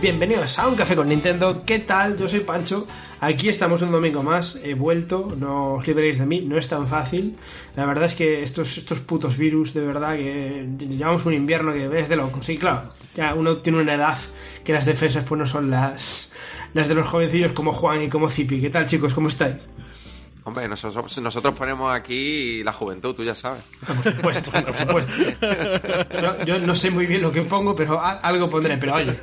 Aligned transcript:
Bienvenidos 0.00 0.58
a 0.58 0.68
Un 0.68 0.74
Café 0.74 0.96
con 0.96 1.06
Nintendo. 1.06 1.64
¿Qué 1.66 1.80
tal? 1.80 2.16
Yo 2.16 2.26
soy 2.30 2.40
Pancho. 2.40 2.86
Aquí 3.20 3.50
estamos 3.50 3.82
un 3.82 3.92
domingo 3.92 4.22
más. 4.22 4.58
He 4.62 4.72
vuelto, 4.72 5.36
no 5.38 5.74
os 5.74 5.86
liberéis 5.86 6.18
de 6.18 6.24
mí, 6.24 6.40
no 6.40 6.56
es 6.56 6.66
tan 6.66 6.88
fácil. 6.88 7.36
La 7.76 7.84
verdad 7.84 8.06
es 8.06 8.14
que 8.14 8.42
estos, 8.42 8.78
estos 8.78 9.00
putos 9.00 9.36
virus, 9.36 9.74
de 9.74 9.82
verdad, 9.82 10.16
que 10.16 10.66
llevamos 10.78 11.26
un 11.26 11.34
invierno 11.34 11.74
que 11.74 11.88
ves 11.88 12.08
de 12.08 12.16
loco. 12.16 12.42
Sí, 12.42 12.56
claro, 12.56 12.94
ya 13.14 13.34
uno 13.34 13.58
tiene 13.58 13.80
una 13.80 13.94
edad 13.94 14.16
que 14.64 14.72
las 14.72 14.86
defensas 14.86 15.26
pues 15.28 15.38
no 15.38 15.46
son 15.46 15.70
las, 15.70 16.32
las 16.72 16.88
de 16.88 16.94
los 16.94 17.06
jovencillos 17.06 17.52
como 17.52 17.72
Juan 17.72 18.02
y 18.02 18.08
como 18.08 18.30
Zipi. 18.30 18.62
¿Qué 18.62 18.70
tal, 18.70 18.86
chicos? 18.86 19.12
¿Cómo 19.12 19.28
estáis? 19.28 19.56
Hombre, 20.44 20.66
nosotros, 20.68 21.18
nosotros 21.18 21.54
ponemos 21.54 21.94
aquí 21.94 22.62
la 22.64 22.72
juventud, 22.72 23.14
tú 23.14 23.22
ya 23.22 23.34
sabes. 23.34 23.62
Por 23.86 24.12
supuesto, 24.12 24.50
por 24.50 24.76
supuesto. 24.76 25.12
Yo, 26.20 26.44
yo 26.44 26.58
no 26.58 26.74
sé 26.74 26.90
muy 26.90 27.06
bien 27.06 27.20
lo 27.22 27.30
que 27.30 27.42
pongo, 27.42 27.74
pero 27.76 28.00
a- 28.00 28.18
algo 28.20 28.48
pondré. 28.48 28.78
Pero 28.78 28.94
oye, 28.94 29.18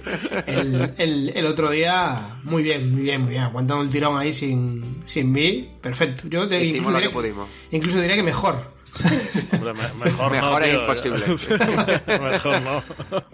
el, 0.45 0.93
el- 0.97 1.29
el 1.35 1.45
otro 1.47 1.71
día, 1.71 2.37
muy 2.43 2.61
bien, 2.63 2.91
muy 2.91 3.01
bien, 3.01 3.21
muy 3.21 3.31
bien. 3.31 3.43
Aguantando 3.43 3.83
el 3.83 3.89
tirón 3.89 4.17
ahí 4.17 4.31
sin, 4.33 5.01
sin 5.05 5.31
mí, 5.31 5.69
perfecto. 5.81 6.23
Yo 6.29 6.47
te, 6.47 6.63
Hicimos 6.63 6.75
incluso, 6.77 6.91
lo 6.91 6.97
diría, 6.97 7.09
que 7.09 7.13
pudimos. 7.13 7.49
incluso 7.71 7.99
diría 7.99 8.15
que 8.15 8.23
mejor. 8.23 8.77
Hombre, 9.51 9.73
me- 9.73 10.05
mejor, 10.05 10.31
Mejor 10.31 10.51
no, 10.51 10.59
es 10.59 10.69
tío. 10.71 10.79
imposible. 10.81 11.25
mejor 12.21 12.61
no. 12.61 12.83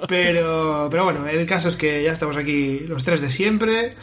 Pero, 0.08 0.88
pero 0.90 1.04
bueno, 1.04 1.28
el 1.28 1.46
caso 1.46 1.70
es 1.70 1.76
que 1.76 2.04
ya 2.04 2.12
estamos 2.14 2.38
aquí 2.38 2.80
los 2.88 3.04
tres 3.04 3.22
de 3.22 3.30
siempre. 3.30 3.96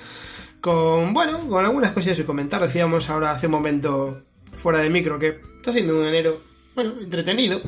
Con, 0.60 1.14
bueno, 1.14 1.48
con 1.48 1.64
algunas 1.64 1.92
cosillas 1.92 2.16
que 2.16 2.24
comentar. 2.24 2.62
Decíamos 2.62 3.08
ahora 3.10 3.30
hace 3.30 3.46
un 3.46 3.52
momento 3.52 4.22
fuera 4.56 4.80
de 4.80 4.90
micro 4.90 5.18
que 5.18 5.40
está 5.56 5.72
siendo 5.72 5.98
un 5.98 6.06
enero, 6.06 6.40
bueno, 6.74 6.94
entretenido. 7.00 7.60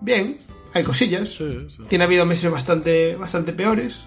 Bien, 0.00 0.40
hay 0.72 0.82
cosillas. 0.82 1.30
Sí, 1.30 1.66
sí. 1.68 1.82
Tiene 1.88 2.04
habido 2.04 2.24
meses 2.24 2.50
bastante, 2.50 3.16
bastante 3.16 3.52
peores. 3.52 4.00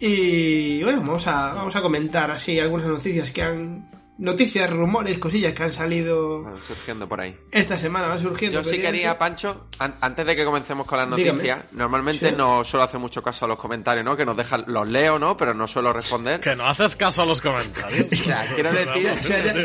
Y 0.00 0.82
bueno, 0.82 1.00
vamos 1.00 1.26
a, 1.26 1.52
vamos 1.54 1.76
a 1.76 1.82
comentar 1.82 2.30
así 2.30 2.58
algunas 2.58 2.86
noticias 2.86 3.30
que 3.30 3.42
han. 3.42 3.90
Noticias, 4.16 4.70
rumores, 4.70 5.18
cosillas 5.18 5.52
que 5.54 5.64
han 5.64 5.72
salido 5.72 6.44
surgiendo 6.64 7.08
por 7.08 7.20
ahí. 7.20 7.36
esta 7.50 7.76
semana, 7.76 8.06
van 8.06 8.20
surgiendo. 8.20 8.62
Yo 8.62 8.68
sí 8.70 8.80
quería, 8.80 9.18
Pancho, 9.18 9.66
an- 9.80 9.94
antes 10.00 10.24
de 10.24 10.36
que 10.36 10.44
comencemos 10.44 10.86
con 10.86 10.98
las 10.98 11.08
Dígame. 11.16 11.32
noticias, 11.38 11.64
normalmente 11.72 12.28
Sí. 12.30 12.34
no 12.36 12.62
suelo 12.62 12.84
hacer 12.84 13.00
mucho 13.00 13.22
caso 13.24 13.44
a 13.44 13.48
los 13.48 13.58
comentarios, 13.58 14.04
¿no? 14.04 14.16
Que 14.16 14.24
nos 14.24 14.36
dejan, 14.36 14.62
los 14.68 14.86
leo, 14.86 15.18
¿no? 15.18 15.36
Pero 15.36 15.52
no 15.52 15.66
suelo 15.66 15.92
responder. 15.92 16.38
Que 16.38 16.54
no 16.54 16.64
haces 16.64 16.94
caso 16.94 17.22
a 17.22 17.26
los 17.26 17.40
comentarios. 17.40 18.06
O 18.12 18.16
sea, 18.24 18.44
quiero 18.54 18.70
decir- 18.72 19.10
O 19.20 19.24
sea, 19.24 19.44
ya, 19.44 19.52
ya- 19.52 19.62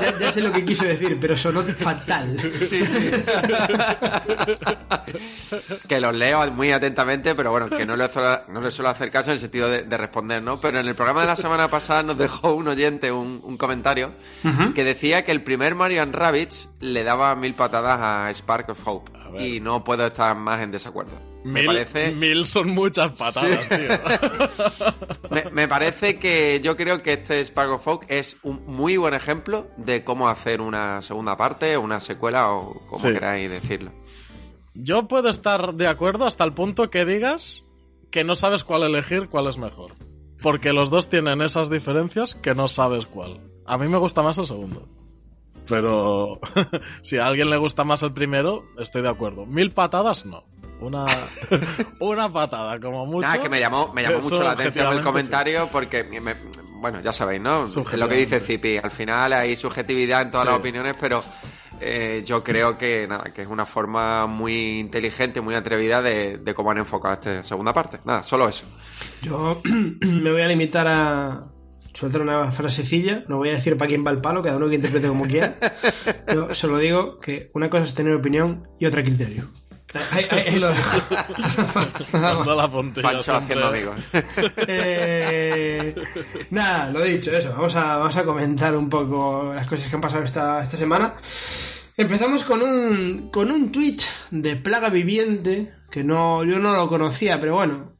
ya- 0.00 0.18
ya 0.18 0.32
sé 0.32 0.40
lo 0.40 0.50
que 0.52 0.64
quiso 0.64 0.84
decir, 0.84 1.18
pero 1.20 1.36
sonó 1.36 1.62
fatal. 1.62 2.38
Sí, 2.62 2.86
sí. 2.86 3.10
que 5.86 6.00
los 6.00 6.14
leo 6.14 6.50
muy 6.50 6.72
atentamente, 6.72 7.34
pero 7.34 7.50
bueno, 7.50 7.68
que 7.68 7.84
no 7.84 7.94
le, 7.96 8.08
suelo, 8.08 8.40
no 8.48 8.60
le 8.62 8.70
suelo 8.70 8.88
hacer 8.88 9.10
caso 9.10 9.30
en 9.30 9.34
el 9.34 9.38
sentido 9.40 9.68
de, 9.68 9.82
de 9.82 9.96
responder, 9.98 10.42
¿no? 10.42 10.58
Pero 10.60 10.80
en 10.80 10.88
el 10.88 10.94
programa 10.94 11.20
de 11.20 11.26
la 11.26 11.36
semana 11.36 11.68
pasada 11.68 12.02
nos 12.02 12.16
dejó 12.16 12.54
un 12.54 12.68
oyente 12.68 13.12
un, 13.12 13.40
un 13.44 13.56
comentario 13.58 13.81
que 14.74 14.84
decía 14.84 15.24
que 15.24 15.32
el 15.32 15.42
primer 15.42 15.74
Mario 15.74 16.02
and 16.02 16.14
Rabbids 16.14 16.68
le 16.80 17.02
daba 17.04 17.34
mil 17.36 17.54
patadas 17.54 17.98
a 18.00 18.30
Spark 18.34 18.70
of 18.70 18.78
Hope. 18.86 19.12
Y 19.38 19.60
no 19.60 19.82
puedo 19.82 20.06
estar 20.06 20.36
más 20.36 20.60
en 20.60 20.70
desacuerdo. 20.70 21.12
Me 21.42 21.60
Mil, 21.60 21.66
parece... 21.66 22.12
mil 22.12 22.46
son 22.46 22.68
muchas 22.70 23.18
patadas, 23.18 23.68
tío. 23.68 23.88
Me, 25.30 25.44
me 25.50 25.68
parece 25.68 26.18
que 26.18 26.60
yo 26.62 26.76
creo 26.76 27.02
que 27.02 27.14
este 27.14 27.42
Spark 27.44 27.70
of 27.72 27.86
Hope 27.88 28.06
es 28.08 28.36
un 28.42 28.62
muy 28.66 28.96
buen 28.98 29.14
ejemplo 29.14 29.66
de 29.78 30.04
cómo 30.04 30.28
hacer 30.28 30.60
una 30.60 31.00
segunda 31.02 31.36
parte, 31.36 31.76
una 31.78 32.00
secuela 32.00 32.52
o 32.52 32.74
como 32.88 32.98
Sí. 33.02 33.12
queráis 33.12 33.50
decirlo. 33.50 33.90
Yo 34.74 35.08
puedo 35.08 35.30
estar 35.30 35.74
de 35.74 35.86
acuerdo 35.88 36.26
hasta 36.26 36.44
el 36.44 36.52
punto 36.52 36.90
que 36.90 37.04
digas 37.04 37.64
que 38.10 38.24
no 38.24 38.36
sabes 38.36 38.62
cuál 38.64 38.82
elegir, 38.84 39.28
cuál 39.28 39.46
es 39.48 39.56
mejor. 39.58 39.94
Porque 40.42 40.72
los 40.72 40.90
dos 40.90 41.08
tienen 41.08 41.40
esas 41.40 41.70
diferencias 41.70 42.34
que 42.34 42.54
no 42.54 42.68
sabes 42.68 43.06
cuál. 43.06 43.40
A 43.66 43.78
mí 43.78 43.88
me 43.88 43.98
gusta 43.98 44.22
más 44.22 44.36
el 44.38 44.46
segundo. 44.46 44.88
Pero 45.68 46.40
si 47.02 47.18
a 47.18 47.26
alguien 47.26 47.48
le 47.50 47.56
gusta 47.56 47.84
más 47.84 48.02
el 48.02 48.12
primero, 48.12 48.64
estoy 48.78 49.02
de 49.02 49.08
acuerdo. 49.08 49.46
Mil 49.46 49.70
patadas, 49.72 50.26
no. 50.26 50.44
Una, 50.80 51.06
una 52.00 52.32
patada, 52.32 52.80
como 52.80 53.06
mucho. 53.06 53.26
Nada, 53.28 53.40
que 53.40 53.48
me 53.48 53.60
llamó, 53.60 53.92
me 53.94 54.02
llamó 54.02 54.20
mucho 54.20 54.42
la 54.42 54.52
atención 54.52 54.92
el 54.96 55.02
comentario 55.02 55.68
porque, 55.70 56.02
me- 56.02 56.34
bueno, 56.80 57.00
ya 57.00 57.12
sabéis, 57.12 57.40
¿no? 57.40 57.64
Es 57.64 57.76
lo 57.76 58.08
que 58.08 58.16
dice. 58.16 58.40
Zipi. 58.40 58.78
Al 58.78 58.90
final 58.90 59.32
hay 59.32 59.54
subjetividad 59.54 60.22
en 60.22 60.30
todas 60.32 60.46
Sí. 60.46 60.50
las 60.50 60.58
opiniones, 60.60 60.96
pero 61.00 61.22
eh, 61.80 62.24
yo 62.26 62.42
creo 62.42 62.76
que, 62.76 63.06
nada, 63.06 63.32
que 63.32 63.42
es 63.42 63.48
una 63.48 63.64
forma 63.64 64.26
muy 64.26 64.80
inteligente, 64.80 65.40
muy 65.40 65.54
atrevida 65.54 66.02
de, 66.02 66.38
de 66.38 66.54
cómo 66.54 66.72
han 66.72 66.78
enfocado 66.78 67.14
esta 67.14 67.44
segunda 67.44 67.72
parte. 67.72 68.00
Nada, 68.04 68.24
solo 68.24 68.48
eso. 68.48 68.66
Yo 69.22 69.60
me 70.00 70.32
voy 70.32 70.42
a 70.42 70.48
limitar 70.48 70.88
a 70.88 71.42
soltar 71.94 72.22
una 72.22 72.50
frasecilla. 72.50 73.24
No 73.28 73.36
voy 73.38 73.50
a 73.50 73.54
decir 73.54 73.76
para 73.76 73.88
quién 73.88 74.04
va 74.06 74.10
el 74.10 74.20
palo, 74.20 74.42
cada 74.42 74.56
uno 74.56 74.68
que 74.68 74.76
interprete 74.76 75.08
como 75.08 75.26
quiera. 75.26 75.54
Yo 76.32 76.52
solo 76.54 76.78
digo 76.78 77.18
que 77.18 77.50
una 77.54 77.68
cosa 77.70 77.84
es 77.84 77.94
tener 77.94 78.14
opinión 78.14 78.68
y 78.78 78.86
otra 78.86 79.02
criterio. 79.02 79.48
Ahí, 80.10 80.24
ahí- 80.30 80.38
ahí 80.48 80.58
lo 80.58 80.70
Pancho 83.02 83.34
haciendo 83.36 83.66
amigos. 83.66 83.96
Eh, 84.66 85.94
nada, 86.50 86.90
lo 86.90 87.02
dicho, 87.02 87.30
eso. 87.36 87.50
Vamos 87.50 87.74
a, 87.76 87.96
vamos 87.96 88.16
a 88.16 88.24
comentar 88.24 88.74
un 88.76 88.88
poco 88.88 89.52
las 89.54 89.66
cosas 89.66 89.88
que 89.88 89.94
han 89.96 90.00
pasado 90.00 90.22
esta, 90.22 90.62
esta 90.62 90.76
semana. 90.76 91.14
Empezamos 91.96 92.42
con 92.44 92.62
un, 92.62 93.28
con 93.30 93.50
un 93.50 93.70
tweet 93.70 93.98
de 94.30 94.56
Plaga 94.56 94.88
Viviente, 94.88 95.74
que 95.90 96.02
no, 96.02 96.42
yo 96.44 96.58
no 96.58 96.74
lo 96.74 96.88
conocía, 96.88 97.38
pero 97.38 97.54
bueno, 97.54 97.92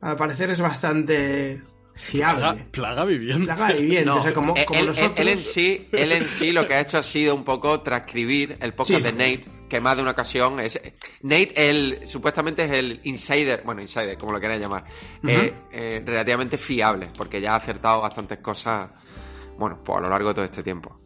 al 0.00 0.16
parecer 0.16 0.50
es 0.50 0.60
bastante 0.60 1.60
fiable. 1.94 2.40
Plaga, 2.40 2.64
plaga 2.70 3.04
viviente. 3.04 3.44
Plaga 3.46 3.72
Viviente, 3.72 4.04
No, 4.06 4.16
o 4.16 4.22
sea, 4.22 4.32
como, 4.32 4.54
él, 4.56 4.64
como 4.64 4.80
él- 4.80 4.86
nosotros. 4.86 5.12
él 5.18 5.28
en 5.28 5.42
sí, 5.42 5.88
él 5.92 6.12
en 6.12 6.28
sí 6.28 6.52
lo 6.52 6.66
que 6.66 6.74
ha 6.74 6.80
hecho 6.80 6.98
ha 6.98 7.02
sido 7.02 7.34
un 7.34 7.44
poco 7.44 7.80
transcribir 7.80 8.56
el 8.60 8.74
podcast 8.74 8.98
Sí. 8.98 9.04
de 9.04 9.12
Nate, 9.12 9.44
que 9.68 9.80
más 9.80 9.96
de 9.96 10.02
una 10.02 10.10
ocasión 10.12 10.60
es... 10.60 10.80
Nate, 11.22 11.70
él 11.70 12.00
supuestamente 12.06 12.64
es 12.64 12.70
el 12.72 13.00
insider, 13.04 13.62
bueno, 13.64 13.80
insider, 13.80 14.16
como 14.18 14.32
lo 14.32 14.40
queráis 14.40 14.60
llamar, 14.60 14.84
eh, 15.26 15.52
eh, 15.72 16.02
relativamente 16.04 16.58
fiable, 16.58 17.10
porque 17.16 17.40
ya 17.40 17.54
ha 17.54 17.56
acertado 17.56 18.00
bastantes 18.00 18.38
cosas, 18.38 18.90
bueno, 19.58 19.80
pues 19.84 19.98
a 19.98 20.00
lo 20.02 20.10
largo 20.10 20.28
de 20.28 20.34
todo 20.34 20.44
este 20.44 20.62
tiempo. 20.62 21.00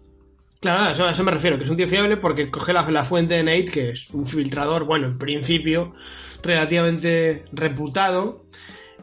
Claro, 0.60 0.84
a 0.84 0.90
eso, 0.92 1.06
a 1.06 1.10
eso 1.12 1.22
me 1.22 1.30
refiero, 1.30 1.56
que 1.56 1.62
es 1.64 1.70
un 1.70 1.76
tío 1.76 1.86
fiable 1.86 2.16
porque 2.16 2.50
coge 2.50 2.72
la, 2.72 2.82
la 2.90 3.04
fuente 3.04 3.34
de 3.34 3.44
Nate, 3.44 3.66
que 3.66 3.90
es 3.90 4.10
un 4.10 4.26
filtrador, 4.26 4.84
bueno, 4.84 5.06
en 5.06 5.16
principio, 5.16 5.94
relativamente 6.42 7.44
reputado, 7.52 8.44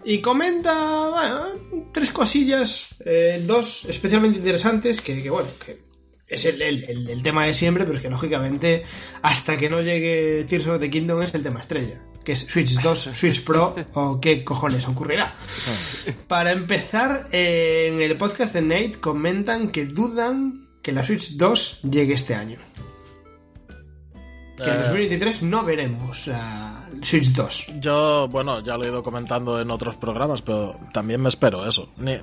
y 0.05 0.19
comenta, 0.21 1.09
bueno, 1.09 1.89
tres 1.93 2.11
cosillas, 2.11 2.87
eh, 3.05 3.41
dos 3.45 3.85
especialmente 3.85 4.39
interesantes, 4.39 5.01
que, 5.01 5.21
que, 5.21 5.29
bueno, 5.29 5.49
que 5.65 5.83
es 6.27 6.45
el, 6.45 6.61
el- 6.61 6.83
el- 6.85 7.09
el 7.09 7.23
tema 7.23 7.45
de 7.45 7.53
siempre, 7.53 7.83
pero 7.85 7.97
es 7.97 8.01
que 8.03 8.09
lógicamente, 8.09 8.83
hasta 9.21 9.57
que 9.57 9.69
no 9.69 9.81
llegue 9.81 10.45
Tears 10.47 10.67
of 10.67 10.79
the 10.79 10.89
Kingdom 10.89 11.21
es 11.21 11.33
el 11.35 11.43
tema 11.43 11.59
estrella. 11.61 12.01
que 12.23 12.31
es 12.31 12.39
Switch 12.49 12.79
2, 12.81 13.09
Switch 13.13 13.43
Pro 13.43 13.75
o 13.93 14.19
qué 14.19 14.43
cojones 14.43 14.87
ocurrirá. 14.87 15.35
Para 16.27 16.51
empezar, 16.51 17.27
eh, 17.31 17.85
en 17.91 18.01
el 18.01 18.17
podcast 18.17 18.53
de 18.55 18.61
Nate 18.63 18.99
comentan 18.99 19.69
que 19.69 19.85
dudan 19.85 20.67
que 20.81 20.91
la 20.91 21.03
Switch 21.03 21.35
2 21.37 21.81
llegue 21.83 22.13
este 22.15 22.33
año. 22.33 22.57
Que 24.57 24.69
en 24.69 24.77
Eh. 24.77 24.83
2023 24.83 25.43
no 25.43 25.63
veremos 25.63 26.27
la 26.27 26.89
Switch 27.01 27.31
2. 27.33 27.65
Yo, 27.81 28.27
bueno, 28.29 28.61
ya 28.61 28.77
lo 28.77 28.83
he 28.85 28.87
ido 28.87 29.03
comentando 29.03 29.59
en 29.59 29.69
otros 29.69 29.97
programas, 29.97 30.41
pero 30.41 30.79
también 30.93 31.21
me 31.21 31.29
espero 31.29 31.67
eso. 31.67 31.89
Ni, 31.97 32.15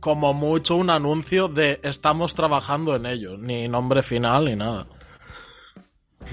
como 0.00 0.32
mucho 0.34 0.76
un 0.76 0.88
anuncio 0.90 1.48
de 1.48 1.80
estamos 1.82 2.34
trabajando 2.34 2.96
en 2.96 3.04
ello, 3.06 3.36
ni 3.36 3.68
nombre 3.68 4.02
final 4.02 4.46
ni 4.46 4.56
nada. 4.56 4.86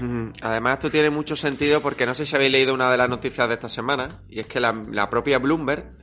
Mm, 0.00 0.28
Además, 0.40 0.74
esto 0.74 0.90
tiene 0.90 1.10
mucho 1.10 1.36
sentido 1.36 1.82
porque 1.82 2.06
no 2.06 2.14
sé 2.14 2.24
si 2.24 2.34
habéis 2.34 2.52
leído 2.52 2.72
una 2.72 2.90
de 2.90 2.96
las 2.96 3.08
noticias 3.10 3.46
de 3.48 3.54
esta 3.54 3.68
semana, 3.68 4.08
y 4.28 4.40
es 4.40 4.46
que 4.46 4.58
la, 4.58 4.72
la 4.90 5.10
propia 5.10 5.38
Bloomberg, 5.38 5.98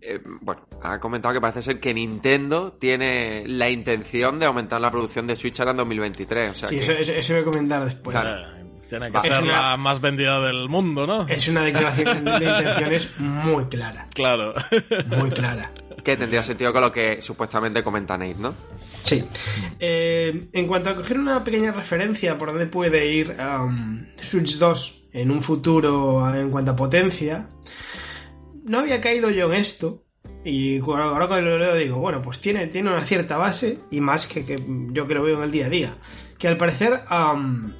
eh, 0.00 0.20
bueno, 0.40 0.66
ha 0.82 0.98
comentado 1.00 1.34
que 1.34 1.40
parece 1.40 1.62
ser 1.62 1.80
que 1.80 1.92
Nintendo 1.92 2.72
tiene 2.72 3.44
la 3.46 3.68
intención 3.68 4.38
de 4.38 4.46
aumentar 4.46 4.80
la 4.80 4.90
producción 4.90 5.26
de 5.26 5.36
Switch 5.36 5.58
ahora 5.60 5.72
en 5.72 5.76
2023. 5.78 6.50
O 6.50 6.54
sea 6.54 6.68
Sí, 6.68 6.76
que- 6.76 6.80
eso, 6.80 6.92
eso- 6.92 7.12
eso 7.12 7.32
voy 7.34 7.42
a 7.42 7.44
comentar 7.44 7.84
después. 7.84 8.16
Claro. 8.18 8.65
Tiene 8.88 9.10
que 9.10 9.18
Es 9.18 9.24
ser 9.24 9.42
una- 9.42 9.70
la 9.70 9.76
más 9.76 10.00
vendida 10.00 10.40
del 10.40 10.68
mundo, 10.68 11.06
¿no? 11.06 11.26
Es 11.28 11.48
una 11.48 11.64
declaración 11.64 12.24
de 12.24 12.30
intenciones 12.44 13.08
muy 13.18 13.64
clara. 13.66 14.06
Claro. 14.14 14.54
Muy 15.08 15.30
clara. 15.30 15.72
que 16.04 16.16
tendría 16.16 16.42
sentido 16.42 16.72
con 16.72 16.82
lo 16.82 16.92
que 16.92 17.20
supuestamente 17.20 17.82
comenta 17.82 18.16
Nate, 18.16 18.36
¿no? 18.38 18.54
Sí. 19.02 19.24
Eh, 19.80 20.48
en 20.52 20.66
cuanto 20.68 20.90
a 20.90 20.94
coger 20.94 21.18
una 21.18 21.42
pequeña 21.42 21.72
referencia 21.72 22.38
por 22.38 22.48
dónde 22.50 22.66
puede 22.66 23.06
ir 23.12 23.36
um, 23.40 24.06
Switch 24.20 24.56
2 24.58 25.02
en 25.12 25.30
un 25.32 25.42
futuro 25.42 26.32
en 26.34 26.50
cuanto 26.50 26.72
a 26.72 26.76
potencia, 26.76 27.48
no 28.64 28.78
había 28.80 29.00
caído 29.00 29.30
yo 29.30 29.46
en 29.46 29.54
esto. 29.54 30.02
Y 30.44 30.78
ahora 30.78 31.26
que 31.28 31.40
lo 31.42 31.58
leo 31.58 31.74
digo, 31.74 31.96
bueno, 31.98 32.22
pues 32.22 32.40
tiene, 32.40 32.68
tiene 32.68 32.90
una 32.90 33.00
cierta 33.00 33.36
base 33.36 33.78
y 33.90 34.00
más 34.00 34.28
que, 34.28 34.44
que 34.44 34.56
yo 34.92 35.08
que 35.08 35.14
lo 35.14 35.24
veo 35.24 35.38
en 35.38 35.42
el 35.44 35.50
día 35.50 35.66
a 35.66 35.70
día. 35.70 35.96
Que 36.38 36.46
al 36.46 36.56
parecer 36.56 37.02
um, 37.10 37.72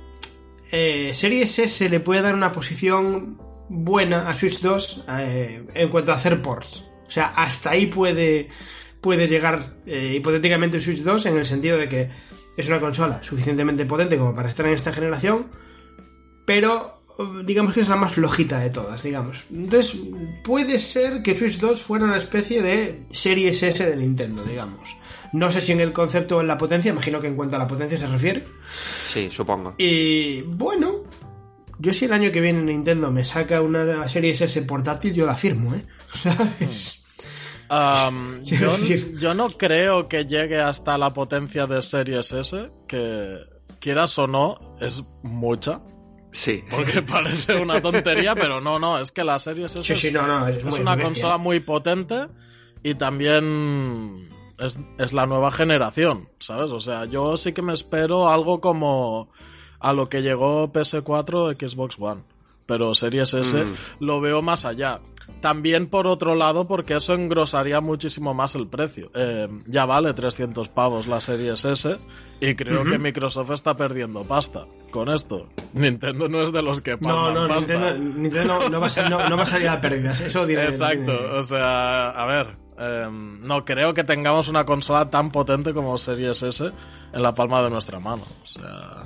eh, 0.70 1.12
Series 1.14 1.58
S 1.58 1.88
le 1.88 2.00
puede 2.00 2.22
dar 2.22 2.34
una 2.34 2.52
posición 2.52 3.38
buena 3.68 4.28
a 4.28 4.34
Switch 4.34 4.60
2 4.60 5.04
eh, 5.08 5.66
en 5.74 5.88
cuanto 5.90 6.12
a 6.12 6.16
hacer 6.16 6.42
ports. 6.42 6.84
O 7.06 7.10
sea, 7.10 7.26
hasta 7.28 7.70
ahí 7.70 7.86
puede, 7.86 8.48
puede 9.00 9.28
llegar 9.28 9.76
eh, 9.86 10.14
hipotéticamente 10.16 10.80
Switch 10.80 11.02
2 11.02 11.26
en 11.26 11.36
el 11.36 11.44
sentido 11.44 11.78
de 11.78 11.88
que 11.88 12.10
es 12.56 12.68
una 12.68 12.80
consola 12.80 13.22
suficientemente 13.22 13.84
potente 13.84 14.18
como 14.18 14.34
para 14.34 14.48
estar 14.48 14.66
en 14.66 14.72
esta 14.72 14.92
generación, 14.92 15.50
pero 16.46 16.95
digamos 17.44 17.72
que 17.74 17.80
es 17.80 17.88
la 17.88 17.96
más 17.96 18.12
flojita 18.14 18.58
de 18.60 18.70
todas, 18.70 19.02
digamos. 19.02 19.44
Entonces, 19.50 19.96
puede 20.44 20.78
ser 20.78 21.22
que 21.22 21.36
Switch 21.36 21.58
2 21.58 21.80
fuera 21.82 22.04
una 22.04 22.16
especie 22.16 22.60
de 22.62 23.04
Series 23.10 23.62
S 23.62 23.84
de 23.88 23.96
Nintendo, 23.96 24.44
digamos. 24.44 24.96
No 25.32 25.50
sé 25.50 25.60
si 25.60 25.72
en 25.72 25.80
el 25.80 25.92
concepto 25.92 26.36
o 26.36 26.40
en 26.40 26.46
la 26.48 26.58
potencia, 26.58 26.90
imagino 26.92 27.20
que 27.20 27.26
en 27.26 27.36
cuanto 27.36 27.56
a 27.56 27.58
la 27.58 27.66
potencia 27.66 27.96
se 27.98 28.06
refiere. 28.06 28.44
Sí, 29.06 29.28
supongo. 29.30 29.74
Y 29.78 30.42
bueno, 30.42 31.04
yo 31.78 31.92
si 31.92 32.04
el 32.04 32.12
año 32.12 32.30
que 32.30 32.40
viene 32.40 32.62
Nintendo 32.62 33.10
me 33.10 33.24
saca 33.24 33.60
una 33.62 34.08
Series 34.08 34.40
S 34.42 34.62
portátil, 34.62 35.12
yo 35.14 35.26
la 35.26 35.36
firmo, 35.36 35.74
¿eh? 35.74 35.84
¿Sabes? 36.14 37.02
Yo, 37.68 38.76
decir- 38.76 39.18
yo 39.18 39.34
no 39.34 39.50
creo 39.50 40.06
que 40.08 40.24
llegue 40.24 40.60
hasta 40.60 40.96
la 40.96 41.10
potencia 41.12 41.66
de 41.66 41.82
Series 41.82 42.30
S, 42.32 42.68
que 42.86 43.38
quieras 43.80 44.16
o 44.20 44.28
no, 44.28 44.56
es 44.80 45.02
mucha. 45.24 45.80
Sí. 46.36 46.62
Porque 46.70 47.00
parece 47.02 47.56
una 47.60 47.80
tontería, 47.80 48.34
pero 48.34 48.60
no, 48.60 48.78
no, 48.78 48.98
es 48.98 49.10
que 49.10 49.24
la 49.24 49.38
Series 49.38 49.74
S 49.74 49.94
Sí, 49.94 50.00
sí, 50.00 50.06
es- 50.08 50.12
no, 50.12 50.26
no, 50.26 50.46
es, 50.48 50.58
es 50.58 50.64
muy 50.64 50.80
una 50.80 50.94
bestia. 50.94 51.04
consola 51.12 51.38
muy 51.38 51.60
potente 51.60 52.26
y 52.82 52.94
también 52.94 54.28
es, 54.58 54.78
es 54.98 55.12
la 55.12 55.26
nueva 55.26 55.50
generación, 55.50 56.28
¿sabes? 56.38 56.72
O 56.72 56.80
sea, 56.80 57.04
yo 57.06 57.36
sí 57.36 57.52
que 57.52 57.62
me 57.62 57.72
espero 57.72 58.28
algo 58.28 58.60
como 58.60 59.30
a 59.80 59.92
lo 59.92 60.08
que 60.08 60.22
llegó 60.22 60.72
PS4 60.72 61.56
Xbox 61.68 61.96
One. 61.98 62.22
Pero 62.66 62.94
Series 62.94 63.32
S 63.32 63.56
Mm. 63.64 63.74
lo 64.00 64.20
veo 64.20 64.42
más 64.42 64.64
allá. 64.64 65.00
También 65.40 65.86
por 65.88 66.06
otro 66.06 66.34
lado, 66.34 66.66
porque 66.66 66.94
eso 66.96 67.14
engrosaría 67.14 67.80
muchísimo 67.80 68.34
más 68.34 68.54
el 68.56 68.66
precio. 68.68 69.10
Eh, 69.14 69.48
ya 69.66 69.84
vale 69.86 70.14
300 70.14 70.68
pavos 70.70 71.06
la 71.06 71.20
Series 71.20 71.64
S 71.64 71.96
y 72.40 72.54
creo 72.54 72.84
que 72.84 72.98
Microsoft 72.98 73.50
está 73.52 73.76
perdiendo 73.76 74.24
pasta 74.24 74.66
con 74.90 75.08
esto. 75.08 75.48
Nintendo 75.72 76.28
no 76.28 76.42
es 76.42 76.52
de 76.52 76.62
los 76.62 76.80
que 76.80 76.92
No, 76.92 76.98
palman 77.00 77.34
no, 77.34 77.48
pasta. 77.48 77.74
Nintendo, 77.94 78.18
Nintendo 78.20 78.58
no, 78.60 78.68
no 78.68 78.80
va 78.80 78.86
a 78.86 78.90
ser- 78.90 79.10
no- 79.10 79.28
no 79.28 79.36
va 79.36 79.42
a 79.42 79.46
salir 79.46 79.68
a 79.68 79.80
pérdidas, 79.80 80.20
eso 80.20 80.46
diré. 80.46 80.64
Exacto, 80.66 81.12
o 81.36 81.42
sea, 81.42 82.10
a 82.10 82.26
ver, 82.26 82.56
em, 82.78 83.40
no 83.42 83.64
creo 83.64 83.92
que 83.94 84.04
tengamos 84.04 84.48
una 84.48 84.64
consola 84.64 85.08
tan 85.10 85.30
potente 85.30 85.72
como 85.74 85.96
Series 85.98 86.42
S 86.42 86.70
en 87.12 87.22
la 87.22 87.34
palma 87.34 87.62
de 87.62 87.70
nuestra 87.70 88.00
mano. 88.00 88.22
O 88.42 88.46
sea, 88.46 89.04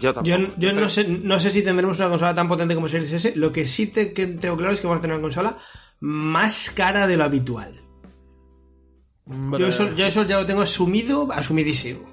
Yo 0.00 0.12
tampoco. 0.12 0.36
Yo, 0.36 0.48
yo 0.58 0.72
no, 0.72 0.88
sé, 0.88 1.04
no 1.06 1.38
sé 1.38 1.50
si 1.50 1.62
tendremos 1.62 1.98
una 2.00 2.08
consola 2.08 2.34
tan 2.34 2.48
potente 2.48 2.74
como 2.74 2.88
Series 2.88 3.12
S. 3.12 3.32
Lo 3.36 3.52
que 3.52 3.66
sí 3.66 3.86
te- 3.86 4.12
que 4.12 4.26
tengo 4.26 4.56
claro 4.56 4.72
es 4.72 4.80
que 4.80 4.86
vamos 4.86 4.98
a 4.98 5.02
tener 5.02 5.14
una 5.16 5.22
consola 5.22 5.56
más 6.00 6.70
cara 6.70 7.06
de 7.06 7.16
lo 7.16 7.24
habitual. 7.24 7.80
Yo 9.58 9.66
eso, 9.68 9.94
yo 9.94 10.04
eso 10.06 10.24
ya 10.24 10.38
lo 10.40 10.46
tengo 10.46 10.60
asumido, 10.62 11.28
asumidísimo. 11.32 12.12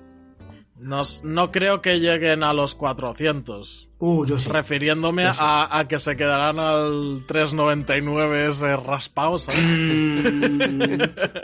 No, 0.82 1.02
no 1.24 1.52
creo 1.52 1.82
que 1.82 2.00
lleguen 2.00 2.44
a 2.44 2.54
los 2.54 2.76
400. 2.76 3.88
Uh, 4.04 4.26
yo 4.26 4.40
sí. 4.40 4.50
Refiriéndome 4.50 5.26
Yo 5.26 5.34
sí. 5.36 5.40
a, 5.44 5.78
a 5.78 5.88
que 5.88 6.00
se 6.00 6.16
quedarán 6.18 6.58
al 6.58 7.24
3.99 7.28 8.50
ese 8.50 8.76
raspado, 8.76 9.38
¿sabes? 9.38 9.62
Mm, 9.64 11.00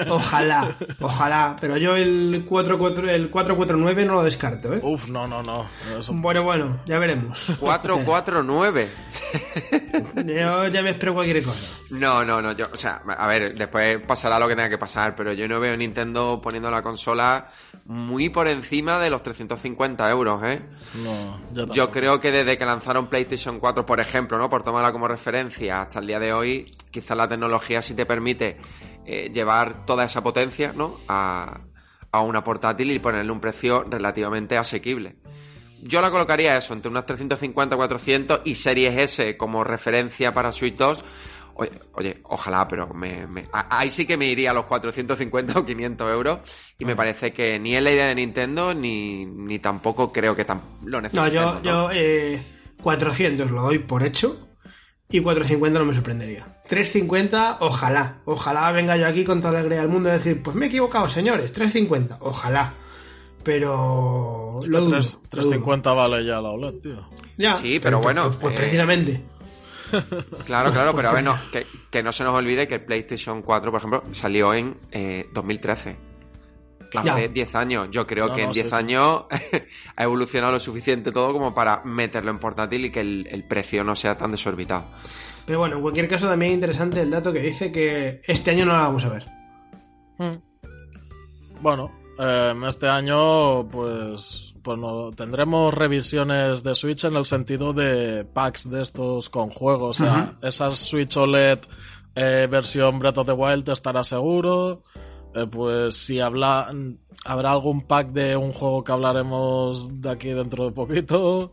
ojalá, 0.10 0.76
ojalá. 1.00 1.56
Pero 1.62 1.78
yo 1.78 1.96
el, 1.96 2.46
44 2.50 3.12
el 3.12 3.30
449 3.30 4.06
no 4.08 4.14
lo 4.16 4.24
descarto, 4.24 4.74
¿eh? 4.74 4.80
Uf, 4.82 5.08
no, 5.08 5.28
no, 5.28 5.44
no. 5.44 5.70
Eso- 6.00 6.14
Bueno, 6.16 6.42
bueno, 6.44 6.82
ya 6.88 6.98
veremos. 6.98 7.46
449. 7.60 8.90
Yo 10.26 10.68
ya 10.68 10.82
me 10.82 10.90
espero 10.92 11.14
cualquier 11.14 11.44
cosa. 11.44 11.60
No, 11.92 12.26
no, 12.26 12.42
no. 12.42 12.54
Yo, 12.54 12.70
o 12.74 12.78
sea, 12.78 13.02
a 13.18 13.28
ver, 13.28 13.54
después 13.56 14.00
pasará 14.08 14.40
lo 14.40 14.48
que 14.48 14.56
tenga 14.56 14.70
que 14.70 14.80
pasar, 14.80 15.16
pero 15.16 15.32
yo 15.34 15.48
no 15.48 15.60
veo 15.60 15.78
Nintendo 15.78 16.40
poniendo 16.42 16.72
la 16.72 16.82
consola 16.82 17.50
muy 17.88 18.28
por 18.28 18.50
encima 18.50 19.00
de 19.00 19.10
los 19.10 19.24
350 19.24 20.10
euros, 20.10 20.42
¿eh? 20.44 20.62
no, 21.04 21.40
yo 21.54 21.74
Yo 21.74 21.90
creo 21.90 22.20
que 22.20 22.34
desde 22.34 22.58
que 22.58 22.66
lanzaron 22.66 23.08
PlayStation 23.08 23.62
4, 23.62 23.86
por 23.86 24.02
ejemplo, 24.02 24.38
¿no? 24.38 24.50
Por 24.50 24.64
tomarla 24.64 24.92
como 24.92 25.08
referencia 25.08 25.82
hasta 25.82 26.00
el 26.00 26.08
día 26.08 26.20
de 26.20 26.34
hoy, 26.34 26.76
quizás 26.92 27.16
la 27.16 27.30
tecnología 27.30 27.82
sí 27.82 27.94
te 27.94 28.06
permite 28.06 28.58
eh, 29.06 29.32
llevar 29.34 29.86
toda 29.86 30.04
esa 30.04 30.22
potencia, 30.22 30.74
¿no? 30.76 30.98
A, 31.08 31.62
a 32.12 32.22
una 32.22 32.44
portátil 32.44 32.92
y 32.92 33.00
ponerle 33.00 33.32
un 33.32 33.40
precio 33.40 33.84
relativamente 33.84 34.58
asequible. 34.58 35.16
Yo 35.82 36.02
la 36.02 36.12
colocaría 36.12 36.58
eso, 36.58 36.74
entre 36.74 36.90
unas 36.90 37.06
350, 37.06 37.76
400 37.78 38.42
y 38.44 38.56
Series 38.56 38.98
S 38.98 39.38
como 39.38 39.64
referencia 39.64 40.34
para 40.34 40.52
Switch 40.52 40.76
2. 40.76 41.04
Oye, 41.60 41.72
oye 41.94 42.20
ojalá, 42.24 42.68
pero 42.68 42.88
me, 42.94 43.26
ahí 43.52 43.90
sí 43.90 44.06
que 44.06 44.16
me 44.16 44.28
iría 44.28 44.52
a 44.52 44.54
los 44.54 44.66
450 44.66 45.60
o 45.60 45.66
500 45.66 46.12
euros. 46.12 46.40
Y 46.78 46.86
me 46.86 46.96
parece 46.96 47.34
que 47.34 47.58
ni 47.58 47.76
es 47.76 47.82
la 47.82 47.92
idea 47.92 48.06
de 48.08 48.16
Nintendo, 48.16 48.74
ni, 48.76 49.26
ni 49.26 49.58
tampoco 49.60 50.12
creo 50.12 50.36
que 50.36 50.46
tam- 50.46 50.62
lo 50.84 50.98
No, 50.98 51.02
necesitemos. 51.02 51.62
yo, 51.64 51.64
yo 51.64 51.90
eh, 51.94 52.40
400 52.84 53.50
lo 53.50 53.64
doy 53.64 53.80
por 53.80 54.04
hecho 54.04 54.48
y 55.10 55.20
450 55.22 55.80
no 55.80 55.86
me 55.86 55.94
sorprendería. 55.96 56.46
350, 56.68 57.58
ojalá. 57.62 58.18
Ojalá 58.26 58.72
venga 58.72 58.96
yo 58.98 59.08
aquí 59.08 59.24
con 59.24 59.40
toda 59.40 59.54
la 59.54 59.60
alegría 59.60 59.80
del 59.82 59.90
mundo 59.90 60.10
y 60.10 60.12
decir, 60.12 60.44
pues 60.44 60.56
me 60.56 60.66
he 60.66 60.70
equivocado, 60.70 61.10
señores, 61.10 61.52
350, 61.54 62.18
ojalá. 62.22 62.74
Pero... 63.44 64.60
Lo 64.66 64.80
dudo, 64.82 64.92
Tres- 64.92 65.14
lo 65.14 65.20
dudo. 65.22 65.30
350 65.30 65.94
vale 65.94 66.26
ya 66.26 66.42
la 66.42 66.50
OLED, 66.50 66.74
tío. 66.82 67.10
Ya, 67.38 67.56
Sí, 67.56 67.80
pero 67.82 68.00
bueno, 68.02 68.26
Pues, 68.28 68.38
pues 68.40 68.54
eh, 68.54 68.58
precisamente. 68.58 69.24
Claro, 70.46 70.72
claro, 70.72 70.94
pero 70.96 71.10
a 71.10 71.14
ver, 71.14 71.24
no, 71.24 71.38
que, 71.52 71.66
que 71.90 72.04
no 72.04 72.12
se 72.12 72.24
nos 72.24 72.34
olvide 72.34 72.68
que 72.68 72.76
el 72.76 72.86
PlayStation 72.86 73.42
4, 73.42 73.72
por 73.72 73.80
ejemplo, 73.80 74.04
salió 74.12 74.54
en 74.54 74.78
eh, 74.92 75.28
2013. 75.34 75.98
Claro. 76.90 77.12
Hace 77.14 77.28
10 77.28 77.56
años. 77.56 77.88
Yo 77.92 78.08
creo 78.08 78.28
No, 78.28 78.36
que 78.36 78.42
en 78.42 78.48
no, 78.48 78.54
10 78.54 78.66
sí, 78.66 78.70
sí. 78.70 78.76
años 78.78 79.26
ha 79.96 80.04
evolucionado 80.04 80.54
lo 80.54 80.60
suficiente 80.60 81.12
todo 81.12 81.34
como 81.34 81.54
para 81.54 81.84
meterlo 81.84 82.32
en 82.32 82.40
portátil 82.40 82.86
y 82.86 82.92
que 82.92 83.02
el, 83.02 83.28
el 83.30 83.44
precio 83.46 83.84
no 83.84 83.94
sea 83.96 84.18
tan 84.18 84.32
desorbitado. 84.32 84.86
Pero 85.46 85.60
bueno, 85.60 85.76
en 85.78 85.82
cualquier 85.82 86.08
caso 86.08 86.28
también 86.28 86.54
interesante 86.54 87.02
el 87.02 87.10
dato 87.12 87.34
que 87.34 87.40
dice 87.42 87.72
que 87.72 88.22
este 88.26 88.52
año 88.52 88.66
no 88.66 88.74
la 88.74 88.82
vamos 88.82 89.04
a 89.06 89.10
ver. 89.10 89.26
Mm. 90.18 91.62
Bueno, 91.62 91.92
eh, 92.20 92.54
este 92.68 92.88
año 92.88 93.68
pues, 93.68 94.54
pues 94.68 94.78
no, 94.80 95.12
tendremos 95.12 95.74
revisiones 95.74 96.62
de 96.62 96.76
Switch 96.76 97.06
en 97.06 97.16
el 97.16 97.24
sentido 97.24 97.72
de 97.72 98.26
packs 98.26 98.70
de 98.70 98.82
estos 98.82 99.30
con 99.30 99.50
juegos. 99.50 100.02
O 100.02 100.04
sea, 100.06 100.34
esas 100.42 100.78
Switch 100.78 101.16
OLED 101.16 101.60
eh, 102.16 102.48
versión 102.52 103.00
Breath 103.00 103.20
of 103.20 103.28
the 103.28 103.32
Wild 103.32 103.70
estará 103.70 104.04
seguro. 104.04 104.84
Eh, 105.34 105.48
pues 105.50 105.96
si 105.96 106.20
habla, 106.20 106.70
habrá 107.24 107.52
algún 107.52 107.88
pack 107.88 108.10
de 108.10 108.36
un 108.36 108.52
juego 108.52 108.84
que 108.84 108.92
hablaremos 108.92 110.02
de 110.02 110.10
aquí 110.10 110.30
dentro 110.30 110.66
de 110.66 110.72
poquito. 110.72 111.52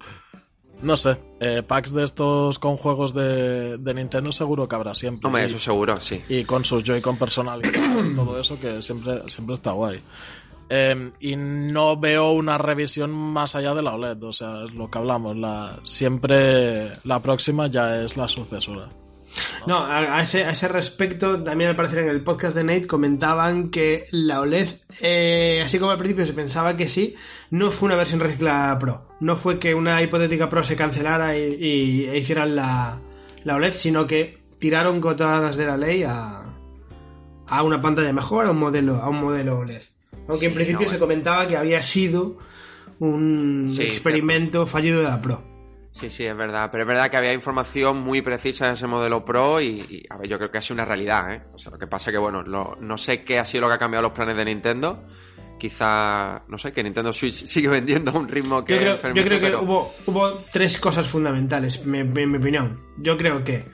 no 0.83 0.97
sé, 0.97 1.16
eh, 1.40 1.62
packs 1.62 1.92
de 1.94 2.02
estos 2.04 2.59
con 2.59 2.76
juegos 2.76 3.14
de, 3.14 3.78
de 3.78 3.94
Nintendo 3.94 4.33
seguro 4.33 4.66
que 4.66 4.75
habrá 4.75 4.94
siempre. 4.94 5.28
Hombre, 5.28 5.42
Y- 5.44 5.47
eso 5.47 5.59
seguro, 5.61 6.00
sí. 6.00 6.21
y 6.28 6.44
con 6.44 6.64
sus 6.64 6.83
Joy-Con 6.83 7.16
personalizados 7.16 8.06
y 8.06 8.14
todo 8.14 8.40
eso 8.40 8.59
que 8.59 8.83
siempre, 8.83 9.23
siempre 9.28 9.54
está 9.54 9.71
guay. 9.73 10.02
Eh, 10.68 11.12
y 11.21 11.37
no 11.37 11.97
veo 11.99 12.33
una 12.33 12.56
revisión 12.59 13.11
más 13.11 13.54
allá 13.54 13.75
de 13.75 13.83
la 13.83 13.94
OLED, 13.94 14.23
o 14.23 14.33
sea, 14.33 14.64
es 14.64 14.75
lo 14.75 14.90
que 14.90 14.99
hablamos, 14.99 15.37
la, 15.37 15.78
siempre 15.83 16.90
la 17.04 17.21
próxima 17.21 17.66
ya 17.66 18.02
es 18.02 18.16
la 18.16 18.26
sucesora. 18.28 18.88
No, 19.66 19.85
a, 19.85 20.21
ese, 20.23 20.68
respecto, 20.68 21.42
también 21.42 21.71
al 21.71 21.76
parecer 21.76 22.00
en 22.04 22.09
el 22.09 22.23
podcast 22.23 22.54
de 22.54 22.64
Nate 22.64 22.87
comentaban 22.87 23.71
que 23.71 24.06
la 24.11 24.40
OLED, 24.40 24.68
eh, 25.00 25.61
así 25.64 25.78
como 25.78 25.90
al 25.90 25.99
principio 25.99 26.25
se 26.26 26.33
pensaba 26.35 26.76
que 26.76 26.87
sí, 26.88 27.14
no 27.50 27.71
fue 27.71 27.87
una 27.87 27.97
versión 27.97 28.21
reciclada 28.21 28.78
Pro. 28.78 29.09
No 29.21 29.37
fue 29.37 29.59
que 29.59 29.75
una 29.75 30.00
hipotética 30.02 30.49
Pro 30.49 30.62
se 30.62 30.76
cancelara 30.76 31.37
y, 31.37 31.54
y- 31.54 32.04
e 32.06 32.18
hicieran 32.18 32.54
la, 32.54 33.00
la 33.42 33.56
OLED, 33.56 33.73
sino 33.73 34.06
que 34.06 34.38
tiraron 34.59 35.00
con 35.00 35.16
de 35.16 35.66
la 35.66 35.76
ley 35.76 36.04
a, 36.04 36.42
a 37.49 37.62
una 37.62 37.83
pantalla 37.83 38.12
mejor, 38.12 38.47
a 38.47 38.50
un 38.50 38.59
modelo, 38.59 38.97
a 38.97 39.09
un 39.09 39.21
modelo 39.21 39.59
OLED. 39.59 39.83
Aunque 40.28 40.37
Sí, 40.40 40.47
en 40.47 40.54
principio 40.54 40.81
no, 40.81 40.85
se 40.90 40.97
bueno. 40.99 41.00
comentaba 41.07 41.47
que 41.47 41.57
había 41.57 41.83
sido 41.83 42.38
un 43.00 43.64
Sí, 43.69 43.83
experimento 43.83 44.66
fallido 44.66 44.99
de 44.99 45.04
la 45.09 45.21
Pro. 45.21 45.43
Sí, 45.90 46.11
sí, 46.11 46.25
es 46.25 46.37
verdad. 46.37 46.71
Pero 46.73 46.83
es 46.85 46.88
verdad 46.88 47.11
que 47.11 47.16
había 47.16 47.33
información 47.33 47.99
muy 48.00 48.21
precisa 48.21 48.66
de 48.69 48.75
ese 48.75 48.87
modelo 48.87 49.25
Pro 49.25 49.61
y, 49.61 49.81
y, 49.88 50.02
a 50.11 50.16
ver, 50.19 50.28
yo 50.28 50.38
creo 50.38 50.50
que 50.50 50.59
ha 50.59 50.62
sido 50.62 50.75
una 50.75 50.85
realidad, 50.85 51.33
¿eh? 51.33 51.43
O 51.52 51.59
sea, 51.59 51.71
lo 51.71 51.78
que 51.78 51.87
pasa 51.87 52.11
es 52.11 52.14
que, 52.14 52.19
bueno, 52.19 52.43
lo- 52.43 52.76
no 52.81 52.99
sé 52.99 53.23
qué 53.23 53.38
ha 53.38 53.45
sido 53.45 53.62
lo 53.62 53.69
que 53.69 53.75
ha 53.75 53.78
cambiado 53.78 54.02
los 54.02 54.12
planes 54.12 54.37
de 54.37 54.45
Nintendo. 54.45 55.04
Quizá, 55.59 56.43
no 56.49 56.59
sé, 56.59 56.73
que 56.73 56.83
Nintendo 56.83 57.12
Switch 57.12 57.45
sigue 57.47 57.69
vendiendo 57.69 58.11
a 58.11 58.19
un 58.19 58.28
ritmo 58.28 58.64
que 58.64 58.75
Yo 58.75 58.81
creo, 58.81 58.97
yo 58.97 59.25
creo 59.25 59.38
que 59.38 59.47
pero- 59.47 59.62
hubo, 59.62 59.93
hubo 60.07 60.33
tres 60.52 60.78
cosas 60.78 61.07
fundamentales, 61.07 61.87
me- 61.87 62.02
me- 62.04 62.23
en 62.23 62.33
mi 62.33 62.38
opinión. 62.38 62.81
Yo 62.99 63.16
creo 63.16 63.45
que 63.45 63.64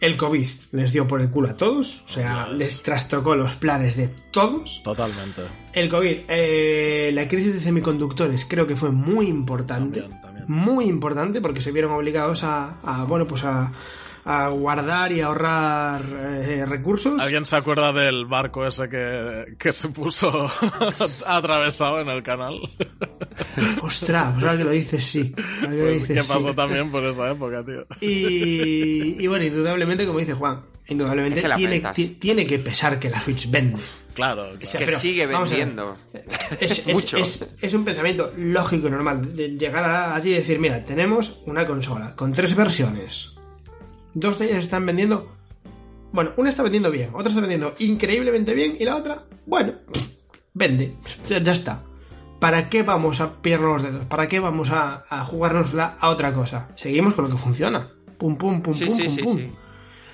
el 0.00 0.16
COVID 0.16 0.48
les 0.72 0.92
dio 0.92 1.06
por 1.06 1.20
el 1.20 1.30
culo 1.30 1.48
a 1.48 1.56
todos, 1.56 2.02
o 2.06 2.08
sea, 2.08 2.48
les 2.48 2.82
trastocó 2.82 3.34
los 3.34 3.56
planes 3.56 3.96
de 3.96 4.08
todos. 4.30 4.82
Totalmente. 4.84 5.42
El 5.72 5.88
COVID, 5.88 6.16
eh, 6.28 7.10
la 7.12 7.26
crisis 7.26 7.54
de 7.54 7.60
semiconductores 7.60 8.44
creo 8.44 8.66
que 8.66 8.76
fue 8.76 8.90
muy 8.90 9.26
importante. 9.26 10.00
También, 10.00 10.20
también. 10.20 10.44
Muy 10.48 10.86
importante 10.86 11.40
porque 11.40 11.62
se 11.62 11.72
vieron 11.72 11.92
obligados 11.92 12.44
a, 12.44 12.80
a, 12.82 13.04
bueno, 13.04 13.26
pues 13.26 13.44
a, 13.44 13.72
a 14.28 14.48
guardar 14.48 15.12
y 15.12 15.20
ahorrar 15.20 16.02
eh, 16.04 16.66
recursos. 16.66 17.20
¿Alguien 17.22 17.44
se 17.44 17.54
acuerda 17.56 17.92
del 17.92 18.26
barco 18.26 18.66
ese 18.66 18.88
que, 18.88 19.54
que 19.58 19.72
se 19.72 19.88
puso 19.90 20.50
atravesado 21.26 22.00
en 22.00 22.08
el 22.08 22.22
canal? 22.24 22.54
Ostras, 23.82 24.32
pues 24.34 24.44
ahora 24.44 24.58
que 24.58 24.64
lo 24.64 24.70
dices, 24.70 25.04
sí. 25.04 25.32
Que 25.32 25.66
Pues, 25.68 26.02
dices, 26.08 26.08
¿Qué 26.26 26.32
pasó 26.32 26.50
sí. 26.50 26.56
también 26.56 26.90
por 26.90 27.04
esa 27.04 27.30
época, 27.30 27.64
tío? 27.64 27.86
Y, 28.00 29.22
y 29.22 29.26
bueno, 29.26 29.44
indudablemente, 29.44 30.06
como 30.06 30.18
dice 30.18 30.34
Juan, 30.34 30.62
indudablemente 30.88 31.38
Es 31.38 31.42
que 31.42 31.48
la 31.48 31.56
tiene, 31.56 31.80
tiene 32.18 32.46
que 32.46 32.58
pesar 32.58 32.98
que 32.98 33.08
la 33.10 33.20
Switch 33.20 33.50
vende. 33.50 33.80
Claro, 34.14 34.44
claro. 34.44 34.58
sea, 34.66 34.78
que 34.80 34.86
pero, 34.86 34.98
sigue 34.98 35.26
vendiendo. 35.26 35.96
Es, 36.60 36.78
es- 36.86 36.94
Mucho. 36.94 37.18
es- 37.18 37.54
es 37.60 37.74
un 37.74 37.84
pensamiento 37.84 38.32
lógico 38.36 38.88
y 38.88 38.90
normal. 38.90 39.36
De 39.36 39.50
llegar 39.50 39.84
a- 39.84 40.14
allí 40.14 40.30
y 40.30 40.34
decir, 40.34 40.58
mira, 40.58 40.84
tenemos 40.84 41.42
una 41.46 41.66
consola 41.66 42.14
con 42.16 42.32
tres 42.32 42.54
versiones. 42.56 43.35
Dos 44.16 44.38
de 44.38 44.46
ellas 44.46 44.64
están 44.64 44.86
vendiendo. 44.86 45.30
Bueno, 46.10 46.32
una 46.38 46.48
está 46.48 46.62
vendiendo 46.62 46.90
bien, 46.90 47.10
otra 47.12 47.28
está 47.28 47.40
vendiendo 47.42 47.74
increíblemente 47.78 48.54
bien 48.54 48.76
y 48.80 48.84
la 48.86 48.96
otra, 48.96 49.24
bueno, 49.44 49.74
vende. 50.54 50.96
Ya, 51.28 51.38
ya 51.38 51.52
está. 51.52 51.82
¿Para 52.40 52.70
qué 52.70 52.82
vamos 52.82 53.20
a 53.20 53.42
pillarnos 53.42 53.82
los 53.82 53.92
dedos? 53.92 54.06
¿Para 54.06 54.26
qué 54.26 54.40
vamos 54.40 54.70
a, 54.70 55.04
a 55.10 55.22
jugárnosla 55.24 55.96
a 56.00 56.08
otra 56.08 56.32
cosa? 56.32 56.68
Seguimos 56.76 57.12
con 57.12 57.24
lo 57.26 57.30
que 57.30 57.36
funciona. 57.36 57.90
Pum, 58.16 58.38
pum, 58.38 58.62
pum, 58.62 58.72
Sí, 58.72 58.86
pum, 58.86 58.96
sí, 58.96 59.02
pum, 59.04 59.10
sí, 59.14 59.22
pum. 59.22 59.36
sí. 59.36 59.52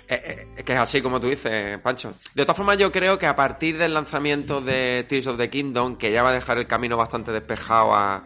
Eh, 0.09 0.49
eh, 0.59 0.63
que 0.65 0.73
es 0.73 0.79
así 0.81 1.01
como 1.01 1.21
tú 1.21 1.29
dices, 1.29 1.79
Pancho. 1.79 2.13
De 2.35 2.43
todas 2.43 2.57
formas, 2.57 2.79
yo 2.79 2.91
creo 2.91 3.19
que 3.19 3.27
a 3.27 3.37
partir 3.37 3.79
del 3.79 3.95
lanzamiento 3.95 4.61
de 4.61 5.05
Tears 5.09 5.29
of 5.29 5.39
the 5.39 5.49
Kingdom, 5.49 5.97
que 5.97 6.11
ya 6.11 6.25
va 6.25 6.31
a 6.31 6.35
dejar 6.35 6.59
el 6.59 6.67
camino 6.67 6.97
bastante 6.97 7.31
despejado 7.31 7.95
a, 7.95 8.25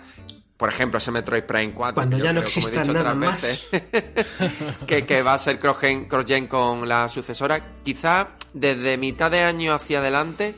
por 0.57 0.71
ejemplo, 0.71 0.99
ese 0.99 1.11
Metroid 1.11 1.45
Prime 1.45 1.75
4. 1.75 1.95
Cuando 1.95 2.19
ya 2.19 2.33
no 2.33 2.41
creo, 2.41 2.43
he 2.43 2.47
exista 2.47 2.81
dicho 2.81 2.93
nada 2.93 3.15
más. 3.15 3.43
veces, 3.43 3.69
que, 4.87 5.05
que 5.05 5.23
va 5.23 5.35
a 5.35 5.39
ser 5.39 5.59
cross-gen, 5.59 6.07
cross-gen 6.07 6.47
con 6.47 6.89
la 6.89 7.09
sucesora. 7.09 7.83
Quizá 7.85 8.31
desde 8.55 8.97
mitad 8.97 9.31
de 9.31 9.41
año 9.41 9.75
hacia 9.75 9.99
adelante 9.99 10.55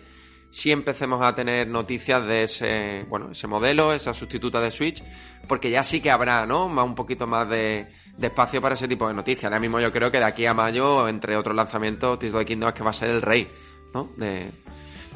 sí 0.50 0.71
empecemos 0.71 1.23
a 1.23 1.35
tener 1.35 1.69
noticias 1.69 2.25
de 2.26 2.45
ese, 2.45 3.05
bueno, 3.09 3.33
ese 3.33 3.47
modelo, 3.47 3.93
esa 3.93 4.14
sustituta 4.14 4.61
de 4.61 4.71
Switch, 4.71 5.02
porque 5.47 5.71
ya 5.71 5.85
sí 5.85 6.00
que 6.00 6.11
habrá, 6.11 6.47
¿no? 6.47 6.69
Más, 6.69 6.85
un 6.85 6.95
poquito 6.95 7.26
más 7.26 7.49
de, 7.49 7.88
de 8.17 8.26
espacio 8.26 8.61
para 8.61 8.75
ese 8.75 8.88
tipo 8.88 9.09
de 9.09 9.14
noticias. 9.14 9.45
Ahora 9.45 9.61
mismo 9.61 9.81
yo 9.81 9.93
creo 9.93 10.11
que 10.11 10.19
de 10.19 10.25
aquí 10.25 10.47
a 10.47 10.55
mayo, 10.55 11.09
entre 11.09 11.37
otros 11.37 11.55
lanzamientos, 11.55 12.19
Tears 12.19 12.35
of 12.35 12.40
the 12.40 12.47
Kingdom 12.47 12.69
es 12.69 12.75
que 12.75 12.85
va 12.85 12.90
a 12.90 12.95
ser 12.95 13.11
el 13.11 13.23
rey, 13.23 13.50
¿no? 13.95 14.11
De, 14.16 14.50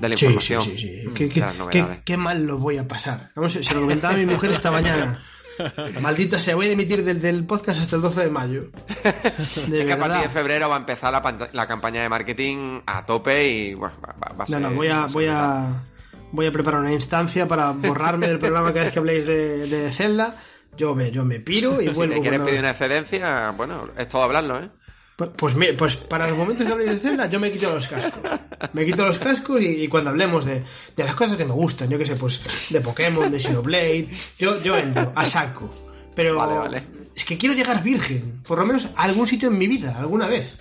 de 0.00 0.08
la 0.08 0.14
información. 0.14 0.62
sí, 0.62 0.78
sí, 0.78 1.00
sí. 1.02 1.08
Mm, 1.08 2.02
¿Qué, 2.04 2.16
mal 2.16 2.42
lo 2.44 2.58
voy 2.58 2.78
a 2.78 2.86
pasar. 2.88 3.30
Vamos, 3.34 3.52
se 3.52 3.74
lo 3.74 3.80
comentaba 3.80 4.14
a 4.14 4.16
mi 4.16 4.26
mujer 4.26 4.52
esta 4.52 4.70
mañana. 4.70 5.22
Maldita 6.00 6.40
sea, 6.40 6.54
voy 6.56 6.66
a 6.68 6.72
emitir 6.72 7.04
del, 7.04 7.20
del 7.20 7.44
podcast 7.44 7.80
hasta 7.82 7.96
el 7.96 8.02
12 8.02 8.20
de 8.22 8.30
mayo. 8.30 8.70
De 9.68 9.80
es 9.80 9.86
que 9.86 9.92
a 9.92 9.98
partir 9.98 10.22
de 10.22 10.28
febrero 10.30 10.68
va 10.68 10.76
a 10.76 10.78
empezar 10.78 11.12
la, 11.12 11.50
la 11.52 11.66
campaña 11.68 12.02
de 12.02 12.08
marketing 12.08 12.80
a 12.86 13.04
tope 13.04 13.46
y 13.48 13.74
bueno, 13.74 13.94
va, 14.02 14.28
a 14.30 14.34
No, 14.38 14.46
ser. 14.46 14.60
no, 14.60 14.70
voy 14.72 14.88
a, 14.88 15.06
voy 15.06 15.26
a, 15.28 15.84
voy 16.32 16.46
a 16.46 16.52
preparar 16.52 16.80
una 16.80 16.92
instancia 16.92 17.46
para 17.46 17.70
borrarme 17.72 18.28
del 18.28 18.38
programa 18.38 18.72
cada 18.72 18.84
vez 18.86 18.92
que 18.94 18.98
habléis 18.98 19.26
de, 19.26 19.66
de 19.68 19.92
Zelda. 19.92 20.38
Yo 20.74 20.94
me, 20.94 21.10
yo 21.10 21.22
me 21.26 21.38
piro 21.38 21.82
y 21.82 21.88
Si 21.90 21.94
vuelvo. 21.94 22.14
te 22.14 22.20
quieres 22.22 22.38
cuando- 22.38 22.46
pedir 22.46 22.60
una 22.60 22.70
excedencia, 22.70 23.50
bueno, 23.50 23.88
es 23.98 24.08
todo 24.08 24.22
hablarlo, 24.22 24.58
¿eh? 24.58 24.70
Pues, 25.16 25.30
pues, 25.36 25.54
pues 25.78 25.96
para 25.96 26.26
los 26.26 26.36
momentos 26.36 26.66
que 26.66 26.72
habléis 26.72 26.90
de 26.90 26.98
Zelda, 26.98 27.28
yo 27.28 27.38
me 27.38 27.52
quito 27.52 27.72
los 27.72 27.86
cascos. 27.86 28.30
Me 28.72 28.84
quito 28.84 29.04
los 29.06 29.18
cascos 29.18 29.60
y, 29.60 29.66
y 29.84 29.88
cuando 29.88 30.10
hablemos 30.10 30.44
de, 30.44 30.64
de 30.96 31.04
las 31.04 31.14
cosas 31.14 31.36
que 31.36 31.44
me 31.44 31.52
gustan, 31.52 31.88
yo 31.90 31.98
qué 31.98 32.06
sé, 32.06 32.14
pues 32.16 32.40
de 32.70 32.80
Pokémon, 32.80 33.30
de 33.30 33.38
Xenoblade, 33.38 34.08
yo, 34.38 34.60
yo 34.62 34.76
entro 34.76 35.12
a 35.14 35.24
saco. 35.26 35.68
Pero 36.14 36.36
Vale, 36.36 36.58
vale. 36.58 36.82
es 37.14 37.24
que 37.24 37.38
quiero 37.38 37.54
llegar 37.54 37.82
virgen, 37.82 38.42
por 38.46 38.58
lo 38.58 38.66
menos 38.66 38.86
a 38.96 39.04
algún 39.04 39.26
sitio 39.26 39.48
en 39.48 39.56
mi 39.58 39.66
vida, 39.66 39.96
alguna 39.98 40.26
vez. 40.26 40.58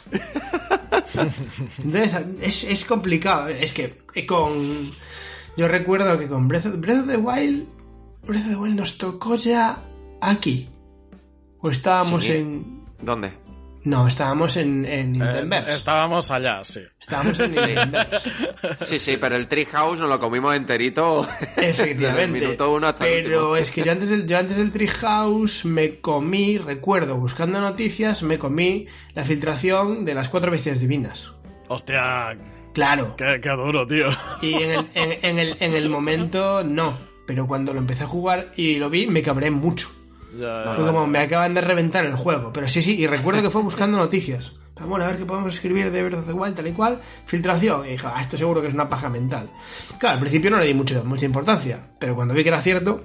Entonces, 1.84 2.16
es, 2.42 2.64
es 2.64 2.86
complicado. 2.86 3.48
Es 3.50 3.74
que 3.74 4.02
eh, 4.16 4.26
con. 4.26 4.92
Yo 5.58 5.68
recuerdo 5.68 6.18
que 6.18 6.28
con 6.28 6.48
Breath 6.48 6.68
of, 6.68 6.80
Breath 6.80 7.00
of 7.02 7.08
the 7.08 7.18
Wild. 7.18 7.66
Breath 8.26 8.44
of 8.44 8.50
the 8.50 8.56
Wild 8.56 8.76
nos 8.80 8.98
tocó 8.98 9.36
ya 9.36 9.78
aquí. 10.22 10.70
O 11.60 11.70
estábamos 11.70 12.24
Sí. 12.24 12.32
en. 12.34 12.82
¿Dónde? 13.02 13.34
No, 13.84 14.08
estábamos 14.08 14.58
en, 14.58 14.86
en 14.86 15.16
Eh, 15.16 15.20
Nintendo. 15.20 15.56
estábamos 15.70 16.30
allá, 16.30 16.64
sí. 16.64 16.82
Estábamos 17.00 17.40
en 17.40 17.52
Nintendo. 17.56 17.98
Sí, 18.86 19.00
sí, 19.00 19.18
pero 19.20 19.36
el 19.36 19.48
Treehouse 19.48 20.00
nos 20.00 20.08
lo 20.10 20.20
comimos 20.20 20.56
enterito. 20.56 21.28
Desde 21.56 21.62
el 21.64 21.70
Efectivamente. 21.70 22.40
minuto 22.40 22.72
uno 22.72 22.88
hasta 22.88 23.08
el 23.08 23.24
Pero 23.24 23.40
último. 23.50 23.56
es 23.58 23.72
que 23.72 23.84
yo 23.84 23.92
antes, 23.92 24.10
del, 24.10 24.28
yo 24.28 24.38
antes 24.38 24.58
del 24.58 24.72
Treehouse 24.72 25.66
me 25.66 26.00
comí, 26.00 26.58
recuerdo, 26.60 27.18
buscando 27.18 27.60
noticias, 27.60 28.22
me 28.24 28.38
comí 28.38 28.86
la 29.16 29.26
filtración 29.26 30.06
de 30.06 30.14
las 30.14 30.30
cuatro 30.30 30.52
bestias 30.52 30.80
divinas. 30.80 31.32
Hostia, 31.68 32.38
Claro. 32.74 33.16
qué, 33.18 33.40
qué 33.42 33.50
duro, 33.50 33.88
tío. 33.88 34.10
Y 34.42 34.54
en 34.62 34.72
el, 34.72 34.88
en, 34.94 35.12
en 35.24 35.40
el, 35.40 35.58
en 35.60 35.74
el 35.74 35.90
momento 35.90 36.64
no. 36.64 36.98
Pero 37.28 37.48
cuando 37.48 37.74
lo 37.74 37.80
empecé 37.80 38.04
a 38.04 38.08
jugar 38.08 38.52
y 38.56 38.76
lo 38.78 38.90
vi, 38.90 39.08
me 39.08 39.22
cabré 39.24 39.52
mucho. 39.52 39.90
Fue 40.32 40.86
como, 40.86 41.08
me 41.08 41.20
acaban 41.20 41.54
de 41.54 41.62
reventar 41.62 42.06
el 42.06 42.16
juego. 42.16 42.52
Pero 42.54 42.68
sí, 42.70 42.82
sí, 42.82 43.00
y 43.00 43.08
recuerdo 43.08 43.42
que 43.42 43.50
fue 43.50 43.62
buscando 43.62 43.98
noticias. 43.98 44.54
Vamos 44.80 45.02
a 45.02 45.08
ver 45.08 45.18
qué 45.18 45.26
podemos 45.26 45.54
escribir 45.54 45.92
de 45.92 46.04
Breath 46.04 46.22
of 46.22 46.28
the 46.28 46.34
Wild, 46.34 46.56
tal 46.56 46.68
y 46.68 46.72
cual. 46.72 47.00
Filtración. 47.26 47.86
Y 47.86 47.92
dije, 47.92 48.08
ah, 48.08 48.22
esto 48.22 48.38
seguro 48.38 48.62
que 48.62 48.68
es 48.68 48.74
una 48.74 48.90
paja 48.90 49.10
mental. 49.10 49.50
Claro, 50.00 50.16
al 50.16 50.20
principio 50.20 50.50
no 50.50 50.58
le 50.58 50.66
di 50.66 50.74
mucho, 50.74 51.04
mucha 51.04 51.26
importancia. 51.26 51.92
Pero 52.00 52.16
cuando 52.16 52.34
vi 52.34 52.44
que 52.44 52.50
era 52.50 52.62
cierto. 52.62 53.04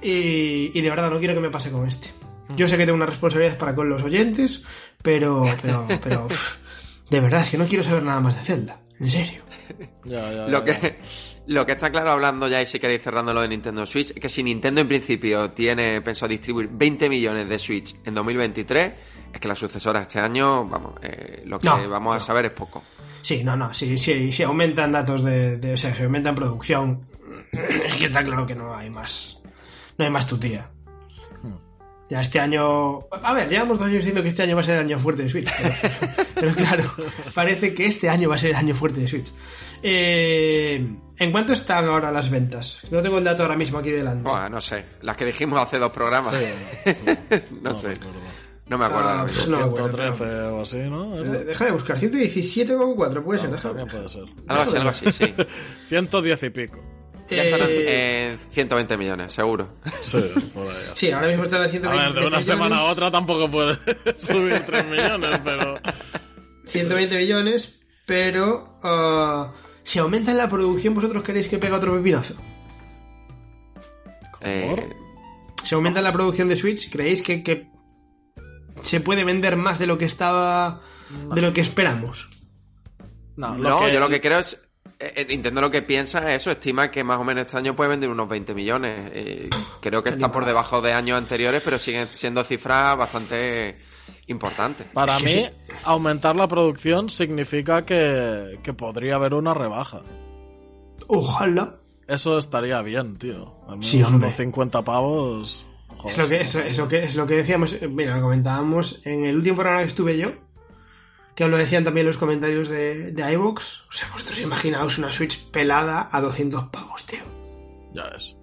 Y, 0.00 0.80
de 0.80 0.90
verdad, 0.90 1.10
no 1.10 1.18
quiero 1.18 1.34
que 1.34 1.40
me 1.40 1.50
pase 1.50 1.70
con 1.70 1.86
este. 1.86 2.10
Yo 2.56 2.66
sé 2.66 2.76
que 2.76 2.84
tengo 2.84 2.96
una 2.96 3.06
responsabilidad 3.06 3.58
para 3.58 3.74
con 3.74 3.88
los 3.88 4.02
oyentes. 4.02 4.62
Pero, 5.02 5.44
pero, 5.60 5.86
pero. 6.02 6.28
de 7.10 7.20
verdad, 7.20 7.42
es 7.42 7.50
que 7.50 7.58
no 7.58 7.66
quiero 7.66 7.84
saber 7.84 8.02
nada 8.02 8.20
más 8.20 8.36
de 8.36 8.42
Zelda. 8.42 8.80
En 9.02 9.10
serio. 9.10 9.42
Ya, 10.04 10.32
ya, 10.32 10.46
Lo 10.48 10.64
ya, 10.64 10.72
ya. 10.72 10.80
que, 10.80 10.98
lo 11.46 11.64
que 11.66 11.72
está 11.72 11.90
claro 11.90 12.10
hablando 12.10 12.46
ya, 12.48 12.60
y 12.60 12.66
si 12.66 12.78
queréis 12.80 13.02
cerrando 13.02 13.32
lo 13.32 13.40
de 13.40 13.48
Nintendo 13.48 13.86
Switch, 13.86 14.10
es 14.10 14.20
que 14.20 14.28
si 14.28 14.42
Nintendo 14.42 14.80
en 14.80 14.88
principio 14.88 15.50
tiene 15.52 16.00
pensado 16.02 16.28
distribuir 16.28 16.68
20 16.72 17.08
millones 17.08 17.48
de 17.48 17.58
Switch 17.58 17.94
en 18.04 18.14
2023, 18.14 18.92
es 19.32 19.40
que 19.40 19.48
la 19.48 19.54
sucesora 19.54 20.02
este 20.02 20.18
año, 20.20 20.66
vamos, 20.66 20.94
eh, 21.02 21.42
lo 21.46 21.58
que 21.58 21.66
No, 21.68 21.88
vamos 21.88 22.16
a 22.16 22.20
saber 22.20 22.46
es 22.46 22.52
poco. 22.52 22.82
Sí, 23.22 23.42
no, 23.44 23.56
no, 23.56 23.72
sí, 23.72 23.96
sí, 23.96 24.30
sí 24.32 24.42
aumentan 24.42 24.90
datos 24.92 25.22
de, 25.24 25.56
de- 25.58 25.72
o 25.74 25.76
sea, 25.76 25.94
si 25.94 26.02
aumentan 26.02 26.34
producción, 26.34 27.06
es 27.52 27.94
que 27.94 28.04
está 28.06 28.22
claro 28.24 28.46
que 28.46 28.54
no 28.56 28.74
hay 28.74 28.90
más, 28.90 29.40
no 29.96 30.04
hay 30.04 30.10
más 30.10 30.26
tutía. 30.26 30.68
Ya 32.12 32.20
este 32.20 32.38
año. 32.38 33.08
A 33.10 33.32
ver, 33.32 33.48
llevamos 33.48 33.78
dos 33.78 33.86
años 33.86 34.00
diciendo 34.00 34.20
que 34.22 34.28
este 34.28 34.42
año 34.42 34.54
va 34.54 34.60
a 34.60 34.64
ser 34.64 34.74
el 34.74 34.84
año 34.84 34.98
fuerte 34.98 35.22
de 35.22 35.30
Switch. 35.30 35.50
Pero, 35.56 35.74
pero 36.34 36.54
claro, 36.54 36.84
parece 37.32 37.72
que 37.72 37.86
este 37.86 38.10
año 38.10 38.28
va 38.28 38.34
a 38.34 38.38
ser 38.38 38.50
el 38.50 38.56
año 38.56 38.74
fuerte 38.74 39.00
de 39.00 39.06
Switch. 39.06 39.32
Eh, 39.82 40.94
¿En 41.18 41.32
cuánto 41.32 41.54
están 41.54 41.86
ahora 41.86 42.12
las 42.12 42.28
ventas? 42.30 42.82
No 42.90 43.00
tengo 43.00 43.16
el 43.16 43.24
dato 43.24 43.44
ahora 43.44 43.56
mismo 43.56 43.78
aquí 43.78 43.88
delante. 43.88 44.28
No 44.28 44.60
sé. 44.60 44.84
Las 45.00 45.16
que 45.16 45.24
dijimos 45.24 45.58
hace 45.58 45.78
dos 45.78 45.90
programas. 45.90 46.34
Sí, 46.34 46.92
sí. 46.92 47.40
no, 47.62 47.72
sé. 47.72 47.94
No 48.66 48.76
me 48.76 48.84
acuerdo. 48.84 49.08
Ah, 49.08 49.12
ahora 49.12 49.24
mismo. 49.24 49.38
pues 49.38 49.48
no, 49.48 49.70
bueno, 49.70 49.88
113 49.88 50.24
o 50.48 50.60
así, 50.60 50.76
¿no? 50.80 51.16
Era? 51.16 51.40
Eh, 51.40 51.44
Déjame 51.44 51.70
buscar. 51.70 51.98
117,4 51.98 53.22
puede 53.24 53.40
ser, 53.40 53.48
No, 53.48 53.56
déjame. 53.56 53.86
puede 53.86 54.08
ser. 54.10 54.24
Algo 54.48 54.62
así, 54.64 54.76
algo 54.76 54.90
así, 54.90 55.12
sí. 55.12 55.34
110 55.88 56.42
y 56.42 56.50
pico. 56.50 56.78
Ya 57.28 57.42
estarán 57.44 57.68
Eh, 57.70 58.32
en 58.32 58.38
120 58.52 58.96
millones, 58.98 59.32
seguro. 59.32 59.78
Sí, 60.04 60.18
por 60.54 60.68
ahí. 60.68 60.84
Sí, 60.94 61.10
ahora 61.10 61.28
mismo 61.28 61.44
están 61.44 61.62
en 61.62 61.66
A 61.68 61.70
120 61.70 62.04
ver, 62.04 62.12
de 62.14 62.18
una 62.20 62.36
millones. 62.38 62.44
semana 62.44 62.76
a 62.78 62.84
otra 62.84 63.10
tampoco 63.10 63.50
puede 63.50 63.74
subir 64.18 64.60
3 64.66 64.86
millones, 64.86 65.40
pero... 65.44 65.78
120 66.66 67.16
millones, 67.16 67.80
pero 68.06 68.78
ah, 68.82 69.52
si 69.82 69.98
aumenta 69.98 70.32
la 70.34 70.48
producción, 70.48 70.94
¿vosotros 70.94 71.22
queréis 71.22 71.48
que 71.48 71.58
pegue 71.58 71.72
otro 71.72 71.94
pepinazo? 71.94 72.34
Eh, 74.40 74.90
Si 75.64 75.74
aumenta 75.74 76.02
la 76.02 76.12
producción 76.12 76.48
de 76.48 76.56
Switch, 76.56 76.90
¿creéis 76.90 77.22
que, 77.22 77.42
que 77.42 77.68
se 78.80 79.00
puede 79.00 79.24
vender 79.24 79.56
más 79.56 79.78
de 79.78 79.86
lo 79.86 79.98
que 79.98 80.04
estaba. 80.06 80.82
de 81.34 81.40
lo 81.40 81.52
que 81.52 81.60
esperamos? 81.60 82.28
No, 83.36 83.56
lo 83.56 83.68
no, 83.70 83.80
que- 83.80 83.92
yo 83.92 84.00
lo 84.00 84.08
que 84.08 84.20
creo 84.20 84.40
es. 84.40 84.60
Eh, 85.06 85.12
eh, 85.16 85.24
Nintendo 85.28 85.60
lo 85.60 85.70
que 85.70 85.82
piensa 85.82 86.30
es 86.30 86.42
eso, 86.42 86.50
estima 86.50 86.90
que 86.90 87.02
más 87.04 87.18
o 87.18 87.24
menos 87.24 87.46
este 87.46 87.56
año 87.58 87.74
puede 87.76 87.90
vender 87.90 88.08
unos 88.10 88.28
20 88.28 88.54
millones. 88.54 89.10
Eh, 89.12 89.50
creo 89.80 90.02
que 90.02 90.10
está 90.10 90.30
por 90.32 90.44
debajo 90.44 90.80
de 90.80 90.92
años 90.92 91.18
anteriores, 91.18 91.62
pero 91.64 91.78
siguen 91.78 92.08
siendo 92.12 92.44
cifras 92.44 92.96
bastante 92.96 93.78
importantes. 94.28 94.86
Para 94.92 95.16
Es 95.16 95.22
que 95.22 95.24
mí, 95.24 95.32
sí. 95.32 95.74
aumentar 95.84 96.36
la 96.36 96.48
producción 96.48 97.10
significa 97.10 97.84
que, 97.84 98.58
que 98.62 98.72
podría 98.72 99.16
haber 99.16 99.34
una 99.34 99.54
rebaja. 99.54 100.00
Ojalá. 101.08 101.76
Eso 102.06 102.36
estaría 102.38 102.80
bien, 102.82 103.16
tío. 103.16 103.54
Al 103.64 103.72
menos 103.76 103.86
Sí, 103.88 104.02
hombre. 104.02 104.26
unos 104.28 104.34
50 104.36 104.82
pavos. 104.82 105.66
joder, 105.96 106.10
Es 106.12 106.18
lo 106.18 106.28
que, 106.28 106.40
es, 106.40 106.78
lo 106.78 106.88
que, 106.88 107.02
es 107.04 107.14
lo 107.16 107.26
que 107.26 107.34
decíamos, 107.36 107.76
mira, 107.88 108.16
lo 108.16 108.22
comentábamos 108.22 109.00
en 109.04 109.24
el 109.24 109.36
último 109.36 109.56
programa 109.56 109.80
que 109.82 109.88
estuve 109.88 110.18
yo, 110.18 110.32
que 111.34 111.44
os 111.44 111.50
lo 111.50 111.56
decían 111.56 111.84
también 111.84 112.06
los 112.06 112.18
comentarios 112.18 112.68
de, 112.68 113.12
de 113.12 113.32
iVoox. 113.32 113.62
O 113.88 113.92
sea, 113.92 114.08
vosotros 114.12 114.38
imaginaos 114.40 114.98
una 114.98 115.12
Switch 115.12 115.50
pelada 115.50 116.08
a 116.12 116.20
200 116.20 116.64
pavos, 116.68 117.04
tío. 117.06 117.20
Ya 117.94 118.08
ves. 118.10 118.36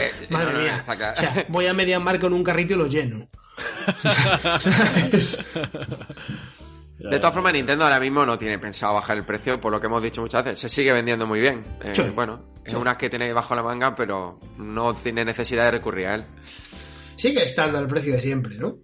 Eh, 0.00 0.12
Madre 0.30 0.52
no, 0.52 0.58
no, 0.58 0.60
mía. 0.64 0.84
O 0.86 0.94
sea, 1.20 1.46
voy 1.48 1.66
a 1.66 1.74
Mediamar 1.74 2.18
con 2.18 2.32
un 2.32 2.42
carrito 2.44 2.74
y 2.74 2.76
lo 2.76 2.86
lleno. 2.86 3.28
Ya, 6.98 7.10
De 7.10 7.18
todas 7.18 7.34
formas, 7.34 7.52
Nintendo 7.52 7.84
ahora 7.84 8.00
mismo 8.00 8.24
no 8.24 8.38
tiene 8.38 8.58
pensado 8.58 8.94
bajar 8.94 9.18
el 9.18 9.24
precio, 9.24 9.60
por 9.60 9.70
lo 9.70 9.78
que 9.78 9.86
hemos 9.86 10.02
dicho 10.02 10.22
muchas 10.22 10.42
veces. 10.44 10.60
Se 10.60 10.68
sigue 10.70 10.92
vendiendo 10.94 11.26
muy 11.26 11.40
bien. 11.40 11.62
Eh, 11.84 11.92
Sí. 11.94 12.02
Bueno, 12.14 12.42
es 12.64 12.70
Sí. 12.72 12.76
una 12.78 12.96
que 12.96 13.10
tiene 13.10 13.34
bajo 13.34 13.54
la 13.54 13.62
manga, 13.62 13.94
pero 13.94 14.40
no 14.56 14.94
tiene 14.94 15.22
necesidad 15.22 15.64
de 15.66 15.72
recurrir 15.72 16.06
a 16.06 16.14
él. 16.14 16.24
Sigue 17.16 17.42
estando 17.44 17.76
al 17.76 17.86
precio 17.86 18.14
de 18.14 18.22
siempre, 18.22 18.56
¿no? 18.56 18.78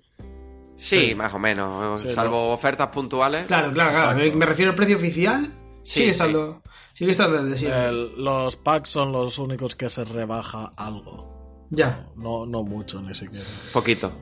Sí, 0.82 1.14
más 1.14 1.32
o 1.32 1.38
menos. 1.38 2.02
Sí, 2.02 2.08
salvo 2.10 2.52
ofertas 2.52 2.88
puntuales. 2.88 3.46
Claro, 3.46 3.72
claro, 3.72 3.92
claro. 3.92 4.18
Exacto. 4.20 4.38
Me 4.38 4.46
refiero 4.46 4.70
al 4.72 4.76
precio 4.76 4.96
oficial. 4.96 5.46
Sí, 5.82 5.92
sigue 5.94 6.04
sí. 6.06 6.10
estando. 6.10 6.62
Sigue 6.94 7.10
estando 7.12 7.38
el 7.38 7.50
de 7.50 7.58
siempre. 7.58 7.88
El- 7.88 8.24
los 8.24 8.56
packs 8.56 8.90
son 8.90 9.12
los 9.12 9.38
únicos 9.38 9.74
que 9.76 9.88
se 9.88 10.04
rebaja 10.04 10.72
algo. 10.76 11.66
Ya. 11.70 12.06
No, 12.16 12.44
no 12.46 12.62
mucho, 12.62 13.00
ni 13.00 13.14
siquiera. 13.14 13.46
Poquito. 13.72 14.12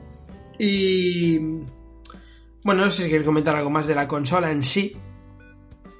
Y. 0.59 1.37
Bueno, 2.63 2.85
no 2.85 2.91
sé 2.91 3.03
si 3.03 3.09
queréis 3.09 3.25
comentar 3.25 3.55
algo 3.55 3.69
más 3.69 3.87
de 3.87 3.95
la 3.95 4.07
consola 4.07 4.51
en 4.51 4.63
sí. 4.63 4.95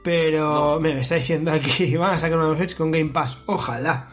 Pero 0.04 0.80
me 0.80 1.00
está 1.02 1.16
diciendo 1.16 1.52
aquí, 1.52 1.96
van 1.98 2.16
a 2.16 2.20
sacar 2.20 2.38
una 2.38 2.58
Switch 2.58 2.76
con 2.76 2.92
Game 2.92 3.10
Pass. 3.10 3.38
Ojalá. 3.46 4.08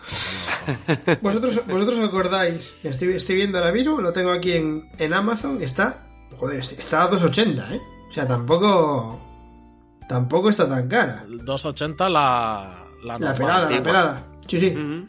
¿Vosotros, 1.22 1.62
vosotros 1.66 1.98
os 1.98 2.04
acordáis, 2.08 2.74
estoy, 2.82 3.14
estoy 3.14 3.36
viendo 3.36 3.56
ahora 3.56 3.72
mismo, 3.72 4.00
lo 4.02 4.12
tengo 4.12 4.30
aquí 4.30 4.52
en, 4.52 4.86
en 4.98 5.14
Amazon, 5.14 5.62
está, 5.62 6.06
joder, 6.36 6.60
está 6.60 7.04
a 7.04 7.10
2.80, 7.10 7.72
¿eh? 7.74 7.80
O 8.10 8.12
sea, 8.12 8.26
tampoco, 8.26 9.20
tampoco 10.08 10.50
está 10.50 10.68
tan 10.68 10.88
cara. 10.88 11.24
280 11.28 12.08
la... 12.08 12.84
La, 13.04 13.16
La 13.18 13.32
pelada, 13.34 13.70
la 13.70 13.82
pelada. 13.82 14.26
Sí, 14.48 14.58
sí. 14.58 14.70
No 14.74 15.06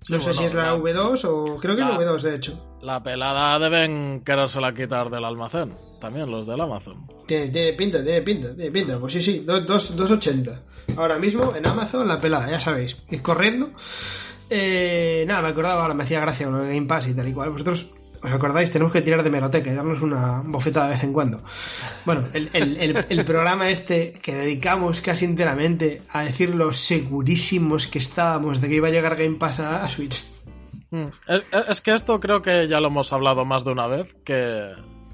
sé 0.00 0.16
bueno, 0.16 0.32
si 0.32 0.44
es 0.44 0.54
la 0.54 0.62
la- 0.72 0.76
V2 0.76 1.24
o 1.26 1.58
creo 1.58 1.74
que 1.76 1.82
la- 1.82 1.90
es 1.90 1.98
la 1.98 2.00
V2, 2.12 2.22
de 2.22 2.34
hecho. 2.36 2.76
La 2.80 3.02
pelada 3.02 3.58
deben 3.58 4.22
querérsela 4.24 4.72
quitar 4.72 5.10
del 5.10 5.24
almacén. 5.24 5.76
También 6.00 6.30
los 6.30 6.46
del 6.46 6.60
Amazon. 6.60 7.06
Tiene, 7.26 7.48
tiene 7.48 7.72
pinta, 7.74 8.02
tiene 8.02 8.22
pinta, 8.22 8.56
tiene 8.56 8.70
pinta. 8.72 8.98
Pues 8.98 9.12
sí, 9.12 9.20
sí, 9.20 9.44
dos- 9.46 9.66
dos- 9.66 9.96
2.80. 9.96 10.58
Ahora 10.96 11.18
mismo 11.18 11.54
en 11.54 11.64
Amazon 11.66 12.08
la 12.08 12.20
pelada, 12.20 12.50
ya 12.50 12.58
sabéis. 12.58 12.96
Ir 13.10 13.22
corriendo. 13.22 13.70
Eh, 14.50 15.24
nada, 15.28 15.42
me 15.42 15.48
acordaba 15.48 15.82
ahora, 15.82 15.94
me 15.94 16.04
hacía 16.04 16.20
gracia 16.20 16.46
con 16.46 16.60
el 16.60 16.74
Game 16.74 16.86
Pass 16.86 17.06
y 17.08 17.14
tal 17.14 17.28
y 17.28 17.32
cual. 17.32 17.50
Vosotros, 17.50 17.86
¿os 18.24 18.30
acordáis? 18.30 18.70
Tenemos 18.70 18.92
que 18.92 19.02
tirar 19.02 19.22
de 19.22 19.30
meroteca 19.30 19.70
y 19.70 19.74
darnos 19.74 20.00
una 20.02 20.42
bofetada 20.44 20.86
de 20.88 20.94
vez 20.94 21.04
en 21.04 21.12
cuando. 21.12 21.42
Bueno, 22.04 22.24
el, 22.32 22.48
el- 22.52 22.76
el- 22.78 23.06
el 23.08 23.24
programa 23.24 23.70
este 23.70 24.12
que 24.12 24.34
dedicamos 24.34 25.00
casi 25.00 25.24
enteramente 25.24 26.02
a 26.10 26.24
decir 26.24 26.54
lo 26.54 26.72
segurísimos 26.72 27.86
que 27.86 27.98
estábamos 27.98 28.60
de 28.60 28.68
que 28.68 28.74
iba 28.76 28.88
a 28.88 28.90
llegar 28.90 29.16
Game 29.16 29.36
Pass 29.36 29.60
a, 29.60 29.84
a 29.84 29.88
Switch. 29.88 30.24
Mm. 30.90 31.06
Es, 31.26 31.42
es 31.68 31.80
que 31.80 31.94
esto 31.94 32.20
creo 32.20 32.42
que 32.42 32.68
ya 32.68 32.80
lo 32.80 32.88
hemos 32.88 33.12
hablado 33.12 33.44
más 33.44 33.64
de 33.64 33.72
una 33.72 33.86
vez, 33.86 34.14
que, 34.24 34.68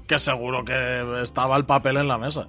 que 0.07 0.19
seguro 0.19 0.63
que 0.65 1.21
estaba 1.21 1.55
el 1.57 1.65
papel 1.65 1.97
en 1.97 2.07
la 2.07 2.17
mesa. 2.17 2.47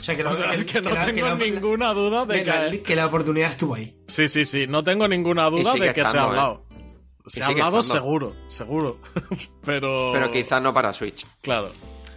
O 0.00 0.04
sea, 0.04 0.16
que, 0.16 0.24
O 0.24 0.32
sea, 0.32 0.52
es 0.52 0.64
que 0.64 0.80
no 0.82 0.90
la- 0.90 1.06
tengo 1.06 1.24
la- 1.28 1.34
ninguna 1.36 1.92
duda 1.94 2.26
de 2.26 2.42
que 2.42 2.50
la- 2.50 2.70
que... 2.70 2.82
que 2.82 2.96
la 2.96 3.06
oportunidad 3.06 3.50
estuvo 3.50 3.76
ahí. 3.76 3.96
Sí, 4.08 4.26
sí, 4.26 4.44
sí, 4.44 4.66
no 4.66 4.82
tengo 4.82 5.06
ninguna 5.06 5.48
duda 5.48 5.74
de 5.74 5.92
que 5.92 6.04
se 6.04 6.18
ha 6.18 6.22
¿eh? 6.22 6.24
hablado. 6.24 6.64
Se 7.26 7.42
ha 7.42 7.46
sigue 7.48 7.60
hablado 7.62 7.80
estando. 7.80 8.00
seguro, 8.02 8.36
seguro. 8.48 8.98
Pero... 9.64 10.10
Pero 10.12 10.30
quizás 10.30 10.60
no 10.62 10.72
para 10.74 10.92
Switch. 10.92 11.26
Claro. 11.40 11.70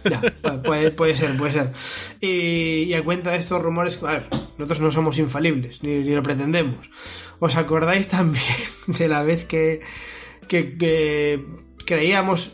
Ya, 0.04 0.20
pu- 0.20 0.62
puede, 0.62 0.90
puede 0.92 1.16
ser, 1.16 1.36
puede 1.36 1.52
ser. 1.52 1.72
Y, 2.20 2.82
y 2.84 2.94
a 2.94 3.02
cuenta 3.02 3.30
de 3.32 3.38
estos 3.38 3.60
rumores, 3.60 4.00
a 4.04 4.12
ver, 4.12 4.26
nosotros 4.56 4.80
no 4.80 4.90
somos 4.92 5.18
infalibles, 5.18 5.82
ni, 5.82 5.98
ni 5.98 6.10
lo 6.14 6.22
pretendemos. 6.22 6.88
¿Os 7.40 7.56
acordáis 7.56 8.06
también 8.08 8.44
de 8.86 9.08
la 9.08 9.22
vez 9.24 9.46
que, 9.46 9.80
que, 10.48 10.76
que 10.78 11.44
creíamos 11.84 12.52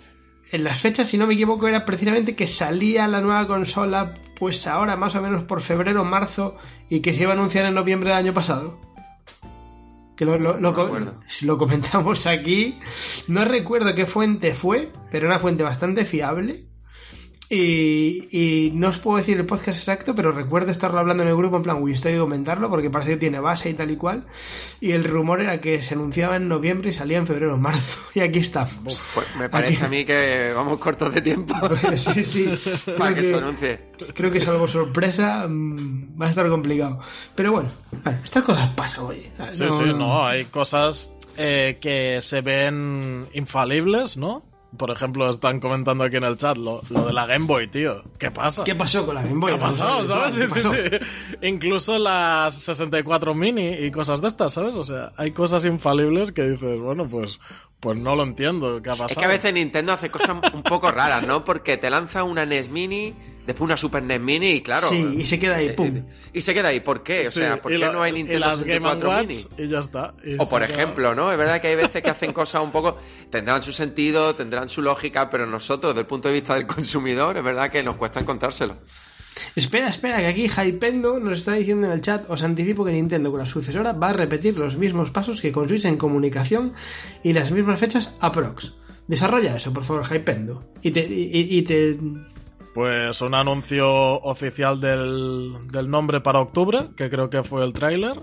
en 0.51 0.65
las 0.65 0.81
fechas, 0.81 1.09
si 1.09 1.17
no 1.19 1.27
me 1.27 1.35
equivoco, 1.35 1.67
era 1.69 1.85
precisamente 1.85 2.35
que 2.37 2.47
salía 2.47 3.07
la 3.09 3.21
nueva 3.23 3.47
consola, 3.47 4.15
pues 4.39 4.67
ahora 4.67 4.97
más 4.97 5.15
o 5.15 5.23
menos 5.23 5.45
por 5.45 5.63
febrero 5.63 6.03
o 6.03 6.05
marzo, 6.05 6.57
y 6.91 7.01
que 7.01 7.15
se 7.15 7.23
iba 7.23 7.33
a 7.33 7.35
anunciar 7.37 7.65
en 7.67 7.75
noviembre 7.75 8.11
del 8.11 8.19
año 8.19 8.35
pasado? 8.35 8.79
Que 10.23 10.27
lo, 10.27 10.39
lo- 10.39 10.53
lo 10.53 10.61
No 10.61 10.73
co- 10.73 10.85
recuerdo. 10.85 11.15
lo 11.41 11.59
comentamos 11.59 12.27
aquí. 12.29 12.79
No 13.27 13.45
recuerdo 13.45 13.93
qué 13.97 14.07
fuente 14.07 14.55
fue, 14.55 14.93
pero 15.11 15.27
una 15.27 15.41
fuente 15.41 15.65
bastante 15.65 16.05
fiable. 16.05 16.67
Y, 17.55 18.29
y 18.31 18.71
no 18.71 18.89
os 18.89 18.99
puedo 18.99 19.19
decir 19.19 19.37
el 19.37 19.45
podcast 19.45 19.79
exacto, 19.79 20.15
pero 20.15 20.33
recuerdo 20.33 20.71
estarlo 20.71 21.01
hablando 21.01 21.23
en 21.23 21.29
el 21.29 21.37
grupo 21.37 21.59
en 21.59 21.63
plan, 21.63 21.83
uy, 21.83 21.93
estoy 21.93 22.15
que 22.15 22.19
comentarlo 22.19 22.71
porque 22.71 22.89
parece 22.89 23.11
que 23.11 23.17
tiene 23.19 23.41
base 23.41 23.69
y 23.69 23.75
tal 23.75 23.91
y 23.91 23.97
cual. 23.99 24.25
Y 24.81 24.93
el 24.93 25.05
rumor 25.05 25.43
era 25.43 25.61
que 25.61 25.83
se 25.83 25.93
anunciaba 25.93 26.37
en 26.37 26.49
noviembre 26.49 26.89
y 26.89 26.93
salía 26.95 27.19
en 27.19 27.27
febrero 27.27 27.53
o 27.53 27.59
marzo. 27.59 28.01
Y 28.15 28.21
aquí 28.21 28.39
estamos. 28.39 29.03
Pues 29.13 29.27
me 29.39 29.51
parece 29.51 29.85
a 29.85 29.89
mí 29.89 30.03
que 30.07 30.53
vamos 30.57 30.79
cortos 30.79 31.13
de 31.13 31.21
tiempo 31.21 31.55
sí, 31.97 32.25
sí. 32.25 32.49
para 32.99 33.13
Creo 33.13 33.17
que 33.17 33.21
se 33.21 33.33
que, 33.33 33.39
anuncie. 33.39 33.81
creo 34.15 34.31
que 34.31 34.41
salvo 34.41 34.67
sorpresa 34.67 35.47
mm, 35.47 36.19
va 36.19 36.27
a 36.27 36.31
estar 36.31 36.49
complicado. 36.49 37.01
Pero 37.35 37.53
bueno, 37.53 37.71
bueno, 38.03 38.19
estas 38.25 38.45
cosas 38.45 38.71
pasan, 38.71 39.05
oye. 39.05 39.31
Sí, 39.53 39.67
sí, 39.71 39.85
no, 39.95 40.25
hay 40.25 40.47
cosas 40.47 41.11
eh, 41.37 41.77
que 41.83 42.23
se 42.23 42.41
ven 42.41 43.29
infalibles, 43.35 44.17
¿no? 44.17 44.43
Por 44.77 44.91
ejemplo, 44.91 45.29
están 45.29 45.61
comentando 45.61 46.05
aquí 46.05 46.17
en 46.17 46.25
el 46.25 46.37
chat 46.37 46.57
lo, 46.57 46.81
lo 46.89 47.05
de 47.07 47.13
la 47.13 47.27
Game 47.27 47.45
Boy, 47.45 47.69
tío. 47.69 48.03
¿Qué 48.19 48.31
pasa? 48.31 48.65
¿Qué 48.65 48.75
pasó 48.75 49.05
con 49.05 49.15
la 49.15 49.23
Game 49.23 49.39
Boy? 49.39 49.53
¿Qué 49.53 49.59
ha 49.59 49.61
pasado, 49.61 50.05
sabes? 50.05 50.39
¿Qué 50.39 50.49
Sí, 50.49 50.61
sí, 50.61 50.69
sí. 50.69 51.37
Incluso 51.43 51.99
las 51.99 52.55
64 52.55 53.35
mini 53.35 53.69
y 53.69 53.91
cosas 53.91 54.23
de 54.23 54.29
estas, 54.29 54.55
¿sabes? 54.55 54.75
O 54.77 54.85
sea, 54.85 55.13
hay 55.17 55.33
cosas 55.33 55.65
infalibles 55.65 56.33
que 56.33 56.43
dices, 56.43 56.79
bueno, 56.81 57.07
pues, 57.07 57.39
pues 57.81 57.99
no 57.99 58.17
lo 58.17 58.23
entiendo. 58.23 58.81
¿Qué 58.81 58.89
ha 58.89 58.93
pasado? 58.93 59.09
Es 59.11 59.19
que 59.19 59.25
a 59.25 59.29
veces 59.29 59.53
Nintendo 59.53 59.93
hace 59.93 60.11
cosas 60.11 60.37
un 60.55 60.63
poco 60.63 60.91
raras, 60.91 61.27
¿no? 61.27 61.45
Porque 61.45 61.77
te 61.77 61.91
lanza 61.91 62.25
una 62.25 62.47
NES 62.47 62.71
Mini, 62.71 63.15
después 63.47 63.61
una 63.63 63.77
Super 63.77 64.03
NES 64.03 64.21
Mini 64.21 64.51
y 64.51 64.61
claro. 64.63 64.89
Sí, 64.89 65.17
y 65.19 65.25
se 65.25 65.39
queda 65.39 65.57
ahí, 65.57 65.69
eh, 65.69 65.73
pum. 65.75 66.03
Y 66.33 66.41
se 66.41 66.55
queda 66.55 66.69
ahí. 66.69 66.81
¿Por 66.81 67.03
qué? 67.03 67.29
O 67.29 67.31
Sí, 67.31 67.41
sea, 67.41 67.61
¿por 67.61 67.71
qué 67.73 67.79
la- 67.79 67.93
no 67.93 68.03
hay 68.03 68.13
Nintendo 68.13 68.41
las 68.41 68.63
Game 68.65 68.75
64 68.89 69.11
Mini? 69.21 69.35
Watch 69.43 69.47
y 69.61 69.69
ya 69.69 69.79
está. 69.81 70.15
Y 70.25 70.35
O 70.35 70.49
por 70.49 70.63
queda- 70.63 70.75
ejemplo, 70.75 71.15
¿no? 71.15 71.31
Es 71.33 71.39
verdad 71.39 71.61
que 71.61 71.69
hay 71.69 71.77
veces 71.77 72.03
que 72.03 72.11
hacen 72.11 72.33
cosas 72.33 72.63
un 72.63 72.71
poco... 72.73 72.99
Tendrán 73.31 73.63
su 73.63 73.73
sentido, 73.73 74.35
tendrán 74.35 74.69
su 74.69 74.83
lógica, 74.83 75.29
pero 75.31 75.47
nosotros, 75.47 75.93
desde 75.93 76.01
el 76.03 76.07
punto 76.07 76.29
de 76.29 76.35
vista 76.35 76.55
del 76.55 76.67
consumidor, 76.67 77.37
es 77.37 77.43
verdad 77.45 77.71
que 77.71 77.83
nos 77.83 77.97
cuesta 77.97 78.21
encontrárselo. 78.21 78.77
Espera, 79.57 79.89
espera, 79.89 80.19
que 80.19 80.27
aquí 80.27 80.47
Hypendo 80.47 81.19
nos 81.19 81.39
está 81.39 81.55
diciendo 81.55 81.87
en 81.87 81.93
el 81.95 82.01
chat, 82.03 82.29
os 82.29 82.43
anticipo 82.43 82.85
que 82.85 82.93
Nintendo 82.93 83.31
con 83.31 83.41
la 83.41 83.47
sucesora 83.47 83.93
va 83.95 84.11
a 84.11 84.13
repetir 84.13 84.59
los 84.59 84.77
mismos 84.77 85.11
pasos 85.11 85.41
que 85.41 85.51
con 85.53 85.69
Switch 85.69 85.87
en 85.87 85.97
comunicación 85.97 86.75
y 87.23 87.33
las 87.33 87.51
mismas 87.51 87.81
fechas 87.81 88.17
aprox. 88.21 88.75
Desarrolla 89.09 89.57
eso, 89.57 89.73
por 89.73 89.85
favor, 89.85 90.05
Hypendo. 90.15 90.71
Y 90.83 90.91
te, 90.91 91.01
y, 91.01 91.59
y 91.59 91.63
te 91.63 91.97
Pues 92.75 93.21
un 93.21 93.35
anuncio 93.35 93.87
oficial 94.21 94.81
del, 94.81 95.55
del 95.71 95.91
nombre 95.91 96.21
para 96.21 96.41
octubre, 96.41 96.89
que 96.97 97.11
creo 97.11 97.29
que 97.29 97.43
fue 97.43 97.65
el 97.65 97.73
tráiler. 97.73 98.21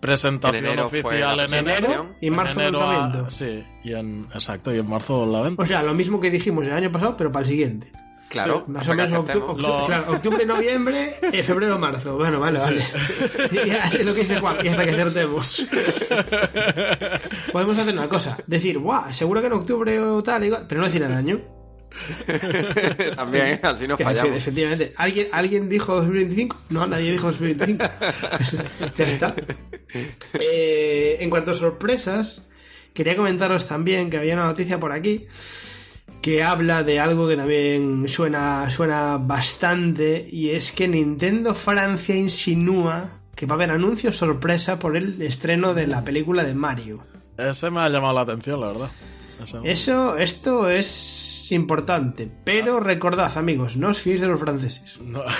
Presentación 0.00 0.64
enero 0.64 0.86
oficial 0.86 1.40
en 1.40 1.54
enero. 1.54 2.14
Y 2.20 2.28
en 2.28 2.34
marzo 2.36 2.60
enero 2.60 2.80
a- 2.82 2.92
lanzamiento. 2.92 3.30
Sí, 3.30 3.64
y 3.84 3.92
en, 3.94 4.28
exacto, 4.32 4.74
y 4.74 4.78
en 4.78 4.88
marzo 4.88 5.26
la 5.26 5.42
venta. 5.42 5.62
O 5.62 5.66
sea, 5.66 5.82
lo 5.82 5.94
mismo 5.94 6.20
que 6.20 6.30
dijimos 6.30 6.64
el 6.66 6.72
año 6.72 6.90
pasado, 6.92 7.16
pero 7.16 7.30
para 7.32 7.42
el 7.42 7.48
siguiente. 7.48 7.92
Claro, 8.28 8.64
Más 8.66 8.88
o 8.88 8.94
menos 8.94 9.12
octu- 9.12 9.40
octu- 9.46 9.56
Lo- 9.60 9.86
claro, 9.86 10.12
octubre, 10.12 10.44
noviembre, 10.44 11.14
eh, 11.22 11.42
febrero, 11.44 11.78
marzo. 11.78 12.16
Bueno, 12.16 12.40
vale, 12.40 12.58
vale. 12.58 12.82
Ya 13.66 13.84
es 13.84 14.04
lo 14.04 14.12
que 14.14 14.20
dice 14.20 14.40
Juan, 14.40 14.56
y 14.64 14.68
hasta 14.68 14.84
que 14.84 14.90
acertemos. 14.90 15.66
Podemos 17.52 17.78
hacer 17.78 17.94
una 17.94 18.08
cosa, 18.08 18.36
decir, 18.46 18.78
guau, 18.78 19.12
seguro 19.12 19.40
que 19.40 19.46
en 19.46 19.52
octubre 19.52 20.00
o 20.00 20.22
tal, 20.22 20.44
igual, 20.44 20.66
pero 20.68 20.80
no 20.80 20.86
decir 20.88 21.02
el 21.02 21.12
año. 21.12 21.40
También, 23.16 23.60
así 23.62 23.86
nos 23.86 23.96
Que, 23.98 24.04
fallamos. 24.04 24.36
Efectivamente. 24.36 24.92
¿Alguien, 24.96 25.28
¿Alguien 25.32 25.68
dijo 25.68 25.94
2025? 25.96 26.56
No, 26.70 26.86
nadie 26.86 27.12
dijo 27.12 27.26
2025. 27.26 27.84
ya 28.96 29.04
está. 29.04 29.34
Eh, 30.40 31.16
en 31.20 31.30
cuanto 31.30 31.52
a 31.52 31.54
sorpresas, 31.54 32.46
quería 32.92 33.16
comentaros 33.16 33.66
también 33.66 34.10
que 34.10 34.16
había 34.18 34.34
una 34.34 34.46
noticia 34.46 34.78
por 34.80 34.92
aquí 34.92 35.26
que 36.22 36.42
habla 36.42 36.82
de 36.82 36.98
algo 36.98 37.28
que 37.28 37.36
también 37.36 38.08
suena, 38.08 38.68
suena 38.70 39.16
bastante 39.18 40.26
y 40.30 40.50
es 40.50 40.72
que 40.72 40.88
Nintendo 40.88 41.54
Francia 41.54 42.16
insinúa 42.16 43.20
que 43.36 43.46
va 43.46 43.54
a 43.54 43.56
haber 43.56 43.70
anuncios 43.70 44.16
sorpresa 44.16 44.78
por 44.78 44.96
el 44.96 45.20
estreno 45.22 45.74
de 45.74 45.86
la 45.86 46.02
película 46.04 46.42
de 46.42 46.54
Mario. 46.54 47.00
Ese 47.36 47.70
me 47.70 47.80
ha 47.80 47.88
llamado 47.90 48.14
la 48.14 48.20
atención, 48.22 48.60
la 48.60 48.68
verdad. 48.68 48.90
Ese- 49.42 49.58
Eso, 49.64 50.16
esto 50.16 50.70
es 50.70 51.35
importante, 51.52 52.30
pero 52.44 52.80
recordad 52.80 53.36
amigos, 53.38 53.76
no 53.76 53.88
os 53.88 54.00
fiéis 54.00 54.20
de 54.20 54.28
los 54.28 54.38
franceses. 54.40 54.98
No. 55.00 55.22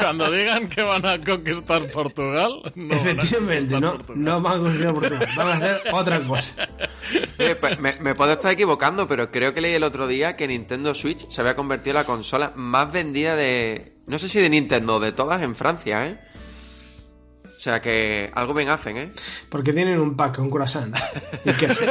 Cuando 0.00 0.30
digan 0.30 0.68
que 0.68 0.82
van 0.82 1.04
a 1.06 1.18
conquistar 1.22 1.90
Portugal, 1.90 2.72
no 2.74 2.88
van 2.88 2.98
a 3.18 3.20
Efectivamente, 3.24 3.74
conquistar 3.74 3.80
no, 3.80 3.92
Portugal. 3.96 4.24
no 4.24 4.40
van 4.40 4.54
a 4.54 4.58
conquistar 4.62 4.94
Portugal, 4.94 5.28
van 5.36 5.48
a 5.48 5.52
hacer 5.54 5.80
otra 5.92 6.20
cosa. 6.20 6.68
Eh, 7.38 7.56
pues, 7.60 7.78
me, 7.78 7.94
me 8.00 8.14
puedo 8.14 8.32
estar 8.32 8.52
equivocando, 8.52 9.06
pero 9.08 9.30
creo 9.30 9.54
que 9.54 9.60
leí 9.60 9.74
el 9.74 9.82
otro 9.84 10.06
día 10.06 10.36
que 10.36 10.46
Nintendo 10.48 10.94
Switch 10.94 11.28
se 11.28 11.40
había 11.40 11.56
convertido 11.56 11.92
en 11.92 12.02
la 12.02 12.06
consola 12.06 12.52
más 12.56 12.90
vendida 12.92 13.36
de. 13.36 13.92
No 14.06 14.18
sé 14.18 14.28
si 14.28 14.40
de 14.40 14.50
Nintendo, 14.50 15.00
de 15.00 15.12
todas 15.12 15.40
en 15.42 15.54
Francia, 15.54 16.06
¿eh? 16.06 16.18
O 17.56 17.60
sea 17.64 17.80
que 17.80 18.30
algo 18.34 18.52
bien 18.52 18.68
hacen, 18.68 18.96
¿eh? 18.96 19.12
Porque 19.48 19.72
tienen 19.72 19.98
un 20.00 20.16
pack 20.16 20.36
con 20.36 20.50
croissant. 20.50 20.94
Y 21.44 21.52
queso. 21.52 21.80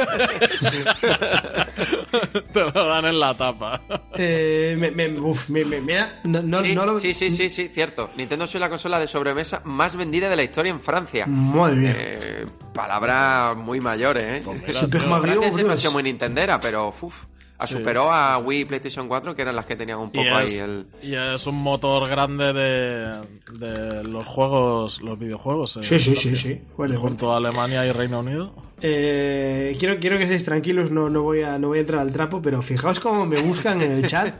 Te 2.52 2.60
lo 2.60 2.70
dan 2.86 3.04
en 3.06 3.18
la 3.18 3.36
tapa. 3.36 3.82
Eh, 4.16 4.76
me, 4.78 4.90
me- 4.90 5.18
uf, 5.18 5.48
me- 5.48 5.64
me- 5.64 5.80
mira, 5.80 6.20
no, 6.24 6.42
no, 6.42 6.62
sí, 6.62 6.74
no 6.74 6.86
lo... 6.86 6.98
sí, 7.00 7.14
sí, 7.14 7.30
sí, 7.30 7.50
sí, 7.50 7.68
cierto. 7.72 8.10
Nintendo 8.16 8.46
Switch 8.46 8.56
es 8.56 8.60
la 8.60 8.68
consola 8.68 8.98
de 8.98 9.08
sobremesa 9.08 9.62
más 9.64 9.96
vendida 9.96 10.28
de 10.28 10.36
la 10.36 10.42
historia 10.42 10.70
en 10.70 10.80
Francia. 10.80 11.26
Muy 11.26 11.74
bien. 11.74 11.94
Eh, 11.98 12.46
palabras 12.72 13.56
muy 13.56 13.80
mayores, 13.80 14.24
¿eh? 14.24 14.42
Pues 14.44 14.60
mira, 14.66 14.80
Francia 15.20 15.52
siempre 15.52 15.74
ha 15.74 15.76
sido 15.76 15.92
muy 15.92 16.02
nintendera, 16.02 16.60
pero 16.60 16.88
uf, 17.00 17.24
Sí. 17.66 17.74
superó 17.74 18.12
a 18.12 18.38
Wii 18.38 18.60
y 18.60 18.64
PlayStation 18.64 19.08
4, 19.08 19.34
que 19.34 19.42
eran 19.42 19.56
las 19.56 19.66
que 19.66 19.76
tenían 19.76 19.98
un 19.98 20.10
Y 20.12 20.18
poco 20.18 20.36
ahí 20.36 20.44
es, 20.46 20.58
el... 20.58 20.86
y 21.02 21.14
es 21.14 21.46
un 21.46 21.56
motor 21.62 22.08
grande 22.08 22.52
de, 22.52 23.20
de 23.58 24.04
los 24.04 24.26
juegos, 24.26 25.00
los 25.02 25.18
videojuegos. 25.18 25.76
en 25.76 25.84
Sí, 25.84 25.98
sí, 25.98 26.16
sí, 26.16 26.36
sí. 26.36 26.60
Junto 26.96 27.32
a 27.32 27.36
Alemania 27.38 27.84
y 27.86 27.92
Reino 27.92 28.20
Unido. 28.20 28.54
Eh, 28.86 29.74
quiero, 29.78 29.98
quiero 29.98 30.18
que 30.18 30.24
estéis 30.24 30.44
tranquilos, 30.44 30.90
no, 30.90 31.08
no, 31.08 31.22
voy 31.22 31.40
a, 31.40 31.58
no 31.58 31.68
voy 31.68 31.78
a 31.78 31.80
entrar 31.80 32.00
al 32.00 32.12
trapo, 32.12 32.42
pero 32.42 32.60
fijaos 32.60 33.00
cómo 33.00 33.24
me 33.24 33.40
buscan 33.40 33.80
en 33.80 33.92
el 33.92 34.06
chat. 34.06 34.34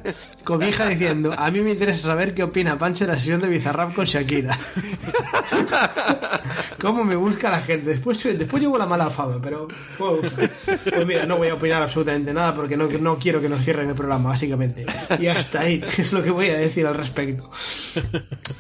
Cobija 0.44 0.86
diciendo, 0.86 1.34
a 1.34 1.50
mí 1.50 1.62
me 1.62 1.70
interesa 1.70 2.08
saber 2.08 2.34
qué 2.34 2.42
opina 2.42 2.78
Pancho 2.78 3.06
de 3.06 3.12
la 3.12 3.18
sesión 3.18 3.40
de 3.40 3.48
Bizarrap 3.48 3.94
con 3.94 4.04
Shakira. 4.04 4.58
cómo 6.78 7.04
me 7.04 7.16
busca 7.16 7.50
la 7.50 7.60
gente. 7.60 7.88
Después, 7.88 8.22
después 8.22 8.62
llevo 8.62 8.76
la 8.76 8.84
mala 8.84 9.08
fama, 9.08 9.38
pero... 9.42 9.66
Pues, 9.96 10.30
pues 10.30 11.06
mira, 11.06 11.24
no 11.24 11.38
voy 11.38 11.48
a 11.48 11.54
opinar 11.54 11.82
absolutamente 11.82 12.34
nada 12.34 12.54
porque 12.54 12.76
no, 12.76 12.86
no 12.86 13.16
quiero 13.16 13.40
que 13.40 13.48
nos 13.48 13.64
cierren 13.64 13.88
el 13.88 13.94
programa, 13.94 14.28
básicamente. 14.28 14.84
Y 15.18 15.26
hasta 15.26 15.60
ahí 15.60 15.82
es 15.96 16.12
lo 16.12 16.22
que 16.22 16.30
voy 16.30 16.50
a 16.50 16.58
decir 16.58 16.86
al 16.86 16.96
respecto. 16.96 17.50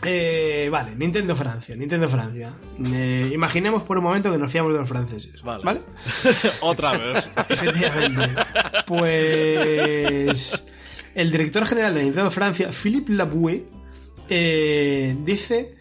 Eh, 0.02 0.70
vale, 0.70 0.96
Nintendo 0.96 1.36
Francia, 1.36 1.76
Nintendo 1.76 2.08
Francia. 2.08 2.54
Eh, 2.86 3.30
imaginemos 3.34 3.82
por 3.82 3.98
un 3.98 4.04
momento 4.04 4.32
que 4.32 4.38
nos 4.38 4.50
fiamos 4.50 4.72
de 4.72 4.78
los 4.78 4.88
franceses. 4.88 5.42
Vale. 5.42 5.62
¿Vale? 5.62 5.73
Otra 6.60 6.92
vez. 6.92 7.28
Efectivamente. 7.48 8.42
Pues 8.86 10.64
el 11.14 11.30
director 11.30 11.66
general 11.66 11.94
de 11.94 12.02
Nintendo 12.04 12.30
Francia, 12.30 12.70
Philippe 12.72 13.12
Laboué, 13.12 13.64
eh, 14.28 15.16
dice 15.24 15.74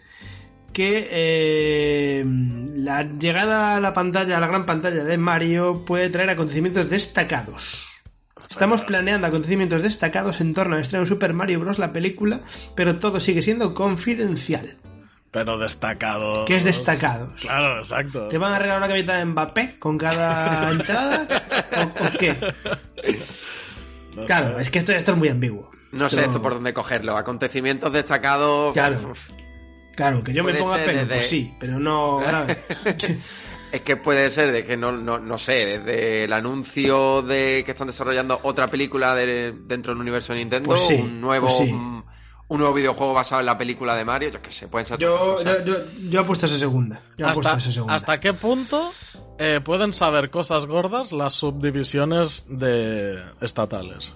que 0.72 1.08
eh, 1.10 2.24
la 2.74 3.04
llegada 3.04 3.76
a 3.76 3.80
la 3.80 3.94
pantalla, 3.94 4.36
a 4.36 4.40
la 4.40 4.46
gran 4.46 4.66
pantalla 4.66 5.04
de 5.04 5.18
Mario 5.18 5.84
puede 5.84 6.10
traer 6.10 6.30
acontecimientos 6.30 6.90
destacados. 6.90 7.88
Estamos 8.50 8.82
planeando 8.82 9.26
acontecimientos 9.26 9.82
destacados 9.82 10.40
en 10.40 10.52
torno 10.52 10.76
al 10.76 10.82
estreno 10.82 11.04
de 11.04 11.08
Super 11.08 11.32
Mario 11.32 11.60
Bros. 11.60 11.78
la 11.78 11.92
película, 11.92 12.42
pero 12.76 12.98
todo 12.98 13.18
sigue 13.18 13.42
siendo 13.42 13.74
confidencial. 13.74 14.76
Pero 15.34 15.58
destacado. 15.58 16.44
¿Qué 16.46 16.56
es 16.56 16.64
destacados? 16.64 17.38
Claro, 17.40 17.78
exacto. 17.78 18.28
¿Te 18.28 18.38
van 18.38 18.52
a 18.54 18.58
regalar 18.58 18.78
una 18.78 18.88
camiseta 18.88 19.18
de 19.18 19.24
Mbappé 19.26 19.78
con 19.78 19.98
cada 19.98 20.70
entrada? 20.72 21.26
¿O, 21.76 22.04
o 22.06 22.18
qué? 22.18 22.36
No 24.16 24.22
Claro, 24.24 24.56
sé. 24.56 24.62
es 24.62 24.70
que 24.70 24.78
esto, 24.78 24.92
esto 24.92 25.10
es 25.12 25.18
muy 25.18 25.28
ambiguo. 25.28 25.70
No 25.92 26.08
sé 26.08 26.24
esto 26.24 26.40
por 26.40 26.54
dónde 26.54 26.72
cogerlo. 26.72 27.16
Acontecimientos 27.16 27.92
destacados... 27.92 28.72
Claro. 28.72 29.12
Claro, 29.96 30.24
que 30.24 30.32
yo 30.32 30.42
me 30.42 30.54
ponga 30.54 30.76
pelo, 30.78 31.00
desde- 31.00 31.14
pues 31.14 31.28
sí, 31.28 31.54
pero 31.60 31.78
no 31.78 32.18
grave. 32.18 32.56
Es 33.72 33.80
que 33.80 33.96
puede 33.96 34.30
ser 34.30 34.52
de 34.52 34.64
que 34.64 34.76
no, 34.76 34.92
no, 34.92 35.18
no 35.18 35.36
sé, 35.36 35.66
desde 35.80 36.24
el 36.24 36.32
anuncio 36.32 37.22
de 37.22 37.64
que 37.66 37.72
están 37.72 37.88
desarrollando 37.88 38.38
otra 38.44 38.68
película 38.68 39.16
de- 39.16 39.52
dentro 39.66 39.92
del 39.92 40.00
universo 40.00 40.32
de 40.32 40.38
Nintendo, 40.38 40.68
Pues 40.68 40.86
sí, 40.86 40.94
un 40.94 41.20
nuevo 41.20 41.48
pues 41.48 41.58
sí. 41.58 41.74
Un, 42.54 42.60
nuevo 42.60 42.74
videojuego 42.74 43.12
basado 43.12 43.40
en 43.40 43.46
la 43.46 43.58
película 43.58 43.94
de 43.94 44.04
Mario, 44.04 44.30
yo 44.30 44.42
qué 44.42 44.52
sé, 44.52 44.68
pueden 44.68 44.86
ser 44.86 44.98
Yo, 44.98 45.36
yo, 45.42 45.64
yo, 45.64 45.76
yo 46.10 46.20
apuesto 46.20 46.46
a 46.46 46.48
esa 46.48 46.58
segunda. 46.58 47.02
Yo 47.18 47.26
apuesto 47.26 47.48
a 47.48 47.52
¿Hasta, 47.52 47.68
esa 47.68 47.72
segunda. 47.72 47.94
¿Hasta 47.94 48.20
qué 48.20 48.32
punto 48.32 48.92
eh, 49.38 49.60
pueden 49.64 49.92
saber 49.92 50.30
cosas 50.30 50.66
gordas 50.66 51.12
las 51.12 51.34
subdivisiones 51.34 52.46
de 52.48 53.22
estatales? 53.40 54.14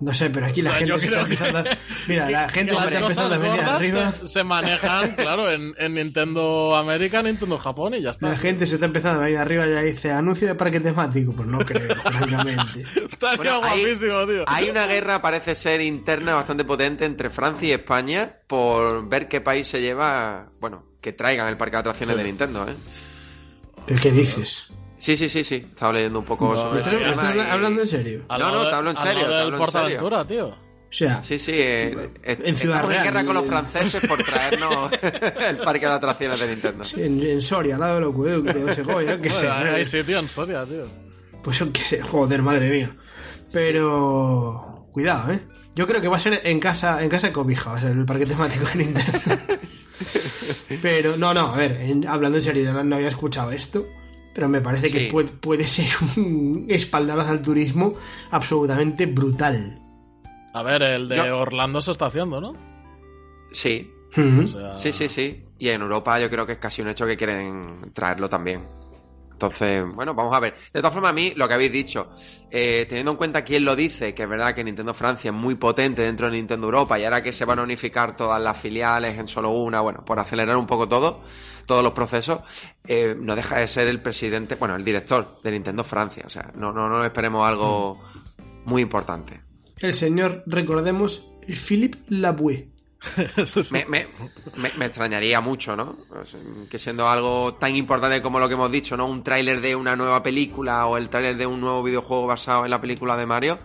No 0.00 0.12
sé, 0.12 0.28
pero 0.30 0.46
aquí 0.46 0.60
O 0.60 0.64
la 0.64 0.70
sea, 0.70 0.78
gente 0.80 0.92
yo 0.92 0.98
se 0.98 1.04
está 1.06 1.16
creo 1.16 1.26
que- 1.26 1.32
empezando 1.34 1.58
a... 1.70 1.76
Mira, 2.08 2.30
la 2.30 2.48
gente 2.48 2.72
las 2.72 2.84
está 2.86 3.00
cosas 3.00 3.18
empezando 3.18 3.34
a 3.34 3.38
venir 3.38 3.60
arriba. 3.64 4.12
se, 4.20 4.28
se 4.28 4.44
manejan, 4.44 5.10
claro, 5.16 5.50
en, 5.50 5.74
en 5.78 5.94
Nintendo 5.94 6.76
América, 6.76 7.22
Nintendo 7.22 7.58
Japón 7.58 7.94
y 7.94 8.02
ya 8.02 8.10
está. 8.10 8.28
La 8.28 8.36
gente 8.36 8.66
se 8.66 8.74
está 8.74 8.86
empezando 8.86 9.20
a 9.20 9.24
venir 9.24 9.38
arriba 9.38 9.66
y 9.66 9.70
ya 9.72 9.80
dice 9.82 10.10
anuncio 10.10 10.48
de 10.48 10.54
parque 10.54 10.80
temático. 10.80 11.32
Pues 11.32 11.48
no 11.48 11.58
creo, 11.58 11.94
francamente. 12.02 12.82
Estaría 12.82 13.36
Bueno, 13.36 13.60
hay- 13.62 13.82
guapísimo, 13.82 14.26
tío. 14.26 14.44
Hay 14.46 14.70
una 14.70 14.86
guerra, 14.86 15.22
parece 15.22 15.54
ser 15.54 15.80
interna, 15.80 16.34
bastante 16.34 16.64
potente 16.64 17.04
entre 17.04 17.30
Francia 17.30 17.68
y 17.68 17.72
España 17.72 18.32
por 18.46 19.08
ver 19.08 19.28
qué 19.28 19.40
país 19.40 19.66
se 19.68 19.80
lleva, 19.80 20.50
bueno, 20.60 20.86
que 21.00 21.12
traigan 21.12 21.48
el 21.48 21.56
parque 21.56 21.76
de 21.76 21.80
atracciones 21.80 22.16
Sí. 22.16 22.22
de 22.22 22.28
Nintendo, 22.28 22.66
¿eh? 22.68 22.74
¿Pero 23.86 24.00
qué 24.00 24.10
dices? 24.10 24.68
Sí, 25.04 25.18
sí, 25.18 25.28
sí, 25.28 25.44
sí. 25.44 25.56
Estaba 25.56 25.92
leyendo 25.92 26.18
un 26.20 26.24
poco 26.24 26.52
No, 26.52 26.56
sobre 26.58 26.80
¿Estás- 26.80 26.94
ese 26.94 27.02
¿Estás, 27.04 27.18
tema 27.20 27.30
estás 27.32 27.46
y- 27.46 27.50
hablando 27.50 27.82
en 27.82 27.88
serio? 27.88 28.24
No, 28.26 28.38
no, 28.38 28.68
te 28.70 28.74
hablo 28.74 28.90
en 28.90 28.96
serio, 28.96 29.26
te 29.28 29.34
hablo 29.34 29.56
en 29.56 29.58
Portaventura, 29.62 30.26
tío. 30.26 30.46
O 30.48 30.56
sea, 30.96 31.22
Sí, 31.22 31.38
sí, 31.38 31.52
eh, 31.54 32.08
est- 32.22 32.40
En 32.42 32.56
Ciudad 32.56 32.76
estamos 32.76 32.84
en 32.84 33.02
Real. 33.02 33.04
guerra 33.04 33.24
con 33.26 33.34
los 33.34 33.44
franceses 33.46 34.06
por 34.08 34.22
traernos 34.22 34.90
el 35.46 35.58
parque 35.58 35.84
de 35.86 35.92
atracciones 35.92 36.40
de 36.40 36.48
Nintendo. 36.48 36.84
en, 36.96 37.22
en 37.22 37.42
Soria, 37.42 37.74
al 37.74 37.80
lado 37.80 37.94
del 38.00 38.08
acueducto 38.10 38.58
de 38.64 38.74
Segovia, 38.74 39.20
que 39.20 39.28
sé. 39.30 39.46
Hay 39.50 39.84
sitio 39.84 40.18
en 40.20 40.28
Soria, 40.30 40.64
tío. 40.64 40.86
Pues 41.42 41.58
yo 41.58 41.70
qué 41.70 41.82
sé, 41.82 42.00
joder, 42.00 42.40
madre 42.40 42.70
mía. 42.70 42.96
Pero 43.52 44.86
cuidado, 44.92 45.32
¿eh? 45.32 45.40
Yo 45.74 45.86
creo 45.86 46.00
que 46.00 46.08
va 46.08 46.16
a 46.16 46.20
ser 46.20 46.40
en 46.44 46.60
casa, 46.60 47.02
en 47.02 47.10
casa 47.10 47.26
de 47.26 47.32
cobija, 47.34 47.72
va 47.72 47.76
a 47.78 47.80
ser 47.82 47.90
el 47.90 48.06
parque 48.06 48.24
temático 48.24 48.64
de 48.72 48.74
Nintendo. 48.76 49.18
pero 50.82 51.16
no, 51.16 51.34
no, 51.34 51.52
a 51.52 51.56
ver, 51.56 51.72
en- 51.72 52.06
hablando 52.06 52.38
en 52.38 52.42
serio, 52.42 52.72
no, 52.72 52.82
no 52.84 52.96
había 52.96 53.08
escuchado 53.08 53.52
esto, 53.52 53.86
pero 54.34 54.48
me 54.48 54.60
parece 54.60 54.90
que 54.90 55.08
puede, 55.10 55.28
puede 55.28 55.66
ser 55.66 55.86
un 56.16 56.66
espaldarazo 56.68 57.30
al 57.30 57.42
turismo 57.42 57.92
absolutamente 58.30 59.06
brutal. 59.06 59.80
A 60.52 60.62
ver, 60.62 60.82
el 60.82 61.08
de 61.08 61.16
Yo- 61.16 61.38
Orlando 61.38 61.80
se 61.80 61.90
está 61.92 62.06
haciendo, 62.06 62.40
¿no? 62.40 62.54
Sí. 63.52 63.90
O 64.16 64.46
sea, 64.46 64.76
sí, 64.76 64.92
sí, 64.92 65.08
sí. 65.08 65.44
Y 65.58 65.68
en 65.70 65.80
Europa 65.82 66.20
yo 66.20 66.30
creo 66.30 66.46
que 66.46 66.52
es 66.52 66.58
casi 66.58 66.82
un 66.82 66.88
hecho 66.88 67.04
que 67.06 67.16
quieren 67.16 67.90
traerlo 67.92 68.28
también. 68.28 68.64
Entonces, 69.34 69.84
bueno, 69.94 70.14
vamos 70.14 70.32
a 70.34 70.38
ver. 70.38 70.54
De 70.72 70.80
todas 70.80 70.92
formas, 70.92 71.10
a 71.10 71.12
mí, 71.12 71.32
lo 71.34 71.48
que 71.48 71.54
habéis 71.54 71.72
dicho, 71.72 72.08
eh, 72.50 72.86
teniendo 72.88 73.10
en 73.10 73.16
cuenta 73.16 73.42
quién 73.42 73.64
lo 73.64 73.74
dice, 73.74 74.14
que 74.14 74.22
es 74.22 74.28
verdad 74.28 74.54
que 74.54 74.62
Nintendo 74.62 74.94
Francia 74.94 75.30
es 75.30 75.34
muy 75.34 75.56
potente 75.56 76.02
dentro 76.02 76.26
de 76.26 76.36
Nintendo 76.36 76.66
Europa 76.66 76.98
y 76.98 77.04
ahora 77.04 77.20
que 77.20 77.32
se 77.32 77.44
van 77.44 77.58
a 77.58 77.62
unificar 77.62 78.16
todas 78.16 78.40
las 78.40 78.56
filiales 78.56 79.18
en 79.18 79.26
solo 79.26 79.50
una, 79.50 79.80
bueno, 79.80 80.04
por 80.04 80.20
acelerar 80.20 80.56
un 80.56 80.68
poco 80.68 80.86
todo, 80.86 81.20
todos 81.66 81.82
los 81.82 81.92
procesos, 81.92 82.42
eh, 82.86 83.16
no 83.18 83.34
deja 83.34 83.58
de 83.58 83.66
ser 83.66 83.88
el 83.88 84.00
presidente, 84.00 84.54
bueno, 84.54 84.76
el 84.76 84.84
director 84.84 85.38
de 85.42 85.50
Nintendo 85.50 85.82
Francia. 85.82 86.22
O 86.26 86.30
sea, 86.30 86.52
no, 86.54 86.72
no, 86.72 86.88
no 86.88 87.04
esperemos 87.04 87.46
algo 87.46 88.00
muy 88.64 88.82
importante. 88.82 89.40
El 89.78 89.94
señor, 89.94 90.44
recordemos, 90.46 91.28
Philippe 91.48 91.98
Laboué. 92.08 92.73
me, 93.70 93.84
me, 93.86 94.06
me, 94.78 94.86
extrañaría 94.86 95.40
mucho, 95.40 95.76
¿no? 95.76 95.96
Pues, 96.08 96.36
que 96.70 96.78
siendo 96.78 97.08
algo 97.08 97.54
tan 97.54 97.76
importante 97.76 98.22
como 98.22 98.38
lo 98.38 98.48
que 98.48 98.54
hemos 98.54 98.70
dicho, 98.70 98.96
¿no? 98.96 99.06
Un 99.06 99.22
tráiler 99.22 99.60
de 99.60 99.76
una 99.76 99.96
nueva 99.96 100.22
película 100.22 100.86
o 100.86 100.96
el 100.96 101.08
tráiler 101.08 101.36
de 101.36 101.46
un 101.46 101.60
nuevo 101.60 101.82
videojuego 101.82 102.26
basado 102.26 102.64
en 102.64 102.70
la 102.70 102.80
película 102.80 103.16
de 103.16 103.26
Mario, 103.26 103.58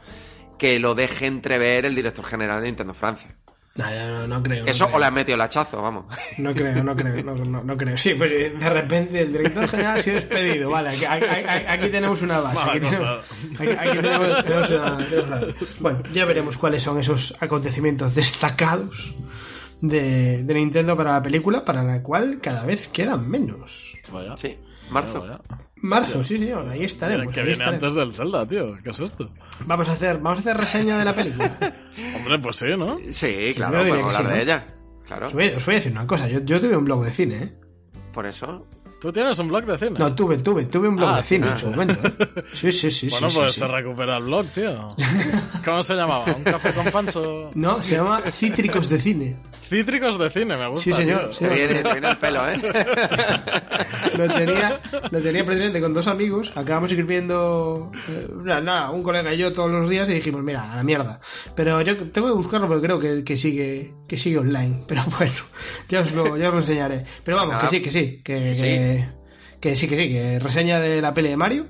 que 0.58 0.80
lo 0.80 0.96
deje 0.96 1.26
entrever 1.26 1.86
el 1.86 1.96
director 1.96 2.26
general 2.26 2.62
de 2.62 2.68
Nintendo 2.68 2.94
Francia. 2.94 3.36
No, 3.80 4.28
no, 4.28 4.44
creo. 4.44 4.66
Eso 4.66 4.90
o 4.92 5.00
le 5.00 5.06
has 5.06 5.12
metido 5.12 5.36
el 5.36 5.42
hachazo, 5.42 5.82
vamos. 5.82 6.06
No 6.38 6.54
creo, 6.54 6.84
no 6.84 6.96
creo, 6.96 7.24
no, 7.24 7.78
creo. 7.78 7.98
Sí, 7.98 8.14
pues 8.14 8.32
eh, 8.32 8.54
de 8.58 8.70
repente 8.70 9.22
el 9.22 9.32
director 9.34 9.68
general 9.68 10.00
ha 10.00 10.02
sido 10.02 10.16
despedido. 10.16 10.70
Vale, 10.70 10.90
aquí, 10.90 11.90
tenemos 11.90 12.22
una 12.22 12.40
base. 12.40 12.62
Aquí 12.62 12.80
tenemos, 12.80 14.70
una, 14.70 14.98
Bueno, 15.80 16.04
ya 16.14 16.26
veremos 16.26 16.58
cuáles 16.58 16.84
son 16.84 17.00
esos 17.00 17.36
acontecimientos 17.42 18.16
destacados 18.16 19.16
de, 19.82 20.44
de, 20.44 20.54
Nintendo 20.54 20.96
para 20.96 21.14
la 21.14 21.24
película, 21.24 21.66
para 21.66 21.84
la 21.84 22.02
cual 22.02 22.40
cada 22.42 22.66
vez 22.66 22.88
quedan 22.88 23.30
menos. 23.30 23.98
Vaya. 24.12 24.36
Sí, 24.38 24.58
marzo. 24.90 25.40
Marzo, 25.82 26.24
sí, 26.24 26.38
señor, 26.38 26.68
ahí 26.68 26.84
estaremos. 26.84 27.34
Que 27.34 27.42
viene 27.42 27.64
antes 27.64 27.94
del 27.94 28.14
Zelda, 28.14 28.46
tío. 28.46 28.78
¿Qué 28.84 28.90
es 28.90 29.00
esto? 29.00 29.30
Vamos 29.66 29.88
a 29.90 29.92
hacer, 29.92 30.18
vamos 30.18 30.40
a 30.40 30.42
hacer 30.42 30.58
reseña 30.58 30.98
de 30.98 31.06
la 31.06 31.14
película. 31.14 31.58
Hombre, 32.16 32.40
pues 32.40 32.58
sí, 32.58 32.68
¿no? 32.78 32.98
Sí, 33.12 33.52
claro, 33.56 33.80
podemos 33.80 34.16
hablar 34.16 34.34
de 34.34 34.42
ella. 34.42 34.68
Claro. 35.06 35.26
Os 35.28 35.34
voy, 35.34 35.48
os 35.50 35.66
voy, 35.66 35.76
a 35.76 35.78
decir 35.78 35.92
una 35.92 36.06
cosa, 36.06 36.28
yo, 36.28 36.40
yo 36.42 36.62
tuve 36.62 36.78
un 36.78 36.86
blog 36.86 37.04
de 37.04 37.12
cine, 37.12 37.44
¿eh? 37.44 37.54
Por 38.14 38.28
eso. 38.28 38.68
¿Tú 39.00 39.14
tienes 39.14 39.40
un 39.40 39.48
blog 39.48 39.66
de 39.66 39.78
cine? 39.78 39.98
No, 39.98 40.14
tuve, 40.14 40.38
tuve, 40.40 40.66
tuve 40.66 40.90
un 40.90 40.98
blog 40.98 41.10
ah, 41.10 41.18
de 41.18 41.24
cine 41.24 41.48
en 41.48 41.58
su 41.58 41.68
momento. 41.68 42.00
¿eh? 42.04 42.44
Sí, 42.54 42.72
sí, 42.72 42.92
sí. 42.92 43.10
Bueno, 43.10 43.30
pues 43.34 43.56
se 43.56 43.66
recupera 43.66 44.18
el 44.18 44.24
blog, 44.24 44.48
tío. 44.54 44.96
¿Cómo 45.64 45.84
se 45.84 45.96
llamaba? 45.96 46.26
¿Un 46.36 46.44
café 46.44 46.74
con 46.74 46.86
pancho? 46.88 47.52
No, 47.56 47.82
se 47.82 47.96
llama 47.96 48.22
Cítricos 48.32 48.90
de 48.90 49.00
Cine. 49.00 49.38
Cítricos 49.70 50.18
de 50.18 50.32
cine, 50.32 50.58
me 50.58 50.68
gusta. 50.68 50.84
Sí, 50.84 50.94
señor. 50.94 51.32
Sí, 51.34 51.46
viene, 51.46 51.82
el 51.82 52.18
pelo, 52.18 52.50
¿eh? 52.50 52.58
lo, 54.18 54.28
tenía, 54.34 54.80
lo 55.12 55.22
tenía 55.22 55.46
precisamente 55.46 55.80
con 55.80 55.94
dos 55.94 56.08
amigos. 56.08 56.52
Acabamos 56.56 56.90
escribiendo. 56.90 57.92
Eh, 58.10 58.28
nada, 58.44 58.90
un 58.90 59.04
colega 59.04 59.32
y 59.32 59.38
yo 59.38 59.54
todos 59.54 59.70
los 59.70 59.88
días 59.88 60.10
y 60.10 60.16
dijimos, 60.16 60.42
mira, 60.42 60.74
a 60.74 60.76
la 60.76 60.84
mierda. 60.84 61.22
Pero 61.56 61.80
yo 61.82 61.96
tengo 62.10 62.30
que 62.30 62.34
buscarlo 62.34 62.68
porque 62.68 62.88
creo 62.88 63.00
que, 63.00 63.24
que 63.24 63.38
sigue 63.38 63.94
que 64.10 64.18
sigue 64.18 64.40
online. 64.40 64.84
Pero 64.88 65.04
bueno, 65.18 65.32
ya 65.88 66.02
os 66.02 66.12
lo, 66.12 66.36
ya 66.36 66.48
os 66.48 66.54
lo 66.56 66.60
enseñaré. 66.60 67.06
Pero 67.24 67.38
vamos, 67.38 67.64
que 67.64 67.70
sí, 67.70 67.82
que 67.82 67.92
sí. 67.92 68.22
Que, 68.24 68.56
sí. 68.56 68.66
Que, 69.60 69.76
sí, 69.76 69.88
que 69.88 70.00
sí, 70.00 70.10
que 70.10 70.40
reseña 70.40 70.80
de 70.80 71.02
la 71.02 71.14
peli 71.14 71.30
de 71.30 71.38
Mario. 71.38 71.68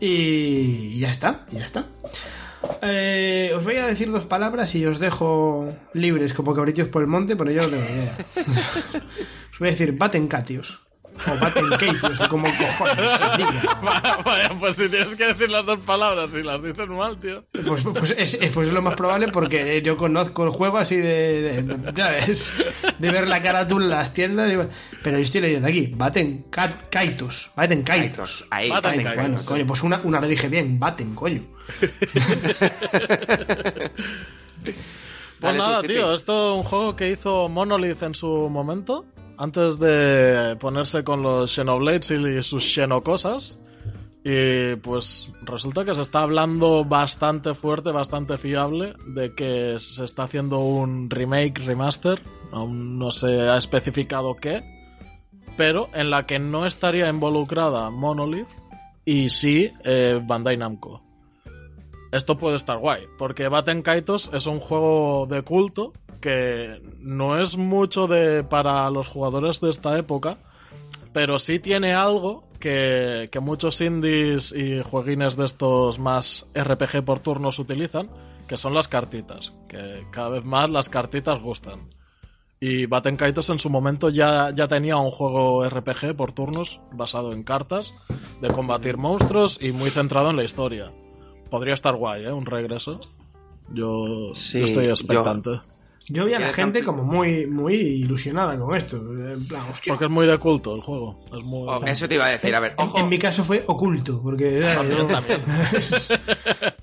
Y 0.00 0.98
ya 0.98 1.10
está, 1.10 1.46
ya 1.52 1.64
está. 1.64 1.88
Eh, 2.82 3.52
os 3.54 3.64
voy 3.64 3.76
a 3.76 3.86
decir 3.86 4.10
dos 4.10 4.26
palabras 4.26 4.74
y 4.74 4.84
os 4.86 4.98
dejo 4.98 5.72
libres 5.92 6.34
como 6.34 6.54
cabritos 6.54 6.88
por 6.88 7.02
el 7.02 7.08
monte, 7.08 7.36
pero 7.36 7.50
yo 7.50 7.62
no 7.62 7.68
tengo 7.68 7.84
idea. 7.84 8.16
os 9.52 9.58
voy 9.58 9.68
a 9.68 9.72
decir 9.72 9.92
Batencatios. 9.96 10.83
O 11.26 11.38
Batencatios, 11.38 12.20
o 12.20 12.28
como 12.28 12.44
cojones. 12.44 12.96
Vaya, 14.24 14.50
pues 14.58 14.76
si 14.76 14.88
tienes 14.88 15.14
que 15.16 15.26
decir 15.26 15.50
las 15.50 15.64
dos 15.64 15.78
palabras 15.80 16.32
y 16.34 16.42
las 16.42 16.62
dices 16.62 16.88
mal, 16.88 17.18
tío. 17.18 17.44
Pues, 17.66 17.82
pues, 17.82 18.14
es, 18.16 18.36
pues 18.52 18.68
es 18.68 18.74
lo 18.74 18.82
más 18.82 18.94
probable 18.94 19.28
porque 19.28 19.80
yo 19.82 19.96
conozco 19.96 20.44
el 20.44 20.50
juego 20.50 20.78
así 20.78 20.96
de, 20.96 21.62
de, 21.62 22.02
¿sabes? 22.02 22.52
De 22.98 23.10
ver 23.10 23.28
la 23.28 23.42
carátula 23.42 23.84
en 23.84 23.90
las 23.90 24.12
tiendas. 24.12 24.68
pero 25.02 25.18
yo 25.18 25.22
estoy 25.22 25.40
leyendo 25.40 25.68
aquí, 25.68 25.92
Baten 25.94 26.46
Kaitos. 26.90 27.50
Baten 27.54 27.82
Kaitos. 27.82 28.46
Ahí, 28.50 28.70
Baten, 28.70 29.02
Bueno, 29.14 29.40
coño, 29.44 29.66
pues 29.66 29.82
una, 29.82 30.00
una 30.04 30.20
le 30.20 30.28
dije 30.28 30.48
bien, 30.48 30.78
Baten, 30.78 31.14
coño. 31.14 31.42
pues 35.40 35.56
nada, 35.56 35.82
tío, 35.82 36.14
esto 36.14 36.52
es 36.52 36.58
un 36.58 36.64
juego 36.64 36.96
que 36.96 37.10
hizo 37.10 37.48
Monolith 37.48 38.02
en 38.02 38.14
su 38.14 38.48
momento, 38.50 39.06
antes 39.38 39.78
de 39.78 40.56
ponerse 40.60 41.04
con 41.04 41.22
los 41.22 41.54
Xenoblades 41.54 42.10
y 42.10 42.42
sus 42.42 42.64
Xenocosas. 42.74 43.58
Y 44.24 44.76
pues 44.76 45.32
resulta 45.42 45.84
que 45.84 45.94
se 45.94 46.00
está 46.00 46.20
hablando 46.20 46.84
bastante 46.84 47.52
fuerte, 47.52 47.90
bastante 47.90 48.38
fiable 48.38 48.94
de 49.06 49.34
que 49.34 49.76
se 49.78 50.04
está 50.04 50.22
haciendo 50.22 50.60
un 50.60 51.10
remake, 51.10 51.58
remaster, 51.58 52.22
aún 52.50 52.98
no 52.98 53.10
se 53.10 53.42
ha 53.42 53.58
especificado 53.58 54.34
qué, 54.36 54.64
pero 55.58 55.90
en 55.92 56.08
la 56.08 56.24
que 56.24 56.38
no 56.38 56.64
estaría 56.64 57.10
involucrada 57.10 57.90
Monolith 57.90 58.48
y 59.04 59.28
sí 59.28 59.70
eh, 59.84 60.18
Bandai 60.24 60.56
Namco 60.56 61.04
esto 62.14 62.38
puede 62.38 62.56
estar 62.56 62.78
guay, 62.78 63.02
porque 63.18 63.48
Baten 63.48 63.82
Kaitos 63.82 64.30
es 64.32 64.46
un 64.46 64.60
juego 64.60 65.26
de 65.28 65.42
culto 65.42 65.92
que 66.24 66.80
no 67.00 67.38
es 67.38 67.58
mucho 67.58 68.06
de 68.06 68.44
para 68.44 68.88
los 68.88 69.08
jugadores 69.08 69.60
de 69.60 69.68
esta 69.68 69.98
época, 69.98 70.38
pero 71.12 71.38
sí 71.38 71.58
tiene 71.58 71.92
algo 71.92 72.48
que, 72.58 73.28
que 73.30 73.40
muchos 73.40 73.78
indies 73.82 74.50
y 74.56 74.80
jueguines 74.82 75.36
de 75.36 75.44
estos 75.44 75.98
más 75.98 76.46
RPG 76.58 77.04
por 77.04 77.20
turnos 77.20 77.58
utilizan, 77.58 78.08
que 78.48 78.56
son 78.56 78.72
las 78.72 78.88
cartitas, 78.88 79.52
que 79.68 80.06
cada 80.10 80.30
vez 80.30 80.46
más 80.46 80.70
las 80.70 80.88
cartitas 80.88 81.42
gustan. 81.42 81.90
Y 82.58 82.86
Baten 82.86 83.18
Kaitos 83.18 83.50
en 83.50 83.58
su 83.58 83.68
momento 83.68 84.08
ya, 84.08 84.50
ya 84.54 84.66
tenía 84.66 84.96
un 84.96 85.10
juego 85.10 85.68
RPG 85.68 86.16
por 86.16 86.32
turnos 86.32 86.80
basado 86.90 87.34
en 87.34 87.42
cartas, 87.42 87.92
de 88.40 88.48
combatir 88.48 88.96
monstruos 88.96 89.58
y 89.60 89.72
muy 89.72 89.90
centrado 89.90 90.30
en 90.30 90.36
la 90.36 90.44
historia 90.44 90.90
podría 91.54 91.74
estar 91.74 91.94
guay, 91.94 92.24
¿eh? 92.24 92.32
Un 92.32 92.46
regreso. 92.46 93.00
Yo, 93.72 94.32
estoy 94.32 94.86
expectante. 94.86 95.50
Yo, 95.50 95.62
vi 96.08 96.34
a 96.34 96.38
la 96.38 96.52
gente 96.52 96.82
como 96.82 97.04
muy, 97.04 97.46
muy 97.46 97.74
ilusionada 97.74 98.58
con 98.58 98.76
esto. 98.76 99.02
Porque 99.86 100.04
es 100.04 100.10
muy 100.10 100.26
de 100.26 100.38
culto 100.38 100.74
el 100.74 100.82
juego. 100.82 101.20
Oh, 101.32 101.80
eso 101.86 102.08
te 102.08 102.16
iba 102.16 102.26
a 102.26 102.30
decir, 102.30 102.54
a 102.54 102.60
ver, 102.60 102.74
En, 102.96 103.08
mi 103.08 103.18
caso 103.18 103.44
fue 103.44 103.64
oculto, 103.66 104.20
porque... 104.22 104.64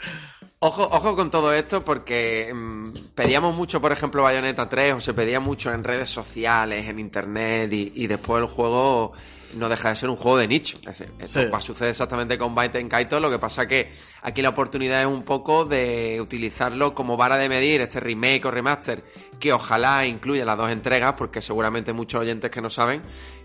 Ojo, 0.63 0.87
ojo 0.91 1.15
con 1.15 1.31
todo 1.31 1.51
esto 1.53 1.83
porque 1.83 2.53
mm, 2.53 2.91
pedíamos 3.15 3.55
mucho, 3.55 3.81
por 3.81 3.91
ejemplo, 3.91 4.21
Bayonetta 4.21 4.69
3 4.69 4.93
o 4.93 5.01
se 5.01 5.11
pedía 5.11 5.39
mucho 5.39 5.71
en 5.71 5.83
redes 5.83 6.11
sociales, 6.11 6.87
en 6.87 6.99
internet 6.99 7.73
y, 7.73 8.05
después 8.05 8.43
el 8.43 8.47
juego 8.47 9.11
no 9.55 9.67
deja 9.67 9.89
de 9.89 9.95
ser 9.95 10.11
un 10.11 10.17
juego 10.17 10.37
de 10.37 10.47
nicho. 10.47 10.77
Eso 11.17 11.61
sucede 11.61 11.89
exactamente 11.89 12.37
con 12.37 12.53
Byte 12.53 12.87
Kaito, 12.87 13.19
lo 13.19 13.31
que 13.31 13.39
pasa 13.39 13.67
que 13.67 13.91
aquí 14.21 14.43
la 14.43 14.49
oportunidad 14.49 15.01
es 15.01 15.07
un 15.07 15.23
poco 15.23 15.65
de 15.65 16.21
utilizarlo 16.21 16.93
como 16.93 17.17
vara 17.17 17.37
de 17.37 17.49
medir 17.49 17.81
este 17.81 17.99
remake 17.99 18.45
o 18.45 18.51
remaster 18.51 19.03
que 19.39 19.51
ojalá 19.53 20.05
incluya 20.05 20.45
las 20.45 20.59
dos 20.59 20.69
entregas 20.69 21.15
porque 21.17 21.41
seguramente 21.41 21.91
muchos 21.91 22.21
oyentes 22.21 22.51
que 22.51 22.61
no 22.61 22.69
saben 22.69 23.01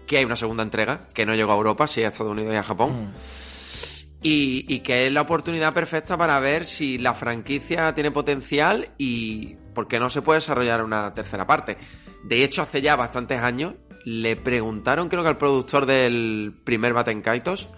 que 0.06 0.18
hay 0.18 0.26
una 0.26 0.36
segunda 0.36 0.62
entrega 0.62 1.08
que 1.14 1.24
no 1.24 1.34
llegó 1.34 1.52
a 1.52 1.56
Europa, 1.56 1.86
sí 1.86 2.04
a 2.04 2.08
Estados 2.08 2.32
Unidos 2.32 2.52
y 2.52 2.58
a 2.58 2.62
Japón. 2.62 3.06
Mm. 3.06 3.55
Y, 4.28 4.80
que 4.80 5.06
es 5.06 5.12
la 5.12 5.20
oportunidad 5.20 5.72
perfecta 5.72 6.16
para 6.16 6.40
ver 6.40 6.66
si 6.66 6.98
la 6.98 7.14
franquicia 7.14 7.94
tiene 7.94 8.10
potencial 8.10 8.88
y 8.98 9.54
por 9.72 9.86
qué 9.86 10.00
no 10.00 10.10
se 10.10 10.20
puede 10.20 10.38
desarrollar 10.38 10.82
una 10.82 11.14
tercera 11.14 11.46
parte. 11.46 11.78
De 12.24 12.42
hecho, 12.42 12.62
hace 12.62 12.82
ya 12.82 12.96
bastantes 12.96 13.38
años 13.38 13.74
le 14.04 14.34
preguntaron, 14.34 15.08
creo 15.08 15.22
que 15.22 15.28
al 15.28 15.38
productor 15.38 15.86
del 15.86 16.60
primer 16.64 16.92
Baten 16.92 17.22
Kaitos, 17.22 17.68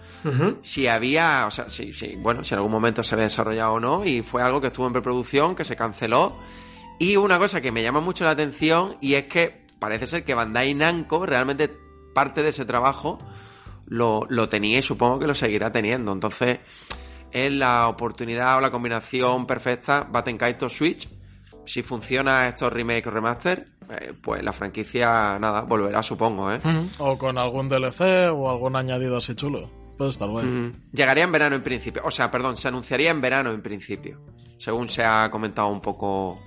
si 0.63 0.87
había, 0.87 1.45
o 1.45 1.51
sea, 1.51 1.69
si, 1.69 1.93
si, 1.93 2.15
bueno, 2.15 2.43
si 2.43 2.55
en 2.55 2.57
algún 2.57 2.71
momento 2.71 3.03
se 3.03 3.13
había 3.13 3.25
desarrollado 3.25 3.73
o 3.73 3.79
no, 3.79 4.03
y 4.03 4.23
fue 4.23 4.41
algo 4.41 4.59
que 4.59 4.67
estuvo 4.67 4.87
en 4.87 4.93
preproducción, 4.93 5.55
que 5.55 5.65
se 5.65 5.75
canceló. 5.75 6.35
Y 6.97 7.15
una 7.15 7.37
cosa 7.37 7.61
que 7.61 7.71
me 7.71 7.83
llama 7.83 7.99
mucho 7.99 8.23
la 8.23 8.31
atención, 8.31 8.97
y 9.01 9.13
es 9.13 9.25
que 9.25 9.67
parece 9.77 10.07
ser 10.07 10.25
que 10.25 10.33
Bandai 10.33 10.73
Namco 10.73 11.27
realmente 11.27 11.71
parte 12.15 12.41
de 12.41 12.49
ese 12.49 12.65
trabajo 12.65 13.19
lo, 13.89 14.49
tenía 14.49 14.79
y 14.79 14.81
supongo 14.81 15.19
que 15.19 15.27
lo 15.27 15.33
seguirá 15.33 15.71
teniendo. 15.71 16.11
Entonces, 16.11 16.59
es 17.31 17.51
la 17.51 17.87
oportunidad 17.87 18.57
o 18.57 18.61
la 18.61 18.71
combinación 18.71 19.45
perfecta 19.45 20.07
Baten 20.09 20.37
Kaito 20.37 20.69
Switch. 20.69 21.09
Si 21.65 21.83
funciona 21.83 22.47
estos 22.47 22.71
remake 22.73 23.07
o 23.07 23.11
remaster, 23.11 23.67
eh, 23.89 24.13
pues 24.19 24.43
la 24.43 24.53
franquicia, 24.53 25.37
nada, 25.37 25.61
volverá, 25.61 26.01
supongo, 26.01 26.51
¿eh? 26.51 26.59
O 26.97 27.17
con 27.17 27.37
algún 27.37 27.69
DLC 27.69 28.31
o 28.33 28.49
algún 28.49 28.75
añadido 28.75 29.17
así 29.17 29.35
chulo. 29.35 29.69
Puede 29.97 30.11
estar 30.11 30.29
bueno. 30.29 30.71
Llegaría 30.93 31.25
en 31.25 31.31
verano 31.31 31.55
en 31.57 31.61
principio. 31.61 32.01
O 32.05 32.11
sea, 32.11 32.31
perdón, 32.31 32.55
se 32.55 32.69
anunciaría 32.69 33.11
en 33.11 33.21
verano 33.21 33.51
en 33.51 33.61
principio. 33.61 34.19
Según 34.57 34.87
se 34.87 35.03
ha 35.03 35.29
comentado 35.29 35.67
un 35.67 35.81
poco 35.81 36.39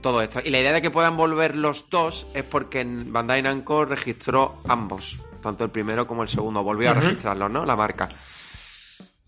todo 0.00 0.22
esto. 0.22 0.40
Y 0.42 0.50
la 0.50 0.60
idea 0.60 0.72
de 0.72 0.80
que 0.80 0.90
puedan 0.90 1.16
volver 1.16 1.56
los 1.56 1.90
dos 1.90 2.26
es 2.32 2.44
porque 2.44 2.84
Bandai 2.86 3.42
Namco 3.42 3.84
registró 3.84 4.62
ambos 4.68 5.18
tanto 5.42 5.64
el 5.64 5.70
primero 5.70 6.06
como 6.06 6.22
el 6.22 6.28
segundo. 6.30 6.62
Volvió 6.62 6.90
a 6.90 6.94
registrarlos, 6.94 7.50
¿no? 7.50 7.66
La 7.66 7.76
marca. 7.76 8.08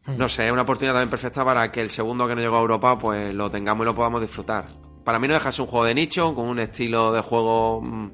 No 0.07 0.29
sé, 0.29 0.47
es 0.47 0.53
una 0.53 0.63
oportunidad 0.63 0.95
también 0.95 1.11
perfecta 1.11 1.45
para 1.45 1.71
que 1.73 1.81
el 1.81 1.91
segundo 1.91 2.29
que 2.29 2.35
no 2.35 2.41
llegó 2.41 2.57
a 2.57 2.61
Europa, 2.61 2.99
pues 2.99 3.35
lo 3.35 3.51
tengamos 3.51 3.85
y 3.85 3.87
lo 3.87 3.95
podamos 3.95 4.21
disfrutar. 4.21 4.67
Para 5.03 5.19
mí 5.19 5.29
no 5.29 5.35
deja 5.35 5.49
de 5.49 5.53
ser 5.53 5.63
un 5.63 5.69
juego 5.69 5.87
de 5.87 5.95
nicho, 5.95 6.35
con 6.35 6.47
un 6.47 6.59
estilo 6.59 7.13
de 7.13 7.21
juego 7.23 7.81
mm, 7.81 8.11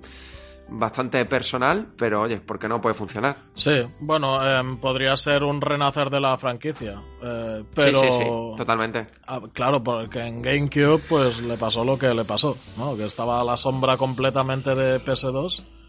bastante 0.69 1.25
personal, 1.25 1.89
pero 1.97 2.23
oye, 2.23 2.41
¿por 2.41 2.61
qué 2.61 2.69
no 2.69 2.81
puede 2.81 2.95
funcionar? 2.95 3.37
Sí, 3.55 3.85
bueno, 4.01 4.45
em, 4.45 4.79
podría 4.79 5.17
ser 5.17 5.43
un 5.43 5.61
renacer 5.61 6.11
de 6.11 6.21
la 6.21 6.37
franquicia, 6.39 7.03
eh, 7.23 7.65
pero... 7.75 8.01
Sí, 8.01 8.07
sí, 8.09 8.19
sí, 8.19 8.25
totalmente. 8.57 9.07
Ah, 9.27 9.41
claro, 9.53 9.83
porque 9.83 10.21
en 10.21 10.43
GameCube 10.43 11.03
pues 11.09 11.41
le 11.41 11.57
pasó 11.57 11.85
lo 11.85 11.99
que 11.99 12.15
le 12.15 12.25
pasó, 12.25 12.57
¿no? 12.77 12.97
Que 12.97 13.07
estaba 13.07 13.41
a 13.41 13.45
la 13.45 13.57
sombra 13.57 13.97
completamente 13.97 14.75
de 14.77 15.05
PS2 15.05 15.80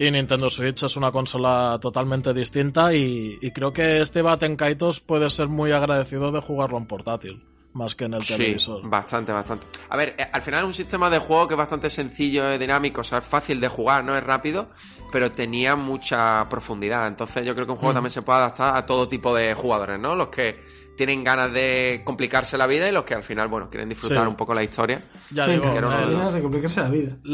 y 0.00 0.10
Nintendo 0.10 0.48
Switch 0.48 0.82
es 0.82 0.96
una 0.96 1.12
consola 1.12 1.78
totalmente 1.78 2.32
distinta 2.32 2.94
y, 2.94 3.38
y 3.38 3.50
creo 3.50 3.70
que 3.70 4.00
este 4.00 4.22
Baten 4.22 4.56
Kaitos 4.56 5.00
puede 5.00 5.28
ser 5.28 5.48
muy 5.48 5.72
agradecido 5.72 6.32
de 6.32 6.40
jugarlo 6.40 6.78
en 6.78 6.86
portátil 6.86 7.42
más 7.74 7.94
que 7.94 8.06
en 8.06 8.14
el 8.14 8.26
televisor. 8.26 8.88
bastante, 8.88 9.30
bastante. 9.30 9.64
A 9.90 9.96
ver, 9.96 10.16
eh, 10.18 10.26
al 10.32 10.42
final 10.42 10.62
es 10.62 10.66
un 10.68 10.74
sistema 10.74 11.10
de 11.10 11.18
juego 11.18 11.46
que 11.46 11.54
es 11.54 11.58
bastante 11.58 11.90
sencillo, 11.90 12.58
dinámico, 12.58 13.02
o 13.02 13.04
sea, 13.04 13.18
es 13.18 13.26
fácil 13.26 13.60
de 13.60 13.68
jugar, 13.68 14.02
no 14.02 14.16
es 14.16 14.24
rápido, 14.24 14.70
pero 15.12 15.30
tenía 15.30 15.76
mucha 15.76 16.48
profundidad. 16.48 17.06
Entonces 17.06 17.44
yo 17.44 17.54
creo 17.54 17.66
que 17.66 17.72
un 17.72 17.78
juego 17.78 17.94
también 17.94 18.10
se 18.10 18.22
puede 18.22 18.38
adaptar 18.38 18.76
a 18.76 18.86
todo 18.86 19.06
tipo 19.06 19.34
de 19.34 19.54
jugadores, 19.54 20.00
¿no? 20.00 20.16
Los 20.16 20.28
que 20.28 20.79
tienen 20.96 21.24
ganas 21.24 21.52
de 21.52 22.02
complicarse 22.04 22.58
la 22.58 22.66
vida 22.66 22.88
y 22.88 22.92
los 22.92 23.04
que 23.04 23.14
al 23.14 23.24
final, 23.24 23.48
bueno, 23.48 23.70
quieren 23.70 23.88
disfrutar 23.88 24.26
un 24.28 24.36
poco 24.36 24.54
la 24.54 24.62
historia. 24.62 25.02
Ya 25.30 25.46
digo, 25.46 25.72
que 25.72 25.80
no, 25.80 25.88
ganas 25.88 26.34
de 26.34 26.42
complicarse 26.42 26.80
la 26.80 26.88
vida. 26.88 27.16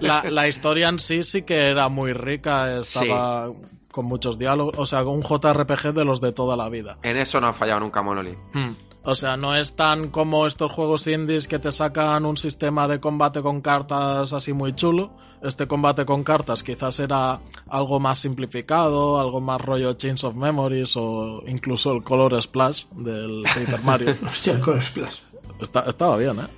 La, 0.00 0.24
la, 0.30 0.48
historia 0.48 0.88
en 0.88 0.98
sí 0.98 1.22
sí 1.22 1.42
que 1.42 1.68
era 1.68 1.88
muy 1.88 2.12
rica, 2.12 2.80
estaba 2.80 3.48
con 3.90 4.06
muchos 4.06 4.38
diálogos, 4.38 4.74
o 4.76 4.86
sea, 4.86 5.04
un 5.04 5.22
JRPG 5.22 5.92
de 5.92 6.04
los 6.04 6.20
de 6.20 6.32
toda 6.32 6.56
la 6.56 6.68
vida. 6.68 6.98
En 7.02 7.16
eso 7.16 7.40
no 7.40 7.46
ha 7.46 7.52
fallado 7.52 7.80
nunca 7.80 8.02
Monolith. 8.02 8.38
Hmm. 8.52 8.72
O 9.04 9.14
sea, 9.16 9.36
no 9.36 9.56
es 9.56 9.74
tan 9.74 10.10
como 10.10 10.46
estos 10.46 10.70
juegos 10.70 11.08
indies 11.08 11.48
que 11.48 11.58
te 11.58 11.72
sacan 11.72 12.24
un 12.24 12.36
sistema 12.36 12.86
de 12.86 13.00
combate 13.00 13.42
con 13.42 13.60
cartas 13.60 14.32
así 14.32 14.52
muy 14.52 14.74
chulo. 14.74 15.10
Este 15.42 15.66
combate 15.66 16.04
con 16.04 16.22
cartas 16.22 16.62
quizás 16.62 17.00
era 17.00 17.40
algo 17.68 17.98
más 17.98 18.20
simplificado, 18.20 19.18
algo 19.20 19.40
más 19.40 19.60
rollo 19.60 19.94
Chains 19.94 20.22
of 20.22 20.36
Memories 20.36 20.96
o 20.96 21.42
incluso 21.48 21.92
el 21.92 22.04
Color 22.04 22.40
Splash 22.40 22.86
del 22.92 23.42
Super 23.54 23.82
Mario. 23.82 24.14
Hostia, 24.24 24.52
el 24.52 24.60
Color 24.60 24.84
Splash. 24.84 25.18
estaba 25.60 26.16
bien, 26.16 26.38
¿eh? 26.38 26.48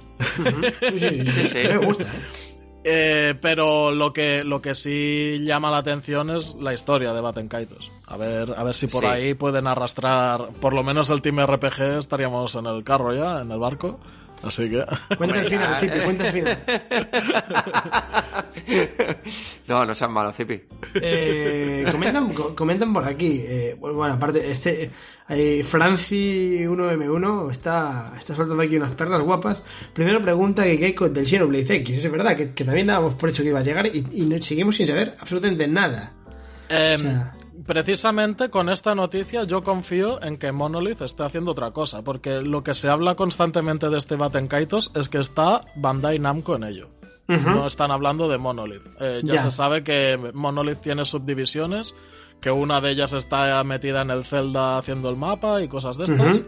sí, 0.90 0.98
sí, 0.98 1.24
sí, 1.24 1.46
sí, 1.46 1.59
me 1.68 1.78
gusta. 1.78 2.04
¿eh? 2.04 2.54
Eh, 2.87 3.35
pero 3.40 3.90
lo 3.90 4.12
que, 4.12 4.44
lo 4.44 4.61
que 4.61 4.75
sí 4.75 5.40
llama 5.40 5.70
la 5.70 5.79
atención 5.79 6.29
es 6.29 6.55
la 6.57 6.75
historia 6.75 7.14
de 7.14 7.20
Baten 7.23 7.49
Kaitos. 7.49 7.90
A 8.07 8.18
ver, 8.18 8.53
a 8.55 8.62
ver 8.62 8.75
si 8.75 8.87
por 8.87 9.07
ahí 9.07 9.33
pueden 9.33 9.66
arrastrar, 9.66 10.51
por 10.61 10.75
lo 10.75 10.83
menos 10.83 11.09
el 11.09 11.23
Team 11.23 11.40
RPG, 11.40 11.99
estaríamos 11.99 12.55
en 12.57 12.66
el 12.66 12.85
carro 12.85 13.14
ya, 13.14 13.40
en 13.40 13.51
el 13.51 13.59
barco. 13.59 13.99
Así 14.46 14.68
que. 14.68 14.85
Cuenta 15.16 15.40
el 15.40 15.46
final, 15.46 15.80
Zipi, 15.80 15.98
cuenta 16.00 16.28
el 16.28 16.33
final. 16.33 16.59
no, 19.68 19.87
no 19.87 19.94
sean 19.94 20.12
malos, 20.12 20.37
Zipi. 20.37 20.61
Eh, 20.94 21.87
comentan, 21.90 22.33
comentan 22.54 22.92
por 22.92 23.04
aquí. 23.04 23.42
Eh, 23.46 23.76
bueno, 23.78 24.04
aparte, 24.04 24.50
este. 24.50 24.90
Eh, 25.26 25.64
Franci 25.64 26.66
1M1 26.66 27.50
está, 27.50 28.12
está 28.18 28.35
soltando 28.35 28.62
aquí 28.62 28.76
unas 28.76 28.94
perlas 28.94 29.22
guapas. 29.22 29.62
Primero 29.94 30.20
pregunta 30.20 30.64
que 30.64 30.85
hay 30.85 30.92
del 30.92 31.26
Xenoblade 31.26 31.76
X. 31.76 32.04
Es 32.04 32.11
verdad 32.11 32.37
que, 32.37 32.64
también 32.64 32.87
dábamos 32.87 33.14
por 33.14 33.30
hecho 33.30 33.42
que 33.42 33.48
iba 33.48 33.61
a 33.61 33.62
llegar 33.62 33.87
y, 33.87 34.07
y 34.12 34.42
seguimos 34.42 34.76
sin 34.76 34.87
saber 34.87 35.16
absolutamente 35.18 35.66
nada. 35.66 36.12
Eh, 36.68 36.96
precisamente 37.67 38.51
con 38.51 38.69
esta 38.69 38.95
noticia 38.95 39.45
yo 39.45 39.62
confío 39.62 40.23
en 40.23 40.37
que 40.37 40.53
Monolith 40.53 41.03
esté 41.03 41.25
haciendo 41.25 41.53
otra 41.53 41.71
cosa, 41.71 42.03
porque 42.03 42.43
lo 42.43 42.62
que 42.62 42.75
se 42.75 42.88
habla 42.88 43.14
constantemente 43.14 43.88
de 43.88 43.99
este 43.99 44.17
Baten 44.17 44.49
Kaitos 44.49 44.90
es 44.95 45.09
que 45.09 45.19
está 45.19 45.62
Bandai 45.77 46.19
Namco 46.19 46.57
en 46.57 46.64
ello. 46.64 46.90
No 47.27 47.67
están 47.67 47.90
hablando 47.90 48.29
de 48.29 48.37
Monolith. 48.37 48.87
Eh, 49.01 49.23
ya, 49.25 49.38
se 49.38 49.51
sabe 49.51 49.83
que 49.83 50.19
Monolith 50.35 50.81
tiene 50.81 51.07
subdivisiones, 51.07 51.95
que 52.40 52.51
una 52.51 52.83
de 52.83 52.90
ellas 52.90 53.14
está 53.14 53.64
metida 53.64 54.03
en 54.03 54.11
el 54.11 54.25
Zelda 54.25 54.77
haciendo 54.77 55.09
el 55.09 55.17
mapa 55.17 55.62
y 55.62 55.69
cosas 55.69 55.97
de 55.97 56.05
estas. 56.05 56.43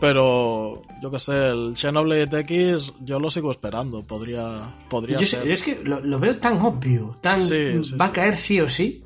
Pero 0.00 0.82
yo 1.00 1.12
que 1.12 1.20
sé, 1.20 1.50
el 1.50 1.76
Xenoblade 1.76 2.40
X 2.40 2.92
yo 3.02 3.20
lo 3.20 3.30
sigo 3.30 3.52
esperando, 3.52 4.02
podría, 4.02 4.74
podría 4.90 5.20
ser. 5.20 5.48
es 5.48 5.62
que 5.62 5.80
lo, 5.84 6.18
veo 6.18 6.38
tan 6.38 6.60
obvio, 6.60 7.16
tan 7.20 7.40
va 7.40 8.06
a 8.06 8.12
caer 8.12 8.36
sí 8.36 8.60
o 8.60 8.68
sí. 8.68 9.04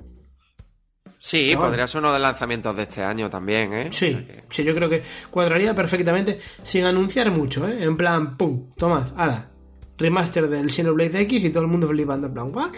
Sí, 1.26 1.56
podría 1.56 1.88
ser 1.88 1.98
uno 1.98 2.12
de 2.12 2.20
los 2.20 2.28
lanzamientos 2.28 2.76
de 2.76 2.84
este 2.84 3.02
año 3.02 3.28
también, 3.28 3.72
¿eh? 3.72 3.88
Sí, 3.90 4.16
sí, 4.48 4.62
yo 4.62 4.72
creo 4.76 4.88
que 4.88 5.02
cuadraría 5.28 5.74
perfectamente 5.74 6.38
sin 6.62 6.84
anunciar 6.84 7.32
mucho, 7.32 7.66
¿eh? 7.66 7.82
En 7.82 7.96
plan, 7.96 8.36
pum, 8.36 8.70
tomad, 8.76 9.08
ala, 9.16 9.50
remaster 9.98 10.48
del 10.48 10.70
Xenoblade 10.70 11.22
X 11.22 11.42
y 11.42 11.50
todo 11.50 11.64
el 11.64 11.68
mundo 11.68 11.88
flipando 11.88 12.28
en 12.28 12.32
plan, 12.32 12.50
¿what? 12.54 12.76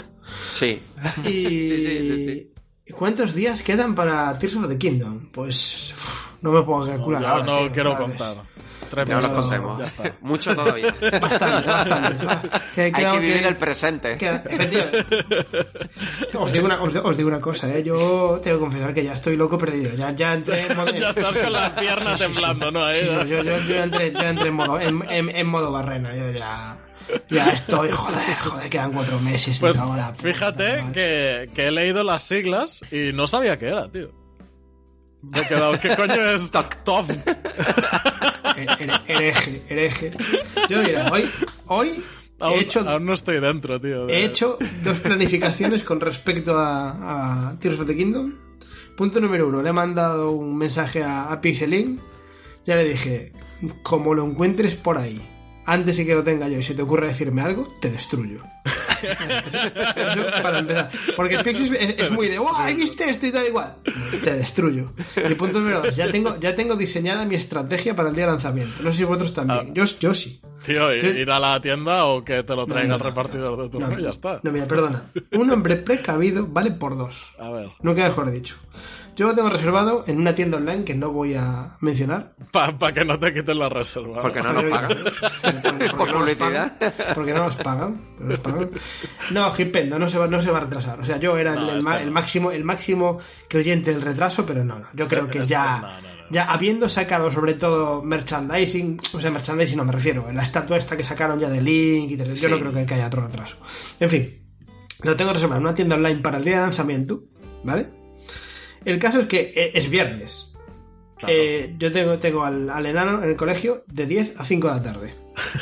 Sí. 0.48 0.80
Y... 1.24 1.28
sí, 1.28 1.68
sí, 1.68 2.24
sí, 2.24 2.92
¿Cuántos 2.94 3.34
días 3.34 3.62
quedan 3.62 3.94
para 3.94 4.38
Tears 4.38 4.56
of 4.56 4.66
the 4.66 4.78
Kingdom? 4.78 5.30
Pues 5.30 5.92
no 6.40 6.50
me 6.50 6.62
puedo 6.62 6.86
calcular. 6.86 7.44
No, 7.44 7.66
no 7.66 7.70
quiero 7.70 7.98
contar. 7.98 8.44
Tres 8.88 9.08
ya 9.08 9.20
los 9.20 9.30
contemos. 9.30 9.82
Mucho 10.20 10.54
todavía. 10.54 10.94
Bastante, 11.20 11.68
bastante. 11.68 12.28
Hay 12.76 12.92
que 12.92 13.18
vivir 13.18 13.46
el 13.46 13.56
presente. 13.56 14.18
os, 16.34 16.52
digo 16.52 16.66
una, 16.66 16.82
os, 16.82 17.16
digo 17.16 17.28
una 17.28 17.40
cosa, 17.40 17.74
¿eh? 17.74 17.82
yo 17.82 18.40
tengo 18.42 18.58
que 18.58 18.60
confesar 18.60 18.94
que 18.94 19.04
ya 19.04 19.12
estoy 19.12 19.36
loco 19.36 19.58
perdido. 19.58 19.94
Ya, 19.94 20.10
ya 20.12 20.34
entré 20.34 20.66
en 20.66 20.76
modo... 20.76 20.90
ya 20.92 21.10
estás 21.10 21.36
con 21.36 21.52
las 21.52 21.70
piernas 21.70 22.18
temblando, 22.18 22.70
¿no? 22.70 22.92
yo, 22.92 23.24
yo, 23.24 23.42
yo, 23.42 23.76
entré, 23.82 24.12
yo 24.12 24.20
entré 24.20 24.48
en 24.48 24.54
modo, 24.54 24.80
en, 24.80 25.02
en, 25.08 25.46
modo 25.46 25.70
barrena. 25.70 26.14
Yo 26.14 26.30
ya... 26.30 26.78
Ya 27.30 27.52
estoy, 27.52 27.90
joder, 27.90 28.36
joder, 28.38 28.68
quedan 28.68 28.92
cuatro 28.92 29.18
meses. 29.20 29.58
Pues 29.58 29.78
fíjate 30.18 30.84
que, 30.92 31.48
que 31.54 31.68
he 31.68 31.70
leído 31.70 32.04
las 32.04 32.22
siglas 32.22 32.82
y 32.92 33.12
no 33.14 33.26
sabía 33.26 33.58
qué 33.58 33.68
era, 33.68 33.90
tío. 33.90 34.10
Me 35.22 35.40
he 35.40 35.46
quedado, 35.46 35.78
¿qué 35.80 35.96
coño 35.96 36.24
es 36.30 36.50
TOF? 36.84 37.10
hereje, 39.06 39.62
hereje. 39.68 40.12
Yo 40.68 40.82
mira, 40.82 41.10
hoy, 41.10 41.28
hoy 41.66 42.04
he 42.40 42.60
hecho, 42.60 42.88
aún 42.88 43.06
no 43.06 43.14
estoy 43.14 43.40
dentro, 43.40 43.80
tío. 43.80 44.08
He 44.08 44.24
hecho 44.24 44.58
dos 44.84 44.98
planificaciones 45.00 45.82
con 45.84 46.00
respecto 46.00 46.56
a, 46.58 47.50
a 47.50 47.58
Tears 47.58 47.80
of 47.80 47.86
the 47.86 47.96
Kingdom. 47.96 48.34
Punto 48.96 49.20
número 49.20 49.48
uno, 49.48 49.62
le 49.62 49.70
he 49.70 49.72
mandado 49.72 50.32
un 50.32 50.56
mensaje 50.56 51.02
a, 51.02 51.30
a 51.30 51.40
Pixelin. 51.40 52.00
Ya 52.66 52.76
le 52.76 52.84
dije, 52.84 53.32
como 53.82 54.14
lo 54.14 54.24
encuentres 54.26 54.74
por 54.74 54.98
ahí, 54.98 55.20
antes 55.68 55.98
de 55.98 56.06
que 56.06 56.14
lo 56.14 56.24
tenga 56.24 56.48
yo 56.48 56.58
y 56.58 56.62
se 56.62 56.74
te 56.74 56.80
ocurre 56.80 57.08
decirme 57.08 57.42
algo, 57.42 57.68
te 57.78 57.90
destruyo. 57.90 58.40
para 60.42 60.60
empezar. 60.60 60.90
Porque 61.14 61.38
Pixis 61.40 61.70
es, 61.72 62.10
muy 62.10 62.28
de, 62.28 62.38
¡Wow! 62.38 62.52
¿Viste 62.74 63.10
esto 63.10 63.26
y 63.26 63.32
tal 63.32 63.46
igual? 63.46 63.74
Te 64.24 64.34
destruyo. 64.34 64.86
Y 65.28 65.34
punto 65.34 65.60
número 65.60 65.82
dos, 65.82 65.94
ya 65.94 66.10
tengo, 66.10 66.40
ya 66.40 66.54
tengo 66.54 66.74
diseñada 66.74 67.26
mi 67.26 67.34
estrategia 67.34 67.94
para 67.94 68.08
el 68.08 68.14
día 68.14 68.24
de 68.24 68.32
lanzamiento. 68.32 68.82
No 68.82 68.92
sé 68.92 68.98
si 68.98 69.04
vosotros 69.04 69.34
también. 69.34 69.66
Ah. 69.68 69.72
Yo, 69.74 69.84
yo 69.84 70.14
sí. 70.14 70.40
Tío, 70.64 70.92
ir 70.94 71.30
a 71.30 71.38
la 71.38 71.60
tienda 71.60 72.06
o 72.06 72.24
que 72.24 72.42
te 72.42 72.56
lo 72.56 72.66
traiga 72.66 72.94
el 72.94 73.00
repartidor 73.00 73.62
de 73.62 73.68
tu 73.68 73.78
no, 73.78 73.98
ya 73.98 74.10
está. 74.10 74.40
No, 74.42 74.50
mira, 74.50 74.66
perdona. 74.66 75.04
Un 75.32 75.50
hombre 75.50 75.76
precavido 75.76 76.46
vale 76.48 76.72
por 76.72 76.96
dos. 76.96 77.32
A 77.38 77.50
ver. 77.50 77.68
Nunca 77.82 78.04
mejor 78.04 78.30
dicho. 78.30 78.56
Yo 79.18 79.26
lo 79.26 79.34
tengo 79.34 79.50
reservado 79.50 80.04
en 80.06 80.20
una 80.20 80.32
tienda 80.32 80.58
online 80.58 80.84
que 80.84 80.94
no 80.94 81.10
voy 81.10 81.34
a 81.34 81.76
mencionar. 81.80 82.34
Para 82.52 82.92
que 82.92 83.04
no 83.04 83.18
te 83.18 83.34
quiten 83.34 83.58
la 83.58 83.68
reserva. 83.68 84.22
Porque 84.22 84.40
no 84.40 84.52
nos 84.52 84.70
pagan. 84.70 84.96
Por 85.96 86.12
publicidad. 86.12 86.72
Porque 87.16 87.32
no 87.32 87.40
nos 87.46 87.56
pagan. 87.56 88.00
No, 89.32 89.52
Hipendo, 89.58 89.98
no 89.98 90.08
se, 90.08 90.18
va, 90.18 90.28
no 90.28 90.40
se 90.40 90.52
va 90.52 90.58
a 90.58 90.60
retrasar. 90.60 91.00
O 91.00 91.04
sea, 91.04 91.16
yo 91.16 91.36
era 91.36 91.54
el, 91.54 92.12
máximo, 92.12 92.52
el 92.52 92.62
máximo 92.62 93.18
creyente 93.48 93.92
del 93.92 94.02
retraso, 94.02 94.46
pero 94.46 94.64
no, 94.64 94.78
no. 94.78 94.86
Yo 94.94 95.08
creo 95.08 95.26
que 95.26 95.44
ya, 95.44 96.00
ya 96.30 96.52
habiendo 96.52 96.88
sacado 96.88 97.28
sobre 97.32 97.54
todo 97.54 98.04
merchandising, 98.04 99.00
o 99.14 99.20
sea, 99.20 99.32
merchandising 99.32 99.78
no 99.78 99.84
me 99.84 99.92
refiero, 99.92 100.28
en 100.28 100.36
la 100.36 100.44
estatua 100.44 100.76
esta 100.76 100.96
que 100.96 101.02
sacaron 101.02 101.40
ya 101.40 101.50
de 101.50 101.60
Link 101.60 102.12
y 102.12 102.16
tal, 102.16 102.34
yo 102.34 102.48
no 102.48 102.60
creo 102.60 102.86
que 102.86 102.94
haya 102.94 103.08
otro 103.08 103.22
retraso. 103.22 103.56
En 103.98 104.10
fin, 104.10 104.42
lo 105.02 105.16
tengo 105.16 105.32
reservado 105.32 105.58
en 105.58 105.66
una 105.66 105.74
tienda 105.74 105.96
online 105.96 106.20
para 106.20 106.38
el 106.38 106.44
día 106.44 106.58
de 106.58 106.62
lanzamiento, 106.62 107.24
¿vale? 107.64 107.97
El 108.84 108.98
caso 108.98 109.20
es 109.20 109.26
que 109.26 109.52
eh, 109.54 109.72
es 109.74 109.88
viernes. 109.88 110.52
Eh, 111.26 111.74
yo 111.78 111.90
tengo, 111.90 112.18
tengo 112.18 112.44
al, 112.44 112.86
enano 112.86 113.22
en 113.22 113.30
el 113.30 113.36
colegio 113.36 113.84
de 113.86 114.06
10 114.06 114.38
a 114.38 114.44
5 114.44 114.68
de 114.68 114.74
la 114.74 114.82
tarde. 114.82 115.14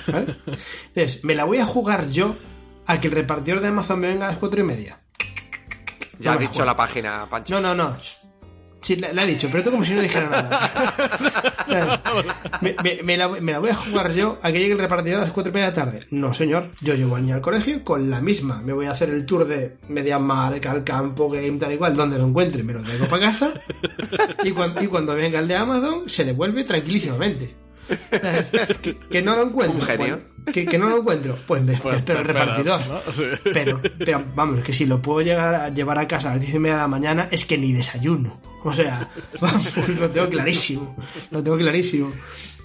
Entonces, 0.89 1.25
me 1.25 1.35
la 1.35 1.45
voy 1.45 1.59
a 1.59 1.67
jugar 1.67 2.09
yo 2.11 2.37
a 2.87 3.01
que 3.01 3.09
el 3.09 3.15
repartidor 3.15 3.61
de 3.61 3.69
Amazon 3.69 4.01
me 4.01 4.09
venga 4.09 4.27
a 4.27 4.31
las 4.31 4.39
4 4.39 4.61
y 4.61 4.65
media. 4.65 5.01
Ya 6.19 6.33
ha 6.33 6.37
dicho 6.37 6.65
la 6.65 6.77
página, 6.77 7.27
Pancho. 7.29 7.61
No, 7.61 7.75
no, 7.75 7.75
no. 7.75 7.97
Sí, 8.87 8.95
la, 8.95 9.13
la 9.13 9.25
he 9.25 9.27
dicho, 9.27 9.49
pero 9.51 9.65
tú 9.65 9.73
como 9.73 9.85
si 9.85 9.95
no 9.95 10.01
dijera 10.01 10.29
nada. 10.31 10.71
Me, 12.61 12.77
me- 12.85 13.03
me 13.03 13.17
la, 13.17 13.29
me 13.29 13.51
la 13.53 13.59
voy 13.59 13.71
a 13.71 13.75
jugar 13.75 14.13
yo 14.13 14.39
a 14.43 14.53
que 14.53 14.61
llegue 14.61 14.73
el 14.75 14.79
repartidor 14.79 15.19
a 15.21 15.25
las 15.25 15.33
4 15.33 15.51
y 15.51 15.55
media 15.55 15.71
de 15.73 15.77
la 15.77 15.85
tarde. 15.85 16.07
No, 16.13 16.33
señor. 16.33 16.71
Yo 16.81 16.95
llevo 16.95 17.17
al 17.17 17.23
niño 17.23 17.35
al 17.35 17.41
colegio 17.41 17.83
con 17.83 18.09
la 18.09 18.21
misma. 18.21 18.63
Me 18.63 18.73
voy 18.73 18.87
a 18.87 18.93
hacer 18.93 19.11
el 19.11 19.27
tour 19.27 19.45
de 19.45 19.77
Mediamar, 19.89 20.55
al 20.65 20.85
campo, 20.85 21.29
game, 21.29 21.59
tal 21.59 21.73
y 21.73 21.79
cual, 21.79 21.95
donde 21.97 22.17
lo 22.19 22.27
encuentre. 22.29 22.63
Me 22.63 22.73
lo 22.75 22.83
traigo 22.85 23.07
para 23.07 23.23
casa. 23.27 23.55
Y 24.45 24.53
cuando, 24.53 24.81
y 24.83 24.87
cuando 24.87 25.17
venga 25.17 25.41
el 25.41 25.49
de 25.49 25.57
Amazon, 25.57 26.09
se 26.09 26.25
devuelve 26.25 26.63
tranquilísimamente. 26.63 27.57
Que, 28.83 28.97
que 28.97 29.23
no 29.23 29.37
lo 29.37 29.43
encuentro. 29.45 29.79
Un 29.79 29.85
genio. 29.85 30.21
Pues, 30.45 30.55
que, 30.55 30.67
que 30.67 30.79
no 30.79 30.89
lo 30.89 30.99
encuentro. 30.99 31.37
Pues 31.47 31.63
me 31.63 31.77
Pues 31.77 31.97
espero 31.97 32.21
el 32.21 32.25
repartidor. 32.25 32.87
¿no? 32.87 33.13
Sí. 33.13 33.25
Pero, 33.53 33.81
pero 33.99 34.25
vamos, 34.35 34.63
que 34.63 34.73
si 34.73 34.87
lo 34.87 35.01
puedo 35.03 35.23
llegar 35.23 35.55
a 35.55 35.69
llevar 35.71 35.99
a 35.99 36.07
casa 36.07 36.31
a 36.31 36.33
las 36.33 36.41
10 36.41 36.55
y 36.55 36.59
media 36.59 36.77
de 36.77 36.83
la 36.83 36.89
mañana, 36.89 37.29
es 37.31 37.45
que 37.45 37.59
ni 37.59 37.73
desayuno. 37.73 38.41
O 38.65 38.73
sea, 38.73 39.11
vamos, 39.41 39.77
lo 39.99 40.11
tengo 40.11 40.29
clarísimo. 40.29 40.97
Lo 41.31 41.43
tengo 41.43 41.57
clarísimo. 41.57 42.13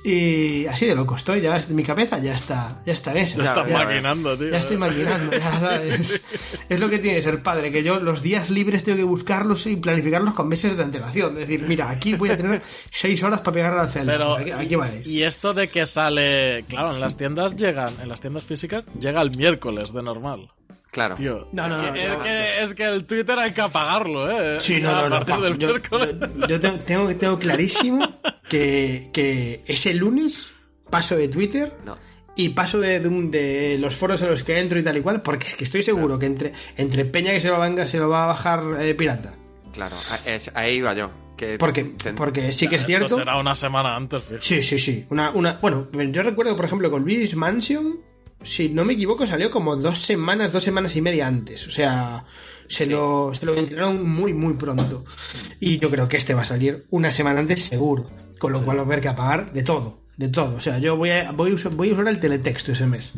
Y 0.03 0.65
así 0.65 0.87
de 0.87 0.95
loco 0.95 1.15
estoy, 1.15 1.41
ya 1.41 1.59
mi 1.69 1.83
cabeza 1.83 2.17
ya 2.19 2.33
está, 2.33 2.81
ya 2.85 2.93
está 2.93 3.11
en 3.11 3.17
esa. 3.17 3.37
Ya 3.37 3.43
estás 3.43 3.67
ya, 3.67 3.73
maquinando, 3.73 4.37
tío. 4.37 4.49
Ya 4.49 4.57
estoy 4.57 4.77
maquinando, 4.77 5.31
ya 5.37 5.57
sabes. 5.59 6.23
Es 6.69 6.79
lo 6.79 6.89
que 6.89 6.99
tiene 6.99 7.17
que 7.17 7.23
ser 7.23 7.43
padre, 7.43 7.71
que 7.71 7.83
yo 7.83 7.99
los 7.99 8.21
días 8.23 8.49
libres 8.49 8.83
tengo 8.83 8.97
que 8.97 9.03
buscarlos 9.03 9.67
y 9.67 9.75
planificarlos 9.75 10.33
con 10.33 10.47
meses 10.47 10.75
de 10.75 10.83
antelación. 10.83 11.33
Es 11.33 11.47
decir, 11.47 11.61
mira, 11.67 11.89
aquí 11.89 12.15
voy 12.15 12.29
a 12.29 12.37
tener 12.37 12.61
6 12.91 13.23
horas 13.23 13.41
para 13.41 13.53
pegar 13.53 13.73
a 13.73 13.77
la 13.83 13.87
celda. 13.87 14.13
Pero, 14.13 14.37
aquí, 14.37 14.51
aquí 14.51 14.75
vais. 14.75 15.05
y 15.05 15.23
esto 15.23 15.53
de 15.53 15.67
que 15.67 15.85
sale, 15.85 16.63
claro, 16.67 16.93
en 16.95 16.99
las 16.99 17.15
tiendas 17.15 17.55
llegan, 17.55 17.93
en 18.01 18.09
las 18.09 18.21
tiendas 18.21 18.43
físicas 18.43 18.85
llega 18.99 19.21
el 19.21 19.35
miércoles 19.37 19.93
de 19.93 20.01
normal. 20.01 20.49
Claro. 20.91 21.15
Tío, 21.15 21.47
No, 21.53 21.69
no, 21.69 21.77
no, 21.77 21.95
es, 21.95 22.09
no. 22.09 22.21
que, 22.23 22.61
es 22.63 22.73
que 22.75 22.83
el 22.83 23.05
Twitter 23.05 23.39
hay 23.39 23.53
que 23.53 23.61
apagarlo, 23.61 24.29
¿eh? 24.29 24.59
Sí, 24.59 24.81
no, 24.81 24.89
a 24.95 25.07
no, 25.07 25.19
no. 25.19 25.25
pa- 25.25 25.39
del 25.39 25.57
yo, 25.57 25.77
yo- 25.77 26.47
yo 26.47 26.59
tengo, 26.59 26.79
tengo, 26.81 27.15
tengo 27.15 27.39
clarísimo 27.39 28.03
que, 28.49 29.09
que 29.13 29.63
ese 29.67 29.93
lunes 29.93 30.47
paso 30.89 31.15
de 31.15 31.29
Twitter 31.29 31.71
No. 31.85 31.97
y 32.35 32.49
paso 32.49 32.79
de, 32.81 32.99
de 32.99 33.07
un- 33.07 33.31
de 33.31 33.77
los 33.79 33.95
foros 33.95 34.21
en 34.21 34.29
los 34.31 34.43
que 34.43 34.59
entro 34.59 34.77
y 34.79 34.83
tal 34.83 34.97
y 34.97 35.01
cual, 35.01 35.21
porque 35.21 35.47
es 35.47 35.55
que 35.55 35.63
estoy 35.63 35.81
seguro 35.81 36.19
que 36.19 36.25
entre, 36.25 36.51
entre 36.75 37.05
Peña 37.05 37.31
que 37.31 37.39
se 37.39 37.47
lo, 37.47 37.57
venga, 37.59 37.87
se 37.87 37.97
lo 37.97 38.09
va 38.09 38.25
a 38.25 38.27
bajar 38.27 38.61
eh, 38.81 38.93
pirata. 38.93 39.33
Claro, 39.73 39.95
a- 40.09 40.29
es- 40.29 40.51
ahí 40.53 40.75
iba 40.75 40.93
yo. 40.93 41.09
Que 41.37 41.57
Porque, 41.57 41.85
ten- 41.85 42.15
porque 42.15 42.51
sí 42.53 42.67
que 42.67 42.75
es 42.75 42.81
Esto 42.81 42.87
cierto. 42.97 43.15
será 43.15 43.37
una 43.37 43.55
semana 43.55 43.95
antes. 43.95 44.23
Sí, 44.41 44.61
sí, 44.61 44.77
sí. 44.77 45.05
Una, 45.09 45.31
una, 45.31 45.53
bueno, 45.61 45.87
yo 46.11 46.21
recuerdo, 46.21 46.55
por 46.55 46.65
ejemplo, 46.65 46.91
con 46.91 47.01
Luis 47.03 47.35
Mansion, 47.35 47.99
si 48.43 48.69
no 48.69 48.83
me 48.85 48.93
equivoco, 48.93 49.25
salió 49.27 49.49
como 49.49 49.75
dos 49.75 49.99
semanas, 49.99 50.51
dos 50.51 50.63
semanas 50.63 50.95
y 50.95 51.01
media 51.01 51.27
antes. 51.27 51.67
O 51.67 51.71
sea, 51.71 52.25
se, 52.67 52.85
Sí. 52.85 52.89
lo, 52.91 53.33
se 53.33 53.45
lo 53.45 53.53
ventilaron 53.53 54.09
muy, 54.09 54.33
muy 54.33 54.53
pronto. 54.53 55.03
Y 55.59 55.77
yo 55.79 55.89
creo 55.89 56.07
que 56.07 56.17
este 56.17 56.33
va 56.33 56.41
a 56.41 56.45
salir 56.45 56.85
una 56.89 57.11
semana 57.11 57.39
antes 57.39 57.61
seguro. 57.65 58.07
Con 58.39 58.53
lo 58.53 58.63
cual 58.65 58.77
va 58.77 58.81
a 58.81 58.85
haber 58.85 59.01
que 59.01 59.07
apagar 59.09 59.53
de 59.53 59.61
todo. 59.63 60.00
De 60.17 60.27
todo. 60.29 60.55
O 60.55 60.59
sea, 60.59 60.77
yo 60.77 60.95
voy 60.97 61.09
a, 61.09 61.31
voy 61.31 61.51
a, 61.51 61.53
usar, 61.55 61.71
voy 61.71 61.89
a 61.89 61.93
usar 61.93 62.07
el 62.07 62.19
teletexto 62.19 62.73
ese 62.73 62.85
mes. 62.85 63.11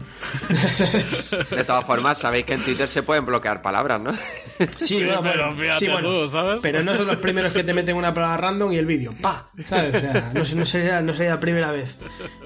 De 1.50 1.64
todas 1.66 1.84
formas, 1.86 2.18
sabéis 2.20 2.46
que 2.46 2.54
en 2.54 2.64
Twitter 2.64 2.88
se 2.88 3.04
pueden 3.04 3.26
bloquear 3.26 3.62
palabras, 3.62 4.00
¿no? 4.00 4.12
Sí, 4.78 5.04
bueno, 5.04 5.22
pero 5.24 5.54
fíjate 5.56 5.88
tú, 6.02 6.28
¿sabes? 6.28 6.60
Pero 6.62 6.84
no 6.84 6.96
son 6.96 7.08
los 7.08 7.18
primeros 7.18 7.52
que 7.52 7.64
te 7.64 7.74
meten 7.74 7.98
una 7.98 8.14
palabra 8.14 8.38
random 8.38 8.72
y 8.72 8.78
el 8.78 8.86
vídeo. 8.86 9.14
¡Pa! 9.20 9.50
¿Sabes? 9.68 9.96
O 9.98 10.00
sea, 10.00 10.32
no, 10.34 10.46
sé- 10.46 10.56
no, 10.56 10.66
sería, 10.66 11.02
no 11.02 11.14
sería 11.14 11.32
la 11.32 11.40
primera 11.40 11.72
vez. 11.72 11.98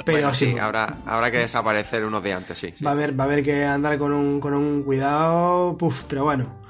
Pero 0.06 0.18
Bueno, 0.20 0.34
sí. 0.34 0.58
habrá, 0.58 0.98
habrá 1.06 1.30
que 1.30 1.40
desaparecer 1.40 2.04
unos 2.06 2.24
días 2.24 2.38
antes, 2.38 2.58
sí. 2.58 2.74
sí. 2.76 2.84
Va 2.84 2.92
a 2.92 2.94
haber, 2.94 3.20
va 3.20 3.26
a 3.26 3.28
haber 3.28 3.44
que 3.44 3.64
andar 3.66 3.98
con 4.00 4.14
un, 4.14 4.40
con 4.40 4.54
un 4.54 4.84
cuidado, 4.84 5.78
puf, 5.78 6.04
pero 6.08 6.24
bueno. 6.24 6.67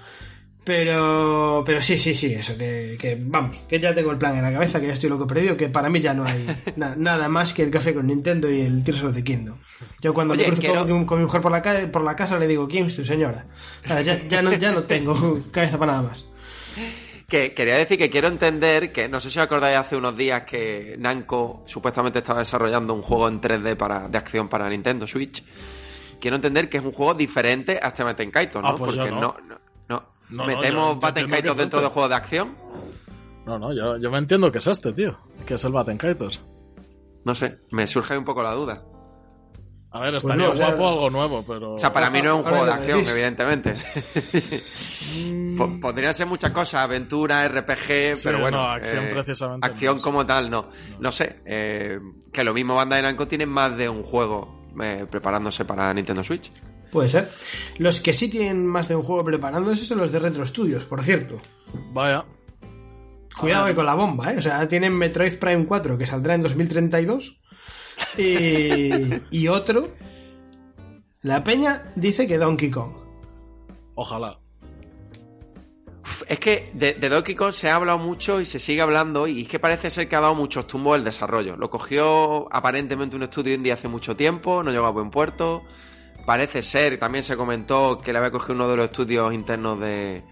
Pero, 0.68 1.64
pero 1.66 1.82
sí, 1.82 1.98
sí, 1.98 2.14
sí, 2.14 2.34
eso, 2.34 2.58
que, 2.58 2.98
que 3.00 3.18
vamos, 3.20 3.58
que 3.70 3.80
ya 3.80 3.96
tengo 3.96 4.12
el 4.12 4.18
plan 4.18 4.36
en 4.36 4.44
la 4.44 4.52
cabeza, 4.52 4.82
que 4.82 4.88
ya 4.88 4.94
estoy 4.94 5.10
loco 5.10 5.26
perdido, 5.26 5.56
que 5.56 5.70
para 5.70 5.90
mí 5.90 6.02
ya 6.02 6.14
no 6.14 6.26
hay 6.26 6.46
na- 6.76 6.94
nada 6.98 7.30
más 7.30 7.54
que 7.54 7.64
el 7.64 7.72
café 7.72 7.94
con 7.94 8.06
Nintendo 8.06 8.52
y 8.52 8.60
el 8.60 8.84
Tears 8.84 9.02
of 9.04 9.16
the 9.16 9.24
Kingdom. 9.24 9.58
Yo 10.02 10.14
cuando 10.14 10.34
Oye, 10.34 10.44
me 10.44 10.48
cruzo 10.50 10.62
quiero- 10.62 10.86
con, 10.86 11.06
con 11.06 11.20
mi 11.20 11.24
mujer 11.24 11.40
por 11.40 11.54
la, 11.54 11.62
calle, 11.62 11.88
por 11.88 12.04
la 12.04 12.18
casa 12.18 12.38
le 12.38 12.48
digo, 12.48 12.68
¿quién 12.68 12.88
es 12.88 12.98
tu 12.98 13.06
señora? 13.06 13.46
O 13.86 13.88
sea, 13.88 14.02
ya, 14.02 14.22
ya, 14.28 14.42
no, 14.42 14.52
ya 14.52 14.74
no 14.74 14.84
tengo 14.84 15.40
cabeza 15.52 15.78
para 15.80 15.94
nada 15.94 16.10
más. 16.10 16.26
Que 17.30 17.54
quería 17.54 17.76
decir 17.78 17.98
que 17.98 18.10
quiero 18.10 18.28
entender 18.28 18.92
que, 18.92 19.08
no 19.08 19.22
sé 19.22 19.32
si 19.32 19.40
os 19.40 19.46
acordáis 19.46 19.78
hace 19.78 19.96
unos 19.96 20.18
días 20.18 20.44
que 20.44 20.96
Namco 21.00 21.64
supuestamente 21.66 22.20
estaba 22.20 22.40
desarrollando 22.40 22.94
un 22.94 23.02
juego 23.02 23.30
en 23.30 23.40
3D 23.40 23.78
para, 23.78 24.10
de 24.10 24.18
acción 24.18 24.50
para 24.50 24.70
Nintendo 24.70 25.08
Switch. 25.08 25.44
Quiero 26.20 26.36
entender 26.36 26.68
que 26.70 26.78
es 26.78 26.84
un 26.84 26.92
juego 26.92 27.14
diferente 27.14 27.80
a 27.82 27.88
este 27.88 28.04
Baten 28.04 28.32
Kaito, 28.32 28.62
¿no? 28.62 28.70
Ah, 28.70 28.76
pues 28.78 28.94
yo 28.96 29.02
Porque 29.04 29.12
no. 29.16 29.22
no, 29.22 29.36
no, 29.48 29.56
no. 30.30 30.38
No, 30.46 30.52
no, 30.52 30.58
metemos 30.58 30.88
yo- 30.90 30.94
yo 30.94 31.00
Baten 31.00 31.24
entiendo 31.24 31.28
que 31.28 31.32
Kaito 31.42 31.52
es 31.52 31.58
dentro 31.58 31.80
este. 31.80 31.88
de 31.90 31.94
juegos 31.94 32.10
de 32.10 32.16
acción. 32.16 32.56
No, 33.46 33.58
no, 33.60 33.74
yo, 33.74 33.98
yo 33.98 34.12
me 34.12 34.18
entiendo 34.18 34.52
que 34.52 34.58
es 34.58 34.68
este, 34.68 34.92
tío. 34.94 35.18
Que 35.46 35.54
es 35.54 35.64
el 35.64 35.72
Batten 35.72 35.98
Kaitos. 35.98 36.42
No 37.26 37.34
sé, 37.36 37.60
me 37.72 37.88
surge 37.88 38.18
un 38.18 38.26
poco 38.26 38.44
la 38.44 38.52
duda. 38.54 38.84
A 39.90 40.02
ver, 40.02 40.12
Pues 40.12 40.24
estaría 40.26 40.48
no, 40.48 40.52
o 40.52 40.56
sea- 40.56 40.68
guapo 40.68 40.88
algo 40.90 41.10
nuevo, 41.10 41.46
pero... 41.48 41.74
O 41.76 41.80
sea, 41.80 41.92
para 41.94 42.10
mí 42.10 42.22
no 42.22 42.34
es 42.40 42.46
un 42.46 42.50
juego 42.50 42.66
de 42.66 42.72
acción, 42.74 42.98
decís. 43.00 43.12
evidentemente. 43.14 43.76
Po- 45.58 45.80
Podrían 45.82 46.14
ser 46.14 46.28
muchas 46.28 46.52
cosas, 46.52 46.84
aventura, 46.84 47.48
RPG, 47.48 48.22
pero 48.24 48.40
bueno. 48.40 48.58
no, 48.58 48.72
acción 48.72 49.06
eh, 49.06 49.10
precisamente 49.14 49.66
Acción 49.68 49.98
no. 49.98 50.02
como 50.04 50.26
tal, 50.26 50.50
no. 50.50 50.70
No 51.00 51.12
sé, 51.12 51.42
eh, 51.46 52.00
que 52.32 52.44
lo 52.44 52.54
mismo 52.54 52.76
Bandai 52.76 53.02
Namco 53.02 53.28
tiene 53.28 53.46
más 53.46 53.76
de 53.78 53.88
un 53.90 54.04
juego 54.04 54.68
eh, 54.82 55.06
preparándose 55.10 55.66
para 55.66 55.92
Nintendo 55.94 56.24
Switch. 56.24 56.52
Puede 56.92 57.10
ser. 57.10 57.30
Los 57.78 58.00
que 58.02 58.14
sí 58.14 58.30
tienen 58.30 58.66
más 58.66 58.88
de 58.88 58.96
un 58.96 59.04
juego 59.04 59.24
preparándose 59.24 59.86
son 59.86 59.98
los 60.00 60.12
de 60.12 60.20
Retro 60.20 60.46
Studios, 60.46 60.84
por 60.86 61.04
cierto. 61.04 61.38
Vaya. 61.92 62.26
Cuidado 63.38 63.68
que 63.68 63.76
con 63.76 63.86
la 63.86 63.94
bomba, 63.94 64.34
¿eh? 64.34 64.38
O 64.38 64.42
sea, 64.42 64.68
tienen 64.68 64.94
Metroid 64.94 65.38
Prime 65.38 65.66
4 65.66 65.98
que 65.98 66.08
saldrá 66.08 66.36
en 66.36 66.42
2032. 66.42 67.38
Y, 68.18 68.90
y 69.32 69.48
otro. 69.48 69.90
La 71.22 71.44
peña 71.44 71.92
dice 71.96 72.28
que 72.28 72.38
Donkey 72.38 72.72
Kong. 72.72 72.94
Ojalá. 73.96 74.40
Uf, 76.04 76.24
Es 76.28 76.40
que 76.40 76.72
de, 76.74 76.94
de 76.94 77.10
Donkey 77.10 77.36
Kong 77.36 77.52
se 77.52 77.70
ha 77.70 77.76
hablado 77.76 77.98
mucho 77.98 78.40
y 78.40 78.46
se 78.46 78.60
sigue 78.60 78.82
hablando 78.82 79.28
y 79.28 79.42
es 79.42 79.48
que 79.48 79.60
parece 79.60 79.90
ser 79.90 80.08
que 80.08 80.16
ha 80.16 80.22
dado 80.22 80.36
muchos 80.36 80.68
tumbos 80.68 80.98
el 80.98 81.04
desarrollo. 81.04 81.58
Lo 81.58 81.70
cogió 81.70 82.48
aparentemente 82.54 83.16
un 83.16 83.24
estudio 83.24 83.54
indie 83.54 83.74
hace 83.74 83.88
mucho 83.88 84.16
tiempo, 84.16 84.64
no 84.64 84.72
llegó 84.72 84.86
a 84.86 84.92
buen 84.92 85.12
puerto. 85.12 85.64
Parece 86.28 86.62
ser, 86.62 87.00
también 87.00 87.24
se 87.24 87.38
comentó 87.38 88.00
que 88.00 88.12
le 88.12 88.20
había 88.20 88.32
cogido 88.32 88.54
uno 88.56 88.70
de 88.70 88.76
los 88.76 88.86
estudios 88.88 89.34
internos 89.34 89.80
de, 89.80 90.24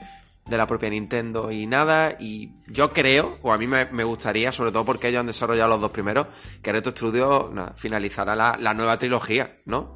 de 0.46 0.58
la 0.58 0.68
propia 0.68 0.90
Nintendo 0.90 1.50
y 1.52 1.66
nada. 1.66 2.18
Y 2.20 2.52
yo 2.68 2.92
creo, 2.92 3.40
o 3.42 3.54
a 3.54 3.58
mí 3.58 3.66
me, 3.66 3.86
me 3.86 4.04
gustaría, 4.04 4.52
sobre 4.52 4.74
todo 4.74 4.84
porque 4.84 5.08
ellos 5.08 5.22
han 5.22 5.28
desarrollado 5.28 5.70
los 5.70 5.80
dos 5.80 5.92
primeros, 5.92 6.28
que 6.62 6.74
Retro 6.74 6.92
Studio 6.92 7.50
nada, 7.54 7.74
finalizará 7.78 8.36
la, 8.36 8.58
la 8.60 8.74
nueva 8.74 9.00
trilogía, 9.00 9.56
¿no? 9.66 9.96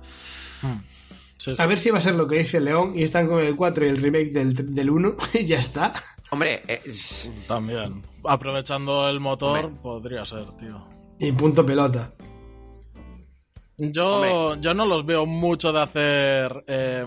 Sí, 1.38 1.54
sí. 1.54 1.62
A 1.62 1.66
ver 1.68 1.80
si 1.82 1.90
va 1.90 2.00
a 2.00 2.02
ser 2.02 2.16
lo 2.16 2.28
que 2.28 2.38
dice 2.38 2.62
León 2.62 2.94
y 2.96 3.04
están 3.04 3.28
con 3.28 3.42
el 3.42 3.58
4 3.58 3.86
y 3.86 3.90
el 3.90 4.02
remake 4.02 4.32
del, 4.32 4.74
del 4.74 4.90
1 4.90 5.16
y 5.34 5.46
ya 5.46 5.60
está. 5.60 5.92
Hombre, 6.32 6.64
eh, 6.66 6.82
es- 6.86 7.30
También. 7.46 8.04
Aprovechando 8.24 9.10
el 9.10 9.20
motor, 9.20 9.66
Hombre. 9.66 9.82
podría 9.82 10.26
ser, 10.26 10.46
tío. 10.58 10.82
Y 11.20 11.32
punto 11.34 11.66
pelota. 11.66 12.14
Yo, 13.80 14.56
yo 14.60 14.74
no 14.74 14.86
los 14.86 15.06
veo 15.06 15.26
mucho 15.26 15.72
de 15.72 15.82
hacer 15.82 16.64
eh, 16.68 17.06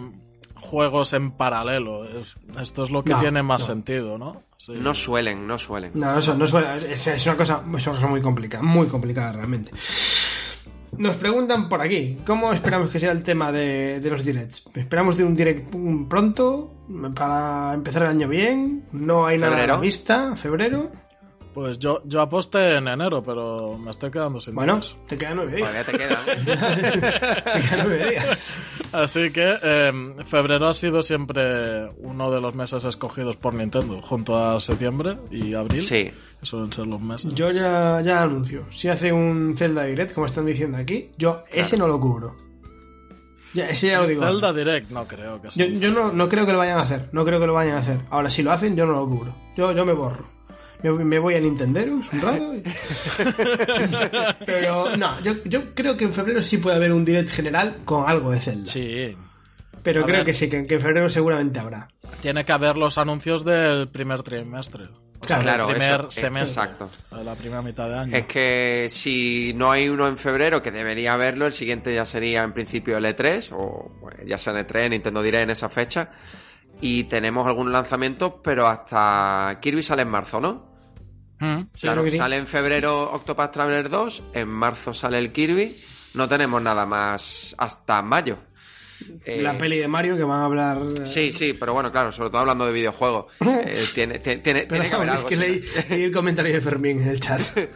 juegos 0.56 1.12
en 1.12 1.32
paralelo. 1.32 2.04
Es- 2.04 2.36
esto 2.60 2.84
es 2.84 2.90
lo 2.90 3.04
que 3.04 3.12
No, 3.12 3.20
tiene 3.20 3.42
más 3.42 3.60
no. 3.62 3.66
sentido, 3.66 4.18
¿no? 4.18 4.42
Sí. 4.58 4.72
no 4.76 4.94
suelen, 4.94 5.44
no 5.46 5.58
suelen. 5.58 5.90
No, 5.94 6.16
eso 6.18 6.34
no 6.36 6.46
suena- 6.46 6.76
es, 6.76 7.04
es 7.06 7.26
una 7.26 7.36
cosa, 7.36 7.62
es 7.76 7.86
una 7.86 7.96
cosa 7.96 8.06
muy 8.06 8.22
complicada, 8.22 8.62
muy 8.62 8.86
complicada 8.86 9.32
realmente. 9.32 9.72
Nos 10.98 11.16
preguntan 11.16 11.68
por 11.70 11.80
aquí, 11.80 12.18
¿cómo 12.26 12.52
esperamos 12.52 12.90
que 12.90 13.00
sea 13.00 13.12
el 13.12 13.22
tema 13.22 13.50
de, 13.50 13.98
de 13.98 14.10
los 14.10 14.24
directs? 14.24 14.62
¿Esperamos 14.74 15.16
de 15.16 15.24
un 15.24 15.34
direct 15.34 15.74
pronto 16.08 16.74
para 17.14 17.72
empezar 17.74 18.02
el 18.02 18.08
año 18.10 18.28
bien? 18.28 18.84
¿No 18.92 19.26
hay 19.26 19.38
nada 19.38 19.64
a 19.64 19.66
la 19.66 19.76
vista? 19.78 20.36
¿Febrero? 20.36 20.92
Pues 21.54 21.78
yo, 21.78 22.00
yo 22.06 22.22
aposté 22.22 22.76
en 22.76 22.88
enero, 22.88 23.22
pero 23.22 23.76
me 23.76 23.90
estoy 23.90 24.10
quedando 24.10 24.40
sin 24.40 24.54
Bueno, 24.54 24.76
días. 24.76 24.96
te 25.06 25.18
quedan 25.18 25.36
nueve 25.36 25.56
días. 25.56 25.68
Todavía 25.68 25.92
te 25.92 25.98
quedan. 25.98 26.24
Te 27.52 27.60
quedan 27.60 27.88
nueve 27.88 28.10
días. 28.10 28.38
Así 28.92 29.30
que 29.30 29.54
eh, 29.62 29.92
febrero 30.26 30.68
ha 30.68 30.74
sido 30.74 31.02
siempre 31.02 31.90
uno 31.98 32.30
de 32.30 32.40
los 32.40 32.54
meses 32.54 32.84
escogidos 32.84 33.36
por 33.36 33.52
Nintendo, 33.54 34.00
junto 34.02 34.36
a 34.36 34.58
septiembre 34.60 35.18
y 35.30 35.54
abril. 35.54 35.80
Sí. 35.82 36.10
que 36.40 36.46
suelen 36.46 36.72
ser 36.72 36.86
los 36.86 37.00
meses. 37.00 37.34
Yo 37.34 37.50
ya, 37.50 38.00
ya 38.02 38.22
anuncio, 38.22 38.64
si 38.70 38.88
hace 38.88 39.12
un 39.12 39.54
Zelda 39.56 39.84
Direct, 39.84 40.14
como 40.14 40.26
están 40.26 40.46
diciendo 40.46 40.78
aquí, 40.78 41.10
yo 41.18 41.44
ese 41.50 41.76
no 41.76 41.86
lo 41.86 42.00
cubro. 42.00 42.34
Ya, 43.54 43.68
ese 43.68 43.88
ya 43.88 44.00
lo 44.00 44.06
digo. 44.06 44.22
Zelda 44.24 44.52
Direct, 44.52 44.90
no 44.90 45.06
creo 45.06 45.36
que 45.42 45.48
Yo, 45.48 45.52
sea. 45.52 45.66
yo 45.66 45.90
no, 45.92 46.10
no 46.12 46.28
creo 46.28 46.46
que 46.46 46.52
lo 46.52 46.58
vayan 46.58 46.78
a 46.78 46.82
hacer, 46.82 47.10
no 47.12 47.24
creo 47.26 47.38
que 47.38 47.46
lo 47.46 47.52
vayan 47.52 47.76
a 47.76 47.80
hacer. 47.80 48.00
Ahora, 48.10 48.30
si 48.30 48.42
lo 48.42 48.50
hacen, 48.52 48.74
yo 48.76 48.86
no 48.86 48.92
lo 48.92 49.06
cubro. 49.06 49.34
Yo, 49.56 49.72
yo 49.72 49.84
me 49.84 49.92
borro. 49.92 50.24
Me, 50.82 50.90
me 51.04 51.18
voy 51.18 51.34
a 51.34 51.40
Nintenderos 51.40 52.04
un 52.12 52.20
rato. 52.20 52.54
y- 52.54 52.62
Pero 54.46 54.96
no, 54.96 55.20
yo, 55.20 55.34
yo 55.44 55.74
creo 55.74 55.96
que 55.96 56.04
en 56.04 56.12
febrero 56.12 56.42
sí 56.42 56.58
puede 56.58 56.76
haber 56.76 56.92
un 56.92 57.04
direct 57.04 57.30
general 57.30 57.78
con 57.84 58.08
algo 58.08 58.30
de 58.32 58.40
Zelda. 58.40 58.70
Sí. 58.70 59.16
Pero 59.82 60.02
A 60.02 60.04
creo 60.04 60.16
ver. 60.18 60.26
que 60.26 60.34
sí, 60.34 60.48
que, 60.48 60.64
que 60.66 60.74
en 60.76 60.80
febrero 60.80 61.08
seguramente 61.08 61.58
habrá. 61.58 61.88
Tiene 62.20 62.44
que 62.44 62.52
haber 62.52 62.76
los 62.76 62.98
anuncios 62.98 63.44
del 63.44 63.88
primer 63.88 64.22
trimestre. 64.22 64.84
O 65.20 65.26
sea, 65.26 65.38
Claro, 65.38 65.68
el 65.68 65.76
primer 65.76 65.94
eso, 66.00 66.08
eh, 66.08 66.10
semestre. 66.10 66.62
exacto. 66.64 66.90
La 67.22 67.34
primera 67.34 67.62
mitad 67.62 67.88
de 67.88 67.94
año. 67.98 68.16
Es 68.16 68.26
que 68.26 68.88
si 68.90 69.52
no 69.54 69.70
hay 69.70 69.88
uno 69.88 70.08
en 70.08 70.18
febrero, 70.18 70.62
que 70.62 70.70
debería 70.72 71.14
haberlo, 71.14 71.46
el 71.46 71.52
siguiente 71.52 71.94
ya 71.94 72.04
sería 72.06 72.42
en 72.42 72.52
principio 72.52 72.96
el 72.98 73.04
E3, 73.04 73.50
o 73.52 73.92
bueno, 74.00 74.18
ya 74.26 74.38
sea 74.38 74.52
el 74.52 74.66
E3, 74.66 74.90
Nintendo 74.90 75.22
Direct 75.22 75.44
en 75.44 75.50
esa 75.50 75.68
fecha. 75.68 76.10
Y 76.80 77.04
tenemos 77.04 77.46
algunos 77.46 77.72
lanzamientos, 77.72 78.34
pero 78.42 78.66
hasta 78.66 79.58
Kirby 79.60 79.82
sale 79.84 80.02
en 80.02 80.08
marzo, 80.08 80.40
¿no? 80.40 80.71
Mm, 81.44 81.62
claro, 81.80 82.04
sí. 82.08 82.16
sale 82.16 82.36
en 82.36 82.46
febrero 82.46 83.10
Octopath 83.12 83.52
Traveler 83.52 83.88
2, 83.88 84.22
en 84.34 84.48
marzo 84.48 84.94
sale 84.94 85.18
el 85.18 85.32
Kirby, 85.32 85.76
no 86.14 86.28
tenemos 86.28 86.62
nada 86.62 86.86
más 86.86 87.54
hasta 87.58 88.00
mayo. 88.02 88.38
Eh, 89.24 89.42
La 89.42 89.58
peli 89.58 89.78
de 89.78 89.88
Mario 89.88 90.16
que 90.16 90.22
van 90.22 90.42
a 90.42 90.44
hablar. 90.44 90.78
eh, 91.02 91.04
Sí, 91.06 91.32
sí, 91.32 91.54
pero 91.54 91.72
bueno, 91.74 91.90
claro, 91.90 92.12
sobre 92.12 92.30
todo 92.30 92.42
hablando 92.42 92.64
de 92.66 92.72
videojuegos. 92.72 93.26
eh, 93.40 93.86
tiene, 93.92 94.20
tiene, 94.20 94.40
tiene, 94.40 94.66
tiene 94.66 94.88
que 94.88 94.94
haber 94.94 95.08
Perdón, 95.08 95.08
es 95.08 95.14
algo. 95.16 95.28
que 95.28 95.36
leí, 95.36 95.64
leí 95.90 96.02
el 96.04 96.12
comentario 96.12 96.52
de 96.52 96.60
Fermín 96.60 97.00
en 97.02 97.08
el 97.08 97.20
chat. 97.20 97.40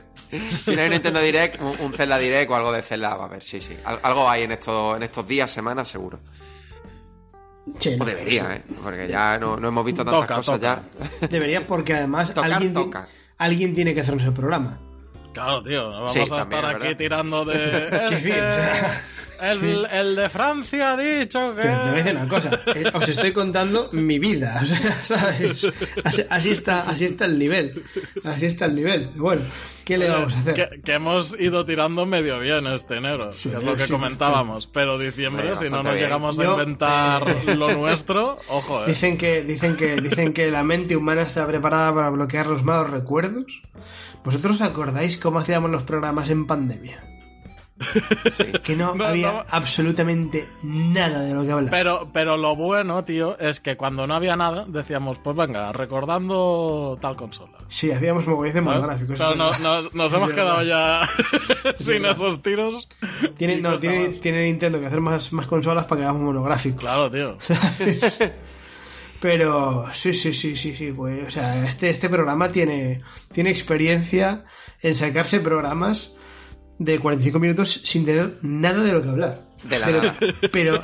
Si 0.65 0.75
no 0.75 0.83
hay 0.83 0.91
Nintendo 0.91 1.21
Direct, 1.21 1.61
un, 1.61 1.77
un 1.81 1.93
Zelda 1.93 2.19
Direct 2.19 2.51
o 2.51 2.57
algo 2.57 2.73
de 2.73 2.83
Zelda 2.83 3.15
va 3.15 3.25
a 3.25 3.27
haber, 3.27 3.43
sí, 3.45 3.61
sí. 3.61 3.77
Al- 3.85 4.01
algo 4.03 4.29
hay 4.29 4.43
en 4.43 4.51
estos, 4.53 4.97
en 4.97 5.05
estos 5.05 5.27
días, 5.27 5.49
semanas, 5.51 5.87
seguro. 5.89 6.19
O 8.01 8.05
debería, 8.05 8.57
¿eh? 8.57 8.63
Porque 8.83 9.07
ya 9.09 9.39
no, 9.39 9.57
no 9.57 9.69
hemos 9.69 9.85
visto 9.85 10.05
tantas 10.05 10.23
Toca, 10.23 10.35
cosas 10.37 10.61
toca. 10.61 10.83
ya. 11.21 11.29
Debería 11.29 11.67
porque 11.67 11.95
además 11.95 12.29
Tocar, 12.35 12.53
alguien, 12.53 12.73
toca. 12.75 13.09
Alguien 13.39 13.75
tiene 13.75 13.95
que 13.95 14.01
hacernos 14.01 14.25
el 14.25 14.33
programa. 14.33 14.79
Claro, 15.33 15.63
tío, 15.63 15.83
no 15.91 15.93
vamos 15.93 16.13
Sí, 16.13 16.21
a 16.21 16.25
también, 16.27 16.41
estar 16.43 16.65
es 16.65 16.71
aquí 16.71 16.83
verdad. 16.85 16.97
tirando 16.99 17.45
de... 17.45 17.89
Es 18.11 18.23
el, 19.41 20.17
de 20.17 20.29
Francia 20.29 20.93
ha 20.93 20.97
dicho 20.97 21.55
que... 21.55 21.63
Te, 21.63 21.69
te 21.69 21.75
voy 21.75 21.89
a 21.89 21.93
decir 21.93 22.17
una 22.17 22.29
cosa, 22.29 22.51
eh, 22.75 22.85
os 22.95 23.09
estoy 23.09 23.33
contando 23.33 23.89
mi 23.93 24.19
vida, 24.19 24.59
o 24.63 24.65
sea, 24.65 24.99
¿sabes? 25.03 25.67
Así, 26.05 26.23
así 26.29 26.51
está, 26.51 26.81
así 26.81 27.05
está 27.07 27.25
el 27.27 27.39
nivel, 27.39 27.83
así 28.25 28.47
está 28.47 28.67
el 28.67 28.75
nivel. 28.75 29.09
Bueno, 29.17 29.43
¿qué 29.85 29.99
le 29.99 30.09
vamos 30.09 30.35
a 30.35 30.39
hacer? 30.39 30.55
Que, 30.55 30.81
que 30.81 30.93
hemos 30.95 31.39
ido 31.41 31.65
tirando 31.65 32.07
medio 32.07 32.39
bien 32.41 32.67
este 32.67 32.97
enero, 32.97 33.33
Sí, 33.33 33.51
que 33.51 33.57
es 33.57 33.65
lo 33.65 33.75
que 33.77 33.83
sí, 33.85 33.93
comentábamos. 33.93 34.67
Pero 34.67 34.99
diciembre, 34.99 35.43
Bueno, 35.45 35.57
si 35.57 35.69
no 35.69 35.83
nos 35.83 35.93
bien. 35.93 36.05
llegamos 36.05 36.39
a 36.39 36.45
Yo- 36.45 36.53
inventar 36.53 37.47
lo 37.57 37.73
nuestro, 37.77 38.39
ojo, 38.49 38.83
eh. 38.85 38.89
Dicen 38.89 39.17
que, 39.19 39.43
dicen 39.43 39.77
que, 39.77 39.97
dicen 40.01 40.33
que 40.33 40.51
la 40.51 40.63
mente 40.65 40.97
humana 40.97 41.23
está 41.23 41.47
preparada 41.47 41.95
para 41.95 42.11
bloquear 42.11 42.47
los 42.47 42.63
malos 42.65 42.91
recuerdos. 42.91 43.63
¿Vosotros 44.25 44.61
acordáis 44.61 45.17
cómo 45.19 45.39
hacíamos 45.39 45.71
los 45.71 45.85
programas 45.85 46.31
en 46.31 46.47
pandemia? 46.47 47.01
Sí. 48.33 48.45
Que 48.65 48.75
no, 48.75 48.95
No, 48.95 49.05
había 49.05 49.33
no. 49.33 49.45
absolutamente 49.51 50.49
nada 50.63 51.21
de 51.21 51.35
lo 51.35 51.45
que 51.45 51.53
hablar. 51.53 51.71
Pero, 51.71 52.09
pero 52.13 52.37
lo 52.37 52.57
bueno, 52.57 53.05
tío, 53.05 53.39
es 53.39 53.61
que 53.61 53.77
cuando 53.77 54.07
no 54.07 54.15
había 54.15 54.35
nada, 54.37 54.65
decíamos, 54.67 55.19
pues 55.19 55.37
venga, 55.37 55.73
recordando 55.73 56.97
tal 57.01 57.17
consola. 57.17 57.59
Sí, 57.69 57.91
hacíamos 57.91 58.27
mogollón 58.27 58.65
monográficos. 58.65 59.19
Pero 59.19 59.35
no- 59.35 59.91
nos, 59.93 60.13
hemos 60.15 60.31
quedado 60.33 60.63
ya 60.63 61.03
sin 61.77 62.05
esos 62.07 62.41
tiros. 62.41 62.89
Tiene, 63.37 63.61
no, 63.61 63.79
Nintendo 64.45 64.81
que 64.81 64.87
hacer 64.87 65.01
más, 65.01 65.33
más 65.33 65.47
consolas 65.47 65.85
para 65.87 66.01
que 66.01 66.05
hagamos 66.05 66.23
monográficos. 66.23 66.81
Claro, 66.81 67.11
tío. 67.11 67.37
¿sabes? 67.41 68.19
Pero 69.21 69.85
sí, 69.93 70.13
sí, 70.13 70.35
sí, 70.35 70.57
sí, 70.57 70.77
sí, 70.77 70.93
pues, 70.93 71.27
o 71.27 71.31
sea, 71.31 71.67
este, 71.67 71.89
este 71.89 72.09
programa 72.09 72.49
tiene, 72.49 73.03
tiene 73.33 73.51
experiencia 73.51 74.45
en 74.83 74.95
sacarse 74.95 75.41
programas 75.41 76.15
de 76.79 76.99
45 76.99 77.39
minutos 77.39 77.81
sin 77.85 78.05
tener 78.05 78.39
nada 78.43 78.83
de 78.83 78.93
lo 78.93 79.03
que 79.03 79.09
hablar. 79.09 79.47
De 79.65 79.79
la 79.79 79.87
pero, 79.87 79.99
nada. 80.03 80.17
pero, 80.53 80.75
o 80.77 80.83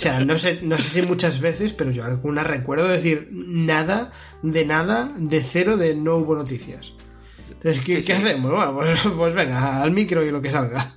sea, 0.00 0.20
no 0.24 0.36
sé, 0.36 0.60
no 0.62 0.76
sé 0.78 0.88
si 0.88 1.02
muchas 1.02 1.40
veces, 1.40 1.72
pero 1.72 1.90
yo 1.90 2.04
alguna 2.04 2.42
recuerdo 2.42 2.88
decir 2.88 3.28
nada, 3.32 4.10
de 4.42 4.64
nada, 4.66 5.12
de 5.16 5.40
cero, 5.42 5.76
de 5.76 5.94
no 5.94 6.16
hubo 6.16 6.34
noticias. 6.34 6.92
Entonces, 7.48 7.84
¿qué, 7.84 8.02
Sí, 8.02 8.06
¿qué 8.08 8.16
sí. 8.16 8.22
hacemos? 8.22 8.50
Bueno, 8.52 8.74
pues, 8.76 9.02
pues 9.16 9.34
venga, 9.34 9.80
al 9.82 9.90
micro 9.92 10.24
y 10.24 10.30
lo 10.30 10.40
que 10.42 10.50
salga. 10.50 10.96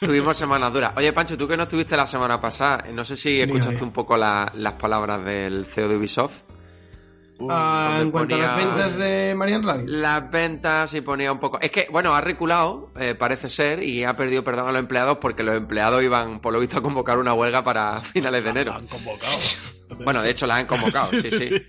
Tuvimos 0.00 0.36
semanas 0.36 0.72
duras. 0.72 0.92
Oye, 0.96 1.12
Pancho, 1.12 1.36
tú 1.38 1.48
que 1.48 1.56
no 1.56 1.62
estuviste 1.64 1.96
la 1.96 2.06
semana 2.06 2.40
pasada, 2.40 2.84
no 2.92 3.04
sé 3.04 3.16
si 3.16 3.40
escuchaste 3.40 3.70
Dígame. 3.72 3.86
un 3.88 3.92
poco 3.92 4.16
la- 4.16 4.52
las 4.54 4.74
palabras 4.74 5.24
del 5.24 5.64
CEO 5.66 5.88
de 5.88 5.96
Ubisoft. 5.96 6.42
Ah, 7.50 7.98
en 8.00 8.10
cuanto 8.10 8.34
a 8.34 8.38
las 8.38 8.56
ventas 8.56 8.96
de 8.96 9.34
Marian 9.36 9.62
Rabbit. 9.62 9.88
Las 9.88 10.30
ventas 10.30 10.94
y 10.94 11.00
ponía 11.00 11.30
un 11.32 11.38
poco. 11.38 11.60
Es 11.60 11.70
que, 11.70 11.86
bueno, 11.90 12.14
ha 12.14 12.20
reculado, 12.20 12.90
eh, 12.98 13.14
parece 13.14 13.50
ser, 13.50 13.82
y 13.82 14.04
ha 14.04 14.14
perdido 14.14 14.42
perdón 14.42 14.68
a 14.68 14.72
los 14.72 14.80
empleados 14.80 15.18
porque 15.18 15.42
los 15.42 15.56
empleados 15.56 16.02
iban, 16.02 16.40
por 16.40 16.52
lo 16.52 16.60
visto, 16.60 16.78
a 16.78 16.82
convocar 16.82 17.18
una 17.18 17.34
huelga 17.34 17.62
para 17.62 18.00
finales 18.02 18.42
de 18.42 18.50
enero. 18.50 18.72
La 18.72 18.78
han 18.78 18.86
convocado. 18.86 19.38
Bueno, 20.04 20.22
de 20.22 20.30
hecho 20.30 20.46
la 20.46 20.56
han 20.56 20.66
convocado, 20.66 21.10
sí, 21.10 21.22
sí. 21.22 21.62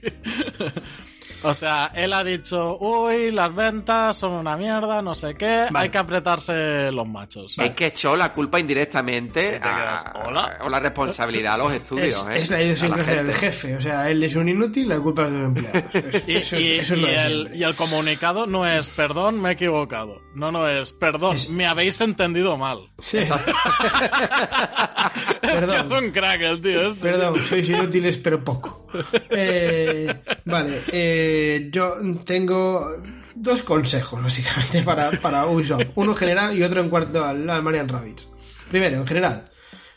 O 1.43 1.53
sea, 1.53 1.91
él 1.93 2.13
ha 2.13 2.23
dicho, 2.23 2.77
uy, 2.79 3.31
las 3.31 3.53
ventas 3.53 4.17
son 4.17 4.31
una 4.31 4.57
mierda, 4.57 5.01
no 5.01 5.13
sé 5.15 5.35
qué, 5.35 5.65
Vale. 5.71 5.85
hay 5.85 5.89
que 5.89 5.97
apretarse 5.97 6.91
los 6.91 7.07
machos. 7.07 7.55
Es 7.59 7.71
que 7.71 7.87
echó 7.87 8.15
la 8.15 8.33
culpa 8.33 8.59
indirectamente 8.59 9.59
a, 9.63 10.23
"Hola". 10.25 10.57
o 10.61 10.69
la 10.69 10.79
responsabilidad 10.79 11.53
a 11.53 11.57
los 11.57 11.73
estudios. 11.73 12.15
Es, 12.23 12.27
¿eh? 12.29 12.37
es 12.41 12.49
la 12.49 12.61
idiosincrasia 12.63 13.23
del 13.23 13.33
jefe. 13.35 13.75
O 13.75 13.81
sea, 13.81 14.09
él 14.09 14.23
es 14.23 14.35
un 14.35 14.49
inútil, 14.49 14.89
la 14.89 14.99
culpa 14.99 15.27
es 15.27 15.31
de 15.33 15.37
los 15.37 15.47
empleados. 15.47 15.83
Es- 16.27 16.27
Y, 16.27 16.33
es- 16.35 16.53
es 16.53 16.91
el, 16.91 17.75
comunicado 17.75 18.47
no 18.47 18.65
es, 18.65 18.89
perdón, 18.89 19.39
me 19.41 19.49
he 19.49 19.53
equivocado. 19.53 20.21
No, 20.33 20.51
no 20.51 20.67
es, 20.67 20.91
perdón, 20.93 21.35
Es- 21.35 21.49
me 21.49 21.65
habéis 21.67 21.99
entendido 22.01 22.57
mal. 22.57 22.89
Sí. 22.99 23.19
Es 23.19 23.31
Perdón. 25.41 25.75
que 25.75 25.81
es 25.81 25.91
un 26.01 26.11
crack 26.11 26.41
el 26.41 26.61
tío 26.61 26.87
este. 26.87 26.99
Perdón, 27.01 27.35
sois 27.45 27.69
inútiles, 27.69 28.17
pero 28.17 28.43
poco. 28.43 28.86
Eh, 29.29 30.13
vale, 30.45 30.81
eh, 30.91 31.69
yo 31.71 31.95
tengo 32.25 32.97
dos 33.35 33.63
consejos, 33.63 34.21
básicamente, 34.21 34.81
para, 34.83 35.11
para 35.11 35.45
Ubisoft. 35.47 35.87
Uno 35.95 36.15
general 36.15 36.57
y 36.57 36.63
otro 36.63 36.81
en 36.81 36.89
cuanto 36.89 37.23
al, 37.23 37.49
al 37.49 37.63
Marian 37.63 37.87
Rabbids. 37.87 38.27
Primero, 38.69 38.97
en 38.97 39.07
general, 39.07 39.49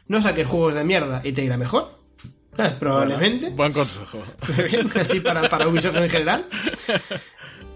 no 0.08 0.20
saques 0.20 0.46
juegos 0.46 0.74
de 0.74 0.84
mierda 0.84 1.20
y 1.24 1.32
te 1.32 1.44
irá 1.44 1.56
mejor. 1.56 2.00
¿Sabes? 2.56 2.72
Probablemente. 2.74 3.50
Buen 3.50 3.72
consejo. 3.72 4.22
Bien, 4.70 4.90
así 4.98 5.20
para, 5.20 5.48
para 5.48 5.68
Ubisoft 5.68 5.96
en 5.96 6.10
general. 6.10 6.46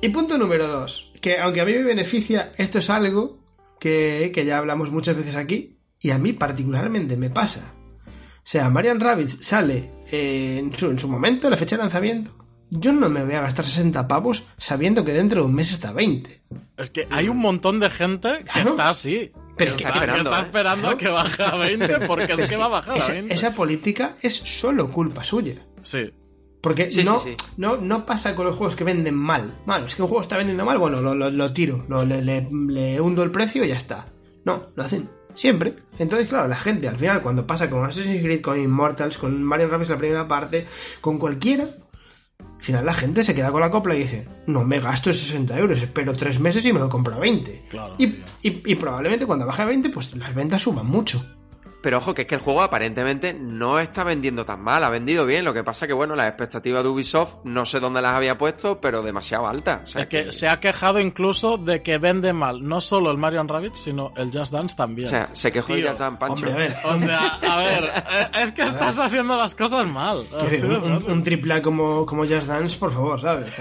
Y 0.00 0.08
punto 0.10 0.36
número 0.36 0.68
dos, 0.68 1.12
que 1.20 1.38
aunque 1.38 1.60
a 1.60 1.64
mí 1.64 1.72
me 1.72 1.82
beneficia, 1.82 2.52
esto 2.58 2.78
es 2.78 2.90
algo 2.90 3.38
que, 3.80 4.30
que 4.34 4.44
ya 4.44 4.58
hablamos 4.58 4.90
muchas 4.90 5.16
veces 5.16 5.36
aquí, 5.36 5.78
y 5.98 6.10
a 6.10 6.18
mí 6.18 6.34
particularmente 6.34 7.16
me 7.16 7.30
pasa. 7.30 7.72
O 8.06 8.46
sea, 8.46 8.68
Marian 8.68 9.00
Rabbids 9.00 9.38
sale 9.40 9.90
eh, 10.10 10.56
en, 10.60 10.74
su, 10.74 10.86
en 10.90 10.98
su 10.98 11.08
momento, 11.08 11.48
la 11.50 11.56
fecha 11.56 11.76
de 11.76 11.82
lanzamiento. 11.82 12.30
Yo 12.70 12.92
no 12.92 13.08
me 13.08 13.24
voy 13.24 13.34
a 13.34 13.42
gastar 13.42 13.64
60 13.66 14.08
pavos 14.08 14.44
sabiendo 14.58 15.04
que 15.04 15.12
dentro 15.12 15.40
de 15.42 15.46
un 15.46 15.54
mes 15.54 15.72
está 15.72 15.92
20. 15.92 16.42
Es 16.76 16.90
que 16.90 17.06
hay 17.10 17.28
un 17.28 17.36
montón 17.38 17.78
de 17.78 17.88
gente 17.90 18.38
que 18.38 18.44
Claro. 18.44 18.70
está 18.70 18.88
así. 18.88 19.30
Pero 19.56 19.76
que 19.76 19.84
que- 19.84 19.84
está, 19.84 19.92
que 19.92 19.98
esperando, 20.06 20.30
está 20.30 20.38
¿eh? 20.40 20.42
esperando 20.46 20.88
a 20.88 20.96
que 20.96 21.08
baje 21.08 21.42
a 21.44 21.54
20 21.56 22.00
porque 22.06 22.32
es 22.32 22.48
que 22.48 22.56
va 22.56 22.64
a 22.64 22.68
bajar 22.68 22.94
a 22.94 22.98
esa, 22.98 23.12
20. 23.12 23.34
esa 23.34 23.50
política 23.54 24.16
es 24.22 24.34
solo 24.34 24.90
culpa 24.90 25.22
suya. 25.22 25.64
Sí. 25.82 26.10
Porque 26.60 26.90
Sí, 26.90 27.04
no, 27.04 27.20
sí, 27.20 27.34
sí. 27.38 27.52
No, 27.58 27.76
no 27.76 28.06
pasa 28.06 28.34
con 28.34 28.46
los 28.46 28.56
juegos 28.56 28.74
que 28.74 28.82
venden 28.84 29.14
mal. 29.14 29.54
Bueno, 29.66 29.86
es 29.86 29.94
que 29.94 30.02
un 30.02 30.08
juego 30.08 30.22
está 30.22 30.36
vendiendo 30.38 30.64
mal, 30.64 30.78
bueno, 30.78 31.00
lo, 31.02 31.14
lo- 31.14 31.30
lo 31.30 31.52
tiro, 31.52 31.84
lo- 31.88 32.04
le, 32.04 32.22
le- 32.24 32.48
le 32.50 33.00
hundo 33.00 33.22
el 33.22 33.30
precio 33.30 33.64
y 33.64 33.68
ya 33.68 33.76
está. 33.76 34.06
No, 34.44 34.70
lo 34.74 34.82
hacen 34.82 35.08
siempre. 35.34 35.74
Entonces, 35.98 36.28
claro, 36.28 36.48
la 36.48 36.56
gente 36.56 36.88
al 36.88 36.98
final, 36.98 37.22
cuando 37.22 37.46
pasa 37.46 37.68
con 37.70 37.84
Assassin's 37.84 38.22
Creed, 38.22 38.40
con 38.40 38.60
Immortals, 38.60 39.18
con 39.18 39.42
Mario 39.42 39.68
Rabbids 39.68 39.90
la 39.90 39.98
primera 39.98 40.28
parte, 40.28 40.66
con 41.00 41.18
cualquiera, 41.18 41.64
al 41.64 42.62
final 42.62 42.86
la 42.86 42.94
gente 42.94 43.22
se 43.22 43.34
queda 43.34 43.50
con 43.52 43.60
la 43.60 43.70
copla 43.70 43.94
y 43.94 43.98
dice, 44.00 44.26
no 44.46 44.64
me 44.64 44.80
gasto 44.80 45.12
60 45.12 45.58
euros, 45.58 45.80
espero 45.82 46.14
tres 46.14 46.40
meses 46.40 46.64
y 46.64 46.72
me 46.72 46.78
lo 46.78 46.88
compro 46.88 47.14
a 47.14 47.18
20. 47.18 47.66
Claro, 47.68 47.94
y, 47.98 48.06
y- 48.42 48.62
y 48.64 48.74
probablemente 48.76 49.26
cuando 49.26 49.46
baje 49.46 49.62
a 49.62 49.66
20, 49.66 49.90
pues 49.90 50.14
las 50.16 50.34
ventas 50.34 50.62
suman 50.62 50.86
mucho. 50.86 51.24
Pero 51.84 51.98
ojo, 51.98 52.14
que 52.14 52.22
es 52.22 52.26
que 52.26 52.34
el 52.36 52.40
juego 52.40 52.62
aparentemente 52.62 53.34
no 53.34 53.78
está 53.78 54.04
vendiendo 54.04 54.46
tan 54.46 54.62
mal, 54.62 54.82
ha 54.84 54.88
vendido 54.88 55.26
bien. 55.26 55.44
Lo 55.44 55.52
que 55.52 55.62
pasa 55.62 55.86
que, 55.86 55.92
bueno, 55.92 56.14
las 56.14 56.28
expectativas 56.28 56.82
de 56.82 56.88
Ubisoft 56.88 57.34
no 57.44 57.66
sé 57.66 57.78
dónde 57.78 58.00
las 58.00 58.14
había 58.14 58.38
puesto, 58.38 58.80
pero 58.80 59.02
demasiado 59.02 59.46
altas. 59.46 59.82
O 59.82 59.86
sea, 59.88 60.00
Es 60.00 60.08
que 60.08 60.32
se 60.32 60.48
ha 60.48 60.58
quejado 60.58 60.98
incluso 60.98 61.58
de 61.58 61.82
que 61.82 61.98
vende 61.98 62.32
mal 62.32 62.66
no 62.66 62.80
solo 62.80 63.10
el 63.10 63.18
Mario 63.18 63.42
Rabbit, 63.42 63.74
sino 63.74 64.14
el 64.16 64.30
Just 64.32 64.50
Dance 64.50 64.74
también. 64.74 65.08
o 65.08 65.10
sea, 65.10 65.28
se 65.34 65.52
quejó 65.52 65.74
Tío, 65.74 65.84
ya 65.84 65.94
tan 65.94 66.18
pancho. 66.18 66.46
Hombre, 66.46 66.52
a 66.52 66.56
ver, 66.56 66.74
O 66.84 66.98
sea, 66.98 67.38
a 67.42 67.56
ver, 67.58 67.84
eh, 67.84 68.42
es 68.44 68.52
que 68.52 68.62
estás 68.62 68.98
haciendo 68.98 69.36
las 69.36 69.54
cosas 69.54 69.86
mal. 69.86 70.26
Así 70.40 70.66
de 70.66 70.78
un, 70.78 71.22
triple 71.22 71.52
A 71.52 71.60
como, 71.60 72.06
como 72.06 72.26
Just 72.26 72.46
Dance, 72.46 72.78
por 72.78 72.92
favor, 72.92 73.20
¿sabes? 73.20 73.52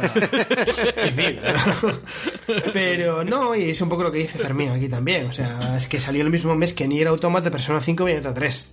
Pero, 2.72 3.26
no, 3.26 3.54
y 3.54 3.72
es 3.72 3.82
un 3.82 3.90
poco 3.90 4.04
lo 4.04 4.12
que 4.14 4.20
dice 4.20 4.40
Fermín 4.40 4.70
aquí 4.70 4.88
también. 4.88 5.26
O 5.26 5.34
sea, 5.34 5.76
es 5.76 5.90
que 5.90 6.00
salió 6.00 6.24
el 6.24 6.30
mismo 6.30 6.56
mes 6.56 6.72
que 6.72 6.88
Nier 6.88 7.10
Automata 7.10 7.52
Persona 7.52 7.82
5 7.82 8.13
Bayonetta 8.16 8.34
3. 8.34 8.70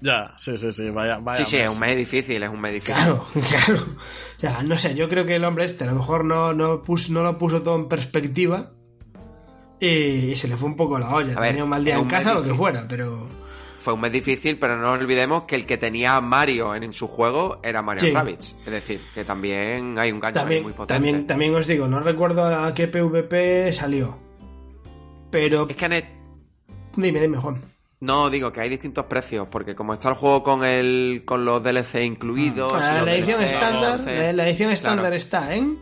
Ya, 0.00 0.34
sí, 0.36 0.56
sí, 0.56 0.72
sí, 0.72 0.90
vaya, 0.90 1.18
vaya. 1.18 1.44
Sí, 1.44 1.50
sí, 1.50 1.56
mes. 1.56 1.64
es 1.66 1.72
un 1.72 1.80
mes 1.80 1.96
difícil, 1.96 2.42
es 2.42 2.50
un 2.50 2.60
mes 2.60 2.72
difícil. 2.74 2.94
Claro, 2.94 3.26
claro. 3.48 3.82
O 4.36 4.40
sea, 4.40 4.62
no 4.62 4.76
sé, 4.76 4.94
yo 4.94 5.08
creo 5.08 5.24
que 5.24 5.36
el 5.36 5.44
hombre 5.44 5.64
este 5.64 5.84
a 5.84 5.86
lo 5.86 5.94
mejor 5.94 6.24
no, 6.24 6.52
no, 6.52 6.82
pus- 6.82 7.08
no 7.10 7.22
lo 7.22 7.38
puso 7.38 7.62
todo 7.62 7.76
en 7.76 7.88
perspectiva 7.88 8.72
y 9.80 10.34
se 10.36 10.48
le 10.48 10.56
fue 10.56 10.68
un 10.68 10.76
poco 10.76 10.98
la 10.98 11.14
olla. 11.14 11.34
A 11.36 11.40
ver, 11.40 11.50
Tenía 11.50 11.64
un 11.64 11.70
mal 11.70 11.84
día 11.84 11.96
en 11.96 12.06
casa, 12.06 12.28
mes 12.30 12.34
lo 12.34 12.40
que 12.40 12.48
difícil. 12.48 12.56
fuera, 12.58 12.86
pero... 12.88 13.28
fue 13.78 13.92
un 13.94 14.00
mes 14.00 14.12
difícil, 14.12 14.58
pero 14.58 14.76
no 14.76 14.90
olvidemos 14.92 15.44
que 15.44 15.54
el 15.56 15.64
que 15.66 15.76
tenía 15.78 16.16
a 16.16 16.20
Mario 16.20 16.74
en, 16.74 16.92
su 16.92 17.06
juego 17.06 17.60
era 17.62 17.80
Mario 17.82 18.02
Sí. 18.02 18.10
Rabbids. 18.12 18.56
Es 18.66 18.72
decir, 18.72 19.00
que 19.14 19.24
también 19.24 19.98
hay 19.98 20.10
un 20.12 20.20
gancho 20.20 20.40
También, 20.40 20.62
muy 20.64 20.72
potente. 20.72 20.94
también, 20.94 21.26
también 21.26 21.54
os 21.54 21.66
digo, 21.66 21.86
no 21.88 22.00
recuerdo 22.00 22.44
a 22.44 22.74
qué 22.74 22.88
PvP 22.88 23.72
salió. 23.72 24.18
Pero 25.30 25.66
Es 25.68 25.76
que 25.76 25.86
en 25.86 25.92
el- 25.92 26.04
dime, 26.96 27.20
dime, 27.20 27.38
Juan. 27.38 27.60
No, 28.04 28.28
digo 28.28 28.52
que 28.52 28.60
hay 28.60 28.68
distintos 28.68 29.06
precios, 29.06 29.48
porque 29.50 29.74
como 29.74 29.94
está 29.94 30.10
el 30.10 30.14
juego 30.16 30.42
con 30.42 30.64
el 30.64 31.22
con 31.24 31.44
los 31.44 31.62
DLC 31.62 32.02
incluidos... 32.04 32.72
Ah, 32.74 32.96
los 32.98 33.06
la 33.06 33.14
edición 33.14 33.40
DLC, 33.40 33.52
estándar, 33.52 34.00
la, 34.00 34.32
la 34.32 34.48
edición 34.48 34.70
estándar 34.72 35.00
claro, 35.04 35.16
está 35.16 35.54
en 35.54 35.78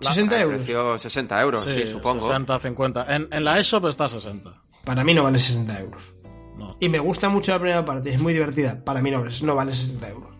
la- 0.00 0.10
60 0.10 0.36
el 0.36 0.42
euros. 0.42 0.56
precio 0.58 0.98
60 0.98 1.40
euros, 1.42 1.64
sí, 1.64 1.86
supongo. 1.86 2.22
60, 2.22 2.58
50. 2.58 3.14
En, 3.14 3.28
en 3.30 3.44
la 3.44 3.58
eShop 3.58 3.86
está 3.86 4.08
60. 4.08 4.52
Para 4.84 5.04
mí 5.04 5.12
no 5.14 5.22
vale 5.22 5.38
60 5.38 5.80
euros. 5.80 6.02
No. 6.56 6.76
Y 6.80 6.88
me 6.88 6.98
gusta 6.98 7.28
mucho 7.28 7.52
la 7.52 7.58
primera 7.58 7.84
parte, 7.84 8.14
es 8.14 8.20
muy 8.20 8.32
divertida. 8.32 8.82
Para 8.82 9.02
mí 9.02 9.10
no, 9.10 9.22
no 9.42 9.54
vale 9.54 9.74
60 9.76 10.08
euros. 10.08 10.30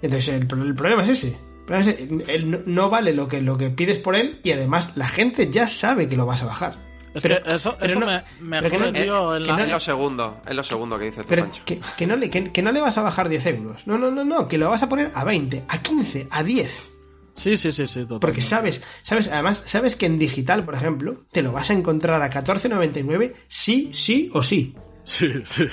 Entonces 0.00 0.28
el, 0.34 0.46
pro- 0.46 0.62
el 0.62 0.74
problema 0.74 1.02
es 1.04 1.10
ese. 1.10 1.28
El 1.28 1.64
problema 1.66 1.90
es 1.90 1.98
ese. 1.98 2.32
Él 2.34 2.50
no, 2.50 2.58
no 2.66 2.90
vale 2.90 3.12
lo 3.12 3.28
que, 3.28 3.40
lo 3.40 3.56
que 3.56 3.70
pides 3.70 3.98
por 3.98 4.14
él 4.16 4.40
y 4.42 4.52
además 4.52 4.96
la 4.96 5.08
gente 5.08 5.50
ya 5.50 5.66
sabe 5.68 6.08
que 6.08 6.16
lo 6.16 6.26
vas 6.26 6.42
a 6.42 6.46
bajar. 6.46 6.76
Es 7.14 7.22
Pero- 7.22 7.42
que 7.42 7.54
eso, 7.54 7.76
pero 7.78 7.90
eso 7.90 8.00
no- 8.00 8.06
me, 8.06 8.24
me 8.40 8.62
pero 8.62 8.78
jode, 8.78 8.92
no- 8.92 9.00
tío, 9.00 9.34
Eh, 9.34 9.36
en 9.38 9.42
que 9.44 9.48
la- 9.50 9.56
no 9.58 9.62
es 9.64 9.70
lo 9.70 9.80
segundo, 9.80 10.40
es 10.46 10.54
lo 10.54 10.62
segundo 10.64 10.98
que 10.98 11.04
dice 11.06 11.22
tu 11.22 11.28
Pero 11.28 11.42
Pancho. 11.44 11.62
que, 11.66 11.80
que 11.96 12.06
no 12.06 12.16
le, 12.16 12.30
que, 12.30 12.50
que 12.52 12.62
no 12.62 12.72
le 12.72 12.80
vas 12.80 12.96
a 12.98 13.02
bajar 13.02 13.28
10 13.28 13.44
euros. 13.46 13.86
No, 13.86 13.98
no, 13.98 14.10
no, 14.10 14.24
no, 14.24 14.48
que 14.48 14.56
lo 14.58 14.70
vas 14.70 14.82
a 14.82 14.88
poner 14.88 15.10
a 15.14 15.22
20, 15.24 15.62
a 15.68 15.82
15, 15.82 16.26
a 16.30 16.42
10. 16.42 16.90
Sí, 17.34 17.56
sí, 17.56 17.72
sí, 17.72 17.86
sí, 17.86 18.00
totalmente. 18.00 18.26
Porque 18.26 18.40
sabes, 18.42 18.82
sabes, 19.02 19.28
además, 19.28 19.62
sabes 19.66 19.96
que 19.96 20.06
en 20.06 20.18
digital, 20.18 20.64
por 20.64 20.74
ejemplo, 20.74 21.24
te 21.32 21.42
lo 21.42 21.52
vas 21.52 21.70
a 21.70 21.72
encontrar 21.74 22.20
a 22.22 22.28
14.99 22.30 23.34
sí, 23.48 23.90
sí 23.94 24.30
o 24.34 24.42
sí. 24.42 24.74
Sí, 25.04 25.28
sí. 25.44 25.66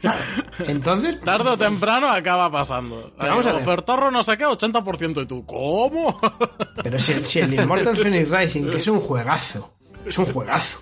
Claro. 0.00 0.18
Entonces, 0.60 1.20
Tarde 1.22 1.50
o 1.50 1.56
temprano 1.58 2.08
acaba 2.08 2.50
pasando. 2.52 3.12
Pero 3.18 3.30
vamos 3.32 3.46
a 3.46 3.52
ver. 3.52 3.62
Ofertorro 3.62 4.10
no 4.12 4.22
sé 4.22 4.36
qué, 4.38 4.44
80% 4.46 5.22
y 5.22 5.26
tú, 5.26 5.44
¿cómo? 5.44 6.20
pero 6.82 6.98
si, 6.98 7.12
el- 7.12 7.26
si 7.26 7.40
el 7.40 7.52
Immortal 7.54 7.96
Phoenix 7.96 8.28
Rising, 8.30 8.70
que 8.70 8.78
es 8.78 8.86
un 8.88 9.00
juegazo, 9.00 9.74
es 10.06 10.18
un 10.18 10.26
juegazo, 10.26 10.80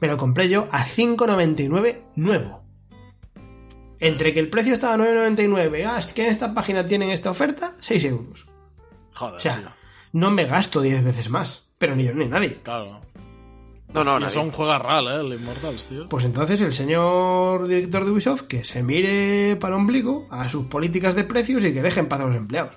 me 0.00 0.08
lo 0.08 0.16
compré 0.16 0.48
yo 0.48 0.68
a 0.70 0.84
5.99 0.84 1.98
nuevo. 2.16 2.62
Entre 4.00 4.34
que 4.34 4.40
el 4.40 4.50
precio 4.50 4.74
estaba 4.74 4.94
a 4.94 4.96
9.99, 4.98 5.86
ah, 5.88 5.98
es 5.98 6.12
que 6.12 6.24
en 6.24 6.30
esta 6.30 6.52
página 6.54 6.86
tienen 6.86 7.10
esta 7.10 7.30
oferta, 7.30 7.74
6 7.80 8.04
euros. 8.04 8.46
Joder, 9.14 9.34
O 9.34 9.36
tío. 9.36 9.40
sea, 9.42 9.76
no 10.12 10.30
me 10.32 10.44
gasto 10.44 10.80
10 10.80 11.04
veces 11.04 11.30
más, 11.30 11.68
pero 11.78 11.94
ni 11.94 12.04
yo 12.04 12.12
ni 12.14 12.26
nadie. 12.26 12.58
Claro. 12.62 13.00
No, 13.94 14.02
no, 14.04 14.26
es 14.26 14.36
un 14.36 14.50
juego 14.50 14.76
real, 14.78 15.06
¿eh? 15.06 15.20
El 15.20 15.38
Immortals, 15.38 15.86
tío. 15.86 16.08
Pues 16.08 16.24
entonces 16.24 16.60
el 16.62 16.72
señor 16.72 17.68
director 17.68 18.04
de 18.06 18.10
Ubisoft 18.10 18.42
que 18.44 18.64
se 18.64 18.82
mire 18.82 19.54
para 19.56 19.74
el 19.76 19.82
ombligo 19.82 20.26
a 20.30 20.48
sus 20.48 20.64
políticas 20.66 21.14
de 21.14 21.24
precios 21.24 21.62
y 21.62 21.74
que 21.74 21.82
dejen 21.82 22.08
paz 22.08 22.20
a 22.22 22.26
los 22.26 22.34
empleados. 22.36 22.74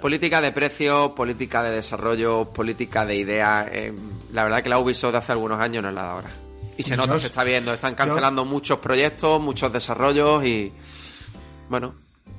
Política 0.00 0.40
de 0.40 0.52
precio, 0.52 1.14
política 1.14 1.62
de 1.62 1.70
desarrollo, 1.72 2.52
política 2.52 3.04
de 3.04 3.16
idea. 3.16 3.68
eh, 3.72 3.92
la 4.32 4.44
verdad 4.44 4.62
que 4.62 4.68
la 4.68 4.78
Ubisoft 4.78 5.12
de 5.12 5.18
hace 5.18 5.32
algunos 5.32 5.60
años 5.60 5.82
no 5.82 5.88
es 5.88 5.94
la 5.94 6.02
de 6.02 6.08
ahora. 6.08 6.30
Y 6.76 6.82
se 6.82 6.96
nota, 6.96 7.16
se 7.18 7.28
está 7.28 7.42
viendo. 7.42 7.72
Están 7.72 7.94
cancelando 7.94 8.44
muchos 8.44 8.78
proyectos, 8.78 9.40
muchos 9.40 9.72
desarrollos 9.72 10.44
y. 10.44 10.72
Bueno, 11.68 11.94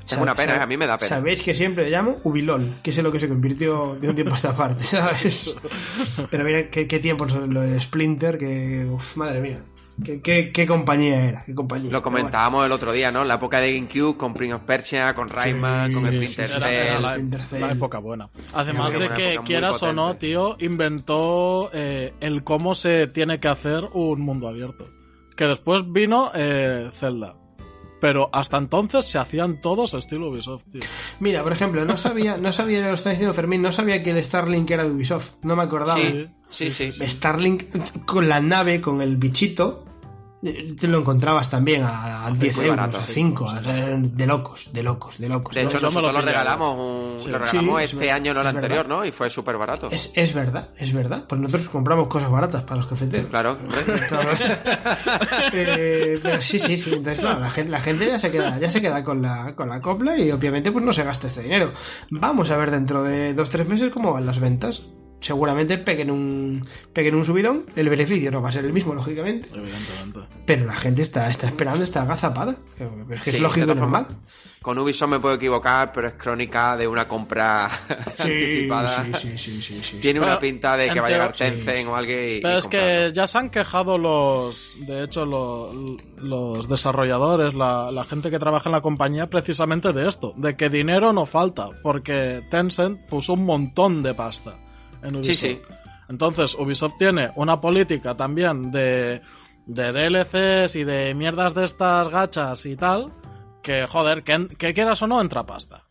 es 0.10 0.18
una 0.18 0.36
pena, 0.36 0.62
a 0.62 0.66
mí 0.66 0.78
me 0.78 0.88
da 0.88 0.98
pena. 0.98 1.10
Sabéis 1.10 1.42
que 1.42 1.54
siempre 1.54 1.86
le 1.86 1.90
llamo 1.90 2.18
Ubilol, 2.24 2.80
que 2.82 2.92
es 2.92 2.98
lo 3.00 3.12
que 3.12 3.20
se 3.20 3.28
convirtió 3.28 3.98
de 4.00 4.08
un 4.10 4.16
tiempo 4.16 4.34
a 4.34 4.36
esta 4.36 4.56
parte, 4.56 4.84
¿sabes? 4.86 5.56
Pero 6.32 6.44
mira 6.44 6.70
qué, 6.70 6.88
qué 6.88 7.00
tiempo 7.00 7.26
lo 7.26 7.62
de 7.62 7.80
Splinter, 7.80 8.38
que. 8.38 8.86
uf, 8.86 9.18
madre 9.18 9.42
mía. 9.42 9.60
Qué, 10.04 10.22
qué- 10.22 10.52
qué 10.52 10.68
compañía 10.68 11.26
era, 11.28 11.44
qué 11.46 11.56
compañía. 11.56 11.92
Lo 11.92 12.04
comentábamos 12.04 12.66
el 12.66 12.72
otro 12.72 12.92
día, 12.92 13.10
¿no? 13.12 13.24
La 13.24 13.36
época 13.36 13.60
de 13.60 13.74
GameCube 13.74 14.16
con 14.16 14.34
Prince 14.36 14.54
of 14.56 14.62
Persia, 14.62 15.16
con 15.16 15.28
Rayman, 15.28 15.92
con 15.92 16.02
sí, 16.04 16.08
Splinter 16.10 16.48
sí, 16.48 16.54
sí, 16.54 16.60
Cell. 16.62 17.02
la, 17.02 17.18
la 17.60 17.72
época 17.72 17.98
buena. 17.98 18.30
Además 18.54 18.94
de 18.94 19.10
que, 19.10 19.40
quieras 19.44 19.82
o 19.82 19.94
no, 19.94 20.16
tío, 20.18 20.56
inventó 20.60 21.70
eh, 21.74 22.14
el 22.20 22.44
cómo 22.44 22.76
se 22.76 23.08
tiene 23.08 23.40
que 23.40 23.48
hacer 23.48 23.86
un 23.94 24.22
mundo 24.22 24.48
abierto. 24.48 24.88
Que 25.36 25.46
después 25.46 25.84
vino 25.92 26.32
eh, 26.36 26.90
Zelda. 26.94 27.36
Pero 28.00 28.30
hasta 28.32 28.58
entonces 28.58 29.06
se 29.06 29.18
hacían 29.18 29.60
todos 29.60 29.94
estilo 29.94 30.30
Ubisoft, 30.30 30.66
tío. 30.72 30.82
Mira, 31.20 31.44
por 31.44 31.52
ejemplo, 31.52 31.84
no 31.86 31.98
sabía, 31.98 32.38
no 32.38 32.52
sabía, 32.52 32.82
lo 32.88 32.94
está 32.94 33.10
diciendo 33.10 33.34
Fermín, 33.34 33.62
no 33.62 33.72
sabía 33.72 34.04
que 34.04 34.12
el 34.12 34.24
Starlink 34.24 34.70
era 34.70 34.84
de 34.84 34.92
Ubisoft. 34.92 35.34
No 35.42 35.56
me 35.56 35.64
acordaba. 35.64 36.00
Sí, 36.48 36.72
sí, 36.72 36.72
sí. 36.72 36.92
Starlink 37.08 38.06
con 38.06 38.30
la 38.30 38.40
nave, 38.40 38.82
con 38.82 39.02
el 39.02 39.18
bichito, 39.18 39.86
te 40.42 40.88
lo 40.88 41.00
encontrabas 41.00 41.50
también 41.50 41.84
a, 41.84 42.26
a 42.28 42.32
10 42.32 42.56
muy 42.58 42.66
euros, 42.66 42.78
barato, 42.78 43.00
a 43.00 43.06
sí, 43.06 43.14
5, 43.14 43.54
de 44.14 44.26
locos, 44.28 44.70
de 44.72 44.84
locos, 44.84 45.18
de 45.18 45.30
locos. 45.30 45.56
De 45.56 45.64
hecho, 45.64 45.78
lo 45.80 45.88
nosotros 45.88 46.14
lo 46.14 46.22
regalamos, 46.22 46.78
un- 46.78 47.20
Sí. 47.20 47.30
lo 47.30 47.40
regalamos 47.40 47.80
Sí, 47.82 47.86
este 47.96 48.12
año, 48.12 48.34
no 48.36 48.42
el 48.42 48.48
anterior, 48.48 48.84
verdad. 48.86 48.98
¿no? 49.00 49.06
Y 49.06 49.12
fue 49.12 49.30
súper 49.32 49.58
barato. 49.58 49.90
Es, 49.92 50.12
es 50.16 50.34
verdad, 50.36 50.70
es 50.78 50.94
verdad. 50.94 51.26
Pues 51.28 51.42
nosotros 51.42 51.70
compramos 51.70 52.08
cosas 52.08 52.30
baratas 52.30 52.64
para 52.64 52.78
los 52.78 52.88
cafeteros. 52.88 53.28
Claro. 53.28 53.58
Claro. 54.10 54.30
Eh, 55.54 56.20
pero 56.22 56.42
sí, 56.42 56.60
sí, 56.60 56.78
sí. 56.78 56.94
Entonces, 56.94 57.20
claro, 57.20 57.40
la 57.40 57.50
gente, 57.50 57.72
la 57.72 57.80
gente 57.80 58.06
ya 58.08 58.20
se 58.20 58.32
queda, 58.32 58.60
ya 58.60 58.70
se 58.70 58.82
queda 58.82 59.04
con 59.04 59.22
la, 59.22 59.56
con 59.56 59.70
la 59.70 59.82
copla 59.82 60.18
y 60.18 60.32
obviamente 60.32 60.72
pues 60.72 60.84
no 60.84 60.94
se 60.94 61.04
gasta 61.04 61.28
este 61.28 61.42
dinero. 61.44 61.74
Vamos 62.10 62.52
a 62.52 62.58
ver 62.58 62.72
dentro 62.72 63.04
de 63.04 63.34
dos 63.34 63.50
tres 63.50 63.68
meses 63.68 63.92
cómo 63.92 64.14
van 64.14 64.26
las 64.26 64.40
ventas. 64.40 64.82
Seguramente 65.20 65.78
peguen 65.80 66.12
un, 66.12 66.66
peguen 66.94 67.16
un 67.16 67.26
subidón. 67.26 67.66
El 67.76 67.90
beneficio 67.90 68.30
no 68.32 68.42
va 68.42 68.50
a 68.50 68.52
ser 68.52 68.66
el 68.66 68.72
mismo, 68.74 68.94
lógicamente. 68.94 69.50
Evidentemente. 69.54 70.20
Pero 70.46 70.66
la 70.66 70.76
gente 70.76 71.02
está, 71.02 71.30
está 71.30 71.48
esperando, 71.48 71.84
está 71.84 72.04
agazapada. 72.04 72.56
Es 73.10 73.22
que 73.24 73.32
Sí, 73.32 73.38
es 73.38 73.42
lógico 73.42 73.72
y 73.72 73.76
normal. 73.76 74.08
Con 74.62 74.78
Ubisoft 74.80 75.10
me 75.10 75.20
puedo 75.20 75.36
equivocar, 75.36 75.92
pero 75.94 76.10
es 76.10 76.14
crónica 76.16 76.76
de 76.76 76.88
una 76.88 77.08
compra 77.08 77.70
Sí, 78.16 78.24
anticipada. 78.32 78.90
sí, 79.06 79.14
sí, 79.14 79.38
sí, 79.38 79.62
sí, 79.62 79.80
sí. 79.84 80.00
Tiene 80.00 80.20
una 80.20 80.38
pinta 80.40 80.76
de 80.78 80.90
que 80.90 81.00
va 81.00 81.08
a 81.08 81.10
llegar 81.10 81.34
Tencent 81.34 81.88
o 81.88 81.96
alguien 81.96 82.38
y, 82.38 82.42
Pero 82.42 82.56
y 82.56 82.58
es 82.58 82.68
que 82.68 83.12
ya 83.14 83.26
se 83.28 83.38
han 83.38 83.50
quejado 83.50 83.98
los, 83.98 84.76
de 84.86 85.04
hecho, 85.04 85.26
lo- 85.26 85.72
los, 86.18 86.68
desarrolladores, 86.68 87.54
la, 87.54 87.92
la 87.92 88.04
gente 88.04 88.30
que 88.30 88.40
trabaja 88.40 88.70
en 88.70 88.74
la 88.74 88.82
compañía, 88.82 89.30
precisamente 89.30 89.94
de 89.94 90.08
esto, 90.08 90.34
de 90.36 90.56
que 90.56 90.70
dinero 90.70 91.14
no 91.14 91.26
falta, 91.26 91.70
porque 91.82 92.44
Tencent 92.52 93.00
puso 93.08 93.34
un 93.34 93.46
montón 93.46 94.04
de 94.04 94.14
pasta 94.14 94.58
en 95.08 95.16
Ubisoft. 95.18 95.36
Sí, 95.38 95.48
sí. 95.48 95.62
Entonces, 96.10 96.56
Ubisoft 96.56 96.94
tiene 96.98 97.32
una 97.36 97.60
política 97.60 98.16
también 98.16 98.72
de, 98.72 99.22
de 99.66 99.92
DLCs 99.92 100.76
y 100.76 100.84
de 100.84 101.14
mierdas 101.16 101.54
de 101.54 101.66
estas 101.66 102.08
gachas 102.10 102.66
y 102.66 102.76
tal, 102.78 103.12
que, 103.62 103.86
joder, 103.88 104.24
que, 104.24 104.48
que 104.58 104.74
quieras 104.74 105.02
o 105.02 105.08
no, 105.08 105.20
entra 105.20 105.46
pasta. 105.46 105.84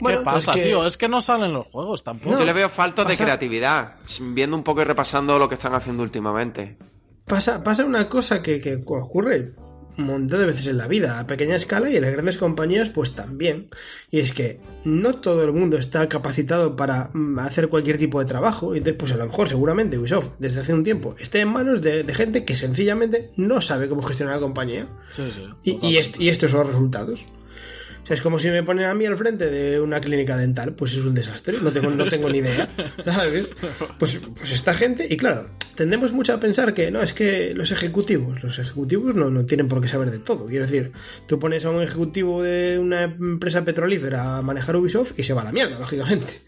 Bueno, 0.00 0.20
¿Qué 0.20 0.24
pasa, 0.24 0.52
pues 0.52 0.56
que- 0.62 0.68
tío? 0.70 0.86
Es 0.86 0.96
que 0.96 1.08
no 1.08 1.20
salen 1.20 1.52
los 1.52 1.66
juegos 1.66 2.02
tampoco. 2.04 2.38
Yo 2.38 2.44
le 2.44 2.52
veo 2.52 2.68
faltos 2.68 3.06
de 3.06 3.14
pasa- 3.14 3.24
creatividad, 3.24 3.96
viendo 4.20 4.56
un 4.56 4.62
poco 4.62 4.80
y 4.80 4.84
repasando 4.84 5.38
lo 5.38 5.48
que 5.48 5.54
están 5.56 5.74
haciendo 5.74 6.02
últimamente. 6.02 6.78
Pasa, 7.26 7.62
pasa 7.62 7.84
una 7.84 8.08
cosa 8.08 8.42
que, 8.42 8.60
que 8.60 8.76
ocurre 8.76 9.54
un 9.98 10.04
montón 10.06 10.40
de 10.40 10.46
veces 10.46 10.66
en 10.68 10.78
la 10.78 10.88
vida, 10.88 11.18
a 11.18 11.26
pequeña 11.26 11.56
escala 11.56 11.90
y 11.90 11.96
en 11.96 12.02
las 12.02 12.12
grandes 12.12 12.38
compañías 12.38 12.88
pues 12.88 13.14
también. 13.14 13.68
Y 14.10 14.20
es 14.20 14.32
que 14.32 14.58
no 14.84 15.16
todo 15.16 15.42
el 15.44 15.52
mundo 15.52 15.76
está 15.76 16.08
capacitado 16.08 16.76
para 16.76 17.10
mm, 17.12 17.38
hacer 17.40 17.68
cualquier 17.68 17.98
tipo 17.98 18.18
de 18.20 18.24
trabajo. 18.26 18.74
Y 18.74 18.78
entonces 18.78 18.98
pues 18.98 19.12
a 19.12 19.16
lo 19.16 19.26
mejor 19.26 19.48
seguramente 19.48 19.98
Ubisoft 19.98 20.30
desde 20.38 20.60
hace 20.60 20.72
un 20.72 20.84
tiempo 20.84 21.14
esté 21.18 21.40
en 21.40 21.48
manos 21.48 21.82
de, 21.82 22.02
de 22.04 22.14
gente 22.14 22.44
que 22.44 22.56
sencillamente 22.56 23.30
no 23.36 23.60
sabe 23.60 23.88
cómo 23.88 24.02
gestionar 24.02 24.36
la 24.36 24.40
compañía. 24.40 24.86
Sí, 25.10 25.24
sí. 25.32 25.42
Y, 25.62 25.86
y, 25.86 25.96
est- 25.98 26.18
y 26.20 26.28
estos 26.30 26.50
son 26.50 26.60
los 26.60 26.68
resultados. 26.70 27.26
O 28.02 28.06
sea, 28.06 28.14
es 28.16 28.20
como 28.20 28.38
si 28.40 28.48
me 28.50 28.64
ponen 28.64 28.86
a 28.86 28.94
mí 28.94 29.06
al 29.06 29.16
frente 29.16 29.48
de 29.48 29.78
una 29.80 30.00
clínica 30.00 30.36
dental, 30.36 30.74
pues 30.74 30.92
es 30.94 31.04
un 31.04 31.14
desastre, 31.14 31.58
no 31.62 31.70
tengo, 31.70 31.88
no 31.90 32.04
tengo 32.06 32.28
ni 32.28 32.38
idea, 32.38 32.68
¿sabes? 33.04 33.52
Pues, 33.96 34.18
pues 34.36 34.50
esta 34.50 34.74
gente, 34.74 35.06
y 35.08 35.16
claro, 35.16 35.46
tendemos 35.74 36.12
mucho 36.12 36.34
a 36.34 36.38
pensar 36.40 36.74
que 36.74 36.90
no, 36.90 37.00
es 37.02 37.12
que 37.14 37.52
los 37.54 37.70
ejecutivos, 37.72 38.42
los 38.42 38.58
ejecutivos 38.58 39.14
no, 39.14 39.30
no 39.30 39.44
tienen 39.44 39.68
por 39.68 39.80
qué 39.80 39.88
saber 39.88 40.10
de 40.10 40.18
todo. 40.20 40.46
Quiero 40.46 40.64
decir, 40.66 40.92
tú 41.26 41.38
pones 41.38 41.64
a 41.64 41.70
un 41.70 41.82
ejecutivo 41.82 42.42
de 42.42 42.78
una 42.78 43.04
empresa 43.04 43.64
petrolífera 43.64 44.38
a 44.38 44.42
manejar 44.42 44.76
Ubisoft 44.76 45.18
y 45.18 45.22
se 45.22 45.32
va 45.34 45.42
a 45.42 45.44
la 45.44 45.52
mierda, 45.52 45.78
lógicamente. 45.78 46.40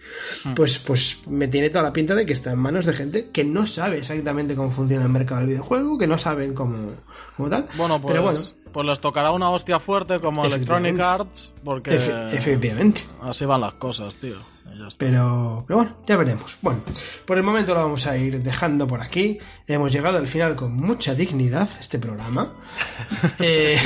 Pues, 0.54 0.78
pues 0.78 1.18
me 1.26 1.48
tiene 1.48 1.70
toda 1.70 1.82
la 1.84 1.92
pinta 1.92 2.14
de 2.14 2.26
que 2.26 2.32
está 2.32 2.52
en 2.52 2.58
manos 2.58 2.86
de 2.86 2.92
gente 2.92 3.30
que 3.32 3.44
no 3.44 3.66
sabe 3.66 3.98
exactamente 3.98 4.54
cómo 4.54 4.70
funciona 4.70 5.04
el 5.04 5.10
mercado 5.10 5.40
del 5.40 5.50
videojuego, 5.50 5.98
que 5.98 6.06
no 6.06 6.18
saben 6.18 6.54
cómo, 6.54 6.92
cómo 7.36 7.48
tal. 7.48 7.66
Bueno, 7.76 8.00
pues, 8.00 8.12
Pero 8.12 8.22
bueno, 8.24 8.38
pues 8.72 8.86
les 8.86 9.00
tocará 9.00 9.30
una 9.32 9.50
hostia 9.50 9.78
fuerte 9.78 10.18
como 10.20 10.44
Electronic. 10.44 10.98
Arts, 11.00 11.54
porque 11.64 11.98
efe- 11.98 12.32
efectivamente. 12.34 13.02
así 13.22 13.44
van 13.44 13.60
las 13.60 13.74
cosas, 13.74 14.16
tío. 14.16 14.36
Pero 14.98 15.64
bueno, 15.68 15.96
ya 16.06 16.16
veremos. 16.16 16.58
Bueno, 16.62 16.80
por 17.26 17.36
el 17.36 17.42
momento 17.42 17.74
lo 17.74 17.80
vamos 17.80 18.06
a 18.06 18.16
ir 18.16 18.42
dejando 18.42 18.86
por 18.86 19.00
aquí. 19.00 19.38
Hemos 19.66 19.92
llegado 19.92 20.18
al 20.18 20.28
final 20.28 20.56
con 20.56 20.74
mucha 20.74 21.14
dignidad 21.14 21.68
este 21.80 21.98
programa. 21.98 22.54
Eh, 23.40 23.78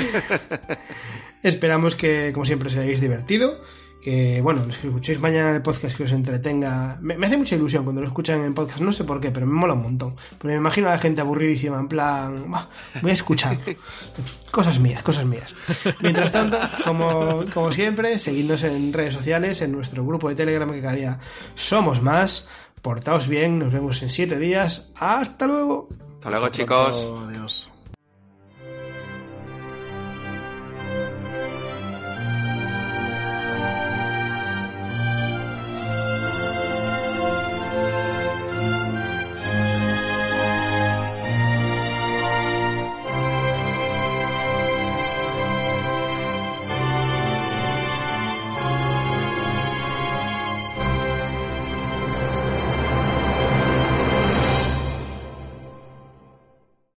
esperamos 1.42 1.94
que, 1.94 2.30
como 2.32 2.44
siempre, 2.44 2.68
os 2.68 2.76
hayáis 2.76 3.00
divertido. 3.00 3.60
Que, 4.02 4.40
bueno, 4.42 4.64
los 4.64 4.78
que 4.78 4.86
escuchéis 4.88 5.20
mañana 5.20 5.50
el 5.54 5.62
podcast 5.62 5.96
que 5.96 6.04
os 6.04 6.12
entretenga. 6.12 6.98
Me, 7.00 7.16
me 7.18 7.26
hace 7.26 7.36
mucha 7.36 7.56
ilusión 7.56 7.84
cuando 7.84 8.00
lo 8.00 8.06
escuchan 8.06 8.44
en 8.44 8.54
podcast, 8.54 8.80
no 8.80 8.92
sé 8.92 9.04
por 9.04 9.20
qué, 9.20 9.30
pero 9.30 9.46
me 9.46 9.52
mola 9.54 9.74
un 9.74 9.82
montón. 9.82 10.14
Porque 10.38 10.48
me 10.48 10.56
imagino 10.56 10.88
a 10.88 10.92
la 10.92 10.98
gente 10.98 11.20
aburridísima, 11.20 11.78
en 11.78 11.88
plan, 11.88 12.50
"Bah, 12.50 12.68
voy 13.02 13.10
a 13.10 13.14
escuchar. 13.14 13.56
cosas 14.50 14.78
mías, 14.78 15.02
cosas 15.02 15.24
mías. 15.24 15.54
Mientras 16.00 16.32
tanto, 16.32 16.58
como, 16.84 17.44
como 17.52 17.72
siempre, 17.72 18.18
seguidnos 18.18 18.62
en 18.62 18.92
redes 18.92 19.14
sociales, 19.14 19.60
en 19.62 19.72
nuestro 19.72 20.04
grupo 20.04 20.28
de 20.28 20.34
Telegram, 20.36 20.70
que 20.72 20.80
cada 20.80 20.94
día 20.94 21.18
somos 21.54 22.02
más. 22.02 22.48
Portaos 22.82 23.26
bien, 23.26 23.58
nos 23.58 23.72
vemos 23.72 24.00
en 24.02 24.10
siete 24.10 24.38
días. 24.38 24.90
¡Hasta 24.94 25.46
luego! 25.46 25.88
Hasta 26.18 26.30
luego, 26.30 26.48
chicos. 26.48 27.12
Adiós. 27.28 27.70